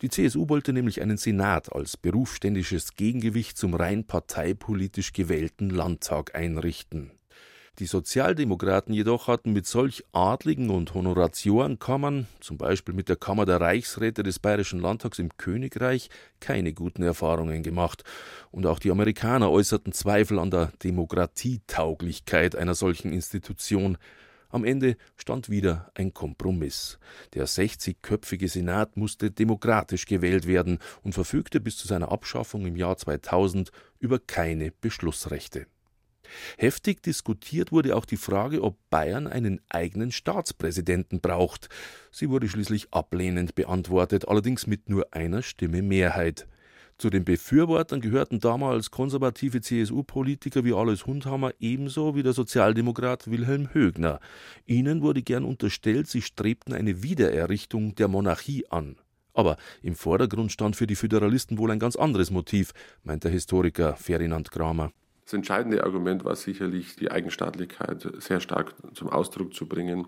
Die 0.00 0.08
CSU 0.08 0.48
wollte 0.48 0.72
nämlich 0.72 1.00
einen 1.00 1.16
Senat 1.16 1.72
als 1.72 1.96
berufsständisches 1.96 2.94
Gegengewicht 2.96 3.56
zum 3.56 3.74
rein 3.74 4.04
parteipolitisch 4.04 5.12
gewählten 5.12 5.70
Landtag 5.70 6.34
einrichten. 6.34 7.12
Die 7.78 7.86
Sozialdemokraten 7.86 8.92
jedoch 8.92 9.28
hatten 9.28 9.54
mit 9.54 9.66
solch 9.66 10.04
adligen 10.12 10.68
und 10.68 10.92
Honoratiorenkammern, 10.92 12.26
zum 12.38 12.58
Beispiel 12.58 12.94
mit 12.94 13.08
der 13.08 13.16
Kammer 13.16 13.46
der 13.46 13.62
Reichsräte 13.62 14.22
des 14.22 14.38
Bayerischen 14.38 14.78
Landtags 14.78 15.18
im 15.18 15.30
Königreich, 15.38 16.10
keine 16.38 16.74
guten 16.74 17.02
Erfahrungen 17.02 17.62
gemacht. 17.62 18.04
Und 18.50 18.66
auch 18.66 18.78
die 18.78 18.90
Amerikaner 18.90 19.50
äußerten 19.50 19.94
Zweifel 19.94 20.38
an 20.38 20.50
der 20.50 20.70
Demokratietauglichkeit 20.82 22.56
einer 22.56 22.74
solchen 22.74 23.10
Institution. 23.10 23.96
Am 24.52 24.64
Ende 24.64 24.96
stand 25.16 25.48
wieder 25.48 25.90
ein 25.94 26.12
Kompromiss. 26.12 26.98
Der 27.32 27.48
60-köpfige 27.48 28.48
Senat 28.48 28.98
musste 28.98 29.30
demokratisch 29.30 30.04
gewählt 30.04 30.46
werden 30.46 30.78
und 31.02 31.14
verfügte 31.14 31.58
bis 31.58 31.78
zu 31.78 31.88
seiner 31.88 32.12
Abschaffung 32.12 32.66
im 32.66 32.76
Jahr 32.76 32.98
2000 32.98 33.72
über 33.98 34.18
keine 34.18 34.70
Beschlussrechte. 34.70 35.66
Heftig 36.58 37.02
diskutiert 37.02 37.72
wurde 37.72 37.96
auch 37.96 38.04
die 38.04 38.18
Frage, 38.18 38.62
ob 38.62 38.76
Bayern 38.90 39.26
einen 39.26 39.60
eigenen 39.70 40.12
Staatspräsidenten 40.12 41.20
braucht. 41.20 41.70
Sie 42.10 42.28
wurde 42.28 42.48
schließlich 42.48 42.92
ablehnend 42.92 43.54
beantwortet, 43.54 44.28
allerdings 44.28 44.66
mit 44.66 44.90
nur 44.90 45.14
einer 45.14 45.42
Stimme 45.42 45.80
Mehrheit. 45.80 46.46
Zu 46.98 47.10
den 47.10 47.24
Befürwortern 47.24 48.00
gehörten 48.00 48.38
damals 48.38 48.90
konservative 48.90 49.60
CSU-Politiker 49.60 50.64
wie 50.64 50.72
Alois 50.72 51.04
Hundhammer 51.06 51.52
ebenso 51.58 52.14
wie 52.14 52.22
der 52.22 52.32
Sozialdemokrat 52.32 53.30
Wilhelm 53.30 53.72
Högner. 53.72 54.20
Ihnen 54.66 55.02
wurde 55.02 55.22
gern 55.22 55.44
unterstellt, 55.44 56.06
sie 56.06 56.22
strebten 56.22 56.72
eine 56.72 57.02
Wiedererrichtung 57.02 57.94
der 57.96 58.08
Monarchie 58.08 58.66
an. 58.70 58.96
Aber 59.34 59.56
im 59.82 59.94
Vordergrund 59.94 60.52
stand 60.52 60.76
für 60.76 60.86
die 60.86 60.96
Föderalisten 60.96 61.58
wohl 61.58 61.70
ein 61.70 61.78
ganz 61.78 61.96
anderes 61.96 62.30
Motiv, 62.30 62.72
meint 63.02 63.24
der 63.24 63.30
Historiker 63.30 63.96
Ferdinand 63.96 64.50
Kramer. 64.50 64.92
Das 65.24 65.32
entscheidende 65.32 65.84
Argument 65.84 66.24
war 66.24 66.36
sicherlich, 66.36 66.96
die 66.96 67.10
Eigenstaatlichkeit 67.10 68.06
sehr 68.18 68.40
stark 68.40 68.74
zum 68.94 69.08
Ausdruck 69.08 69.54
zu 69.54 69.66
bringen 69.66 70.06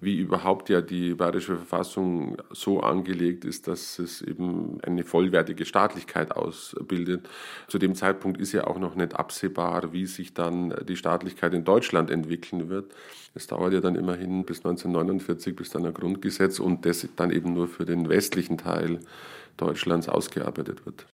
wie 0.00 0.16
überhaupt 0.16 0.70
ja 0.70 0.80
die 0.80 1.14
bayerische 1.14 1.56
Verfassung 1.56 2.38
so 2.50 2.80
angelegt 2.80 3.44
ist, 3.44 3.68
dass 3.68 3.98
es 3.98 4.22
eben 4.22 4.80
eine 4.82 5.04
vollwertige 5.04 5.66
Staatlichkeit 5.66 6.32
ausbildet. 6.32 7.28
Zu 7.68 7.78
dem 7.78 7.94
Zeitpunkt 7.94 8.40
ist 8.40 8.52
ja 8.52 8.66
auch 8.66 8.78
noch 8.78 8.94
nicht 8.94 9.14
absehbar, 9.14 9.92
wie 9.92 10.06
sich 10.06 10.32
dann 10.32 10.74
die 10.88 10.96
Staatlichkeit 10.96 11.52
in 11.52 11.64
Deutschland 11.64 12.10
entwickeln 12.10 12.70
wird. 12.70 12.92
Es 13.34 13.46
dauert 13.46 13.74
ja 13.74 13.80
dann 13.80 13.94
immerhin 13.94 14.44
bis 14.44 14.58
1949, 14.58 15.54
bis 15.54 15.70
dann 15.70 15.84
ein 15.84 15.94
Grundgesetz 15.94 16.60
und 16.60 16.86
das 16.86 17.06
dann 17.16 17.30
eben 17.30 17.52
nur 17.52 17.68
für 17.68 17.84
den 17.84 18.08
westlichen 18.08 18.56
Teil 18.56 19.00
Deutschlands 19.58 20.08
ausgearbeitet 20.08 20.86
wird. 20.86 21.06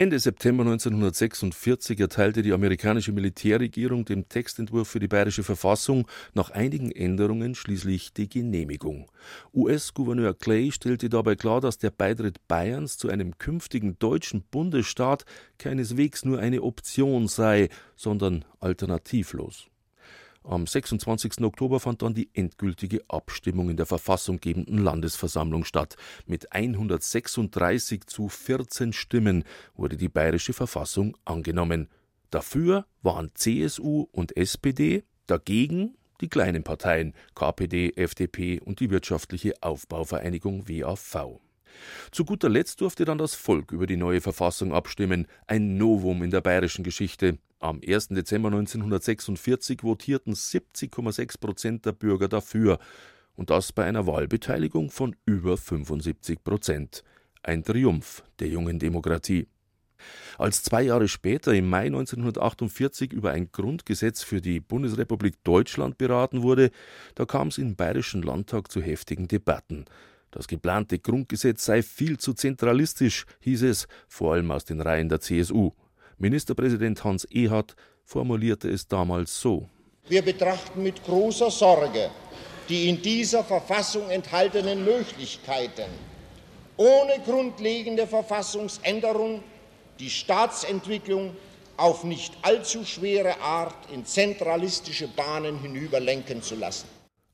Ende 0.00 0.18
September 0.18 0.62
1946 0.62 2.00
erteilte 2.00 2.40
die 2.40 2.54
amerikanische 2.54 3.12
Militärregierung 3.12 4.06
dem 4.06 4.30
Textentwurf 4.30 4.88
für 4.88 4.98
die 4.98 5.08
bayerische 5.08 5.42
Verfassung 5.42 6.08
nach 6.32 6.48
einigen 6.48 6.90
Änderungen 6.90 7.54
schließlich 7.54 8.14
die 8.14 8.26
Genehmigung. 8.26 9.10
US-Gouverneur 9.52 10.32
Clay 10.32 10.72
stellte 10.72 11.10
dabei 11.10 11.36
klar, 11.36 11.60
dass 11.60 11.76
der 11.76 11.90
Beitritt 11.90 12.48
Bayerns 12.48 12.96
zu 12.96 13.10
einem 13.10 13.36
künftigen 13.36 13.98
deutschen 13.98 14.42
Bundesstaat 14.50 15.26
keineswegs 15.58 16.24
nur 16.24 16.38
eine 16.38 16.62
Option 16.62 17.28
sei, 17.28 17.68
sondern 17.94 18.46
alternativlos. 18.58 19.69
Am 20.42 20.66
26. 20.66 21.42
Oktober 21.42 21.80
fand 21.80 22.00
dann 22.02 22.14
die 22.14 22.30
endgültige 22.32 23.02
Abstimmung 23.08 23.68
in 23.68 23.76
der 23.76 23.84
verfassunggebenden 23.84 24.78
Landesversammlung 24.78 25.64
statt. 25.64 25.96
Mit 26.26 26.52
136 26.52 28.06
zu 28.06 28.28
14 28.28 28.94
Stimmen 28.94 29.44
wurde 29.74 29.98
die 29.98 30.08
bayerische 30.08 30.54
Verfassung 30.54 31.16
angenommen. 31.26 31.88
Dafür 32.30 32.86
waren 33.02 33.32
CSU 33.34 34.06
und 34.12 34.36
SPD, 34.36 35.04
dagegen 35.26 35.96
die 36.22 36.28
kleinen 36.28 36.62
Parteien 36.62 37.14
KPD, 37.34 37.92
FDP 37.96 38.60
und 38.60 38.80
die 38.80 38.90
wirtschaftliche 38.90 39.54
Aufbauvereinigung 39.62 40.68
WAV. 40.68 41.40
Zu 42.10 42.24
guter 42.24 42.48
Letzt 42.48 42.80
durfte 42.80 43.04
dann 43.04 43.18
das 43.18 43.34
Volk 43.34 43.72
über 43.72 43.86
die 43.86 43.96
neue 43.96 44.20
Verfassung 44.20 44.72
abstimmen, 44.72 45.26
ein 45.46 45.76
Novum 45.76 46.22
in 46.22 46.30
der 46.30 46.40
bayerischen 46.40 46.84
Geschichte. 46.84 47.38
Am 47.62 47.78
1. 47.86 48.08
Dezember 48.08 48.48
1946 48.48 49.82
votierten 49.82 50.32
70,6 50.32 51.38
Prozent 51.38 51.84
der 51.84 51.92
Bürger 51.92 52.26
dafür, 52.26 52.78
und 53.34 53.50
das 53.50 53.72
bei 53.72 53.84
einer 53.84 54.06
Wahlbeteiligung 54.06 54.90
von 54.90 55.14
über 55.26 55.58
75 55.58 56.42
Prozent. 56.42 57.04
Ein 57.42 57.62
Triumph 57.62 58.22
der 58.38 58.48
jungen 58.48 58.78
Demokratie. 58.78 59.46
Als 60.38 60.62
zwei 60.62 60.82
Jahre 60.82 61.06
später, 61.06 61.52
im 61.52 61.68
Mai 61.68 61.86
1948, 61.86 63.12
über 63.12 63.32
ein 63.32 63.52
Grundgesetz 63.52 64.22
für 64.22 64.40
die 64.40 64.60
Bundesrepublik 64.60 65.44
Deutschland 65.44 65.98
beraten 65.98 66.42
wurde, 66.42 66.70
da 67.14 67.26
kam 67.26 67.48
es 67.48 67.58
im 67.58 67.76
Bayerischen 67.76 68.22
Landtag 68.22 68.72
zu 68.72 68.80
heftigen 68.80 69.28
Debatten. 69.28 69.84
Das 70.30 70.48
geplante 70.48 70.98
Grundgesetz 70.98 71.66
sei 71.66 71.82
viel 71.82 72.18
zu 72.18 72.32
zentralistisch, 72.32 73.26
hieß 73.40 73.64
es, 73.64 73.86
vor 74.08 74.32
allem 74.32 74.50
aus 74.50 74.64
den 74.64 74.80
Reihen 74.80 75.10
der 75.10 75.20
CSU. 75.20 75.72
Ministerpräsident 76.20 77.02
Hans 77.02 77.24
Ehard 77.24 77.74
formulierte 78.04 78.70
es 78.70 78.86
damals 78.86 79.40
so. 79.40 79.68
Wir 80.08 80.22
betrachten 80.22 80.82
mit 80.82 81.02
großer 81.04 81.50
Sorge 81.50 82.10
die 82.70 82.88
in 82.88 83.02
dieser 83.02 83.42
Verfassung 83.42 84.08
enthaltenen 84.10 84.84
Möglichkeiten, 84.84 85.90
ohne 86.76 87.18
grundlegende 87.24 88.06
Verfassungsänderung 88.06 89.42
die 89.98 90.08
Staatsentwicklung 90.08 91.36
auf 91.76 92.04
nicht 92.04 92.32
allzu 92.42 92.84
schwere 92.84 93.40
Art 93.40 93.74
in 93.92 94.06
zentralistische 94.06 95.08
Bahnen 95.08 95.58
hinüberlenken 95.58 96.42
zu 96.42 96.54
lassen. 96.54 96.86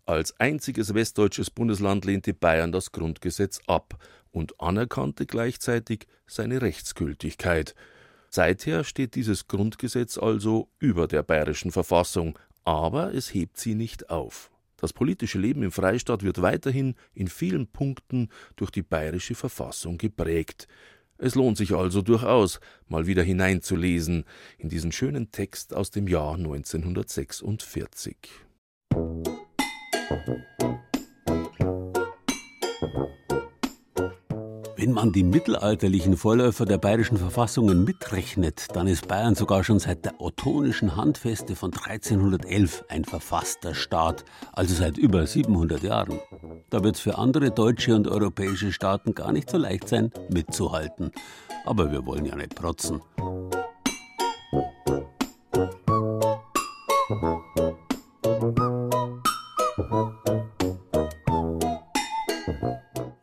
Als 0.07 0.39
einziges 0.41 0.95
westdeutsches 0.95 1.51
Bundesland 1.51 2.07
lehnte 2.07 2.33
Bayern 2.33 2.73
das 2.73 2.93
Grundgesetz 2.93 3.61
ab 3.67 3.99
und 4.31 4.59
anerkannte 4.59 5.27
gleichzeitig 5.27 6.07
seine 6.27 6.63
Rechtsgültigkeit. 6.63 7.75
Seither 8.37 8.85
steht 8.85 9.15
dieses 9.15 9.49
Grundgesetz 9.49 10.19
also 10.19 10.69
über 10.79 11.07
der 11.07 11.23
bayerischen 11.23 11.73
Verfassung, 11.73 12.39
aber 12.65 13.15
es 13.15 13.33
hebt 13.33 13.57
sie 13.57 13.75
nicht 13.75 14.11
auf. 14.11 14.51
Das 14.77 14.93
politische 14.93 15.39
Leben 15.39 15.63
im 15.63 15.73
Freistaat 15.73 16.23
wird 16.23 16.43
weiterhin 16.43 16.97
in 17.15 17.29
vielen 17.29 17.67
Punkten 17.67 18.29
durch 18.55 18.71
die 18.71 18.83
bayerische 18.83 19.35
Verfassung 19.35 19.97
geprägt. 19.97 20.69
Es 21.17 21.35
lohnt 21.35 21.57
sich 21.57 21.73
also 21.73 22.03
durchaus, 22.03 22.61
mal 22.89 23.07
wieder 23.07 23.23
hineinzulesen 23.23 24.27
in 24.59 24.69
diesen 24.69 24.93
schönen 24.93 25.31
Text 25.31 25.73
aus 25.73 25.91
dem 25.91 26.07
Jahr 26.07 26.35
1946. 26.35 28.19
Wenn 34.87 34.93
man 34.93 35.11
die 35.11 35.25
mittelalterlichen 35.25 36.17
Vorläufer 36.17 36.65
der 36.65 36.79
bayerischen 36.79 37.17
Verfassungen 37.17 37.83
mitrechnet, 37.83 38.69
dann 38.73 38.87
ist 38.87 39.09
Bayern 39.09 39.35
sogar 39.35 39.65
schon 39.65 39.81
seit 39.81 40.05
der 40.05 40.21
ottonischen 40.21 40.95
Handfeste 40.95 41.57
von 41.57 41.73
1311 41.73 42.85
ein 42.89 43.05
verfasster 43.05 43.75
Staat, 43.75 44.25
also 44.53 44.77
seit 44.77 44.97
über 44.97 45.27
700 45.27 45.83
Jahren. 45.83 46.21
Da 46.71 46.85
wird 46.85 46.95
es 46.95 47.01
für 47.01 47.19
andere 47.19 47.51
deutsche 47.51 47.97
und 47.97 48.07
europäische 48.07 48.71
Staaten 48.71 49.13
gar 49.13 49.33
nicht 49.33 49.51
so 49.51 49.59
leicht 49.59 49.89
sein, 49.89 50.13
mitzuhalten. 50.31 51.11
Aber 51.65 51.91
wir 51.91 52.07
wollen 52.07 52.25
ja 52.25 52.37
nicht 52.37 52.55
protzen. 52.55 53.03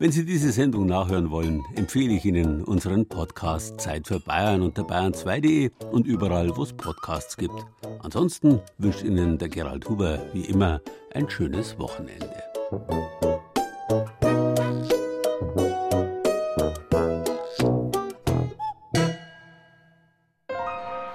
Wenn 0.04 0.12
Sie 0.12 0.26
diese 0.26 0.52
Sendung 0.52 0.84
nachhören 0.84 1.30
wollen, 1.30 1.64
empfehle 1.76 2.12
ich 2.12 2.26
Ihnen 2.26 2.62
unseren 2.62 3.06
Podcast 3.06 3.80
Zeit 3.80 4.06
für 4.06 4.20
Bayern 4.20 4.60
unter 4.60 4.82
bayern2.de 4.82 5.70
und 5.92 6.06
überall, 6.06 6.54
wo 6.58 6.62
es 6.62 6.74
Podcasts 6.74 7.38
gibt. 7.38 7.64
Ansonsten 8.00 8.60
wünscht 8.76 9.02
Ihnen 9.02 9.38
der 9.38 9.48
Gerald 9.48 9.88
Huber 9.88 10.18
wie 10.34 10.44
immer 10.44 10.82
ein 11.14 11.30
schönes 11.30 11.78
Wochenende. 11.78 12.34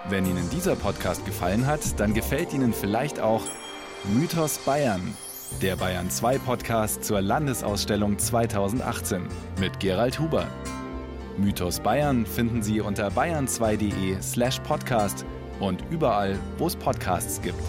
Wenn 0.09 0.25
Ihnen 0.25 0.49
dieser 0.49 0.75
Podcast 0.75 1.27
gefallen 1.27 1.67
hat, 1.67 1.99
dann 1.99 2.15
gefällt 2.15 2.55
Ihnen 2.55 2.73
vielleicht 2.73 3.19
auch 3.19 3.43
Mythos 4.15 4.57
Bayern 4.65 5.13
der 5.61 5.75
Bayern 5.75 6.09
2 6.09 6.39
Podcast 6.39 7.03
zur 7.03 7.21
Landesausstellung 7.21 8.17
2018 8.17 9.27
mit 9.59 9.79
Gerald 9.79 10.19
Huber. 10.19 10.47
Mythos 11.37 11.79
Bayern 11.79 12.25
finden 12.25 12.63
Sie 12.63 12.79
unter 12.79 13.09
bayern2.de/slash 13.09 14.59
podcast 14.61 15.25
und 15.59 15.83
überall, 15.89 16.39
wo 16.57 16.67
es 16.67 16.75
Podcasts 16.75 17.41
gibt. 17.41 17.59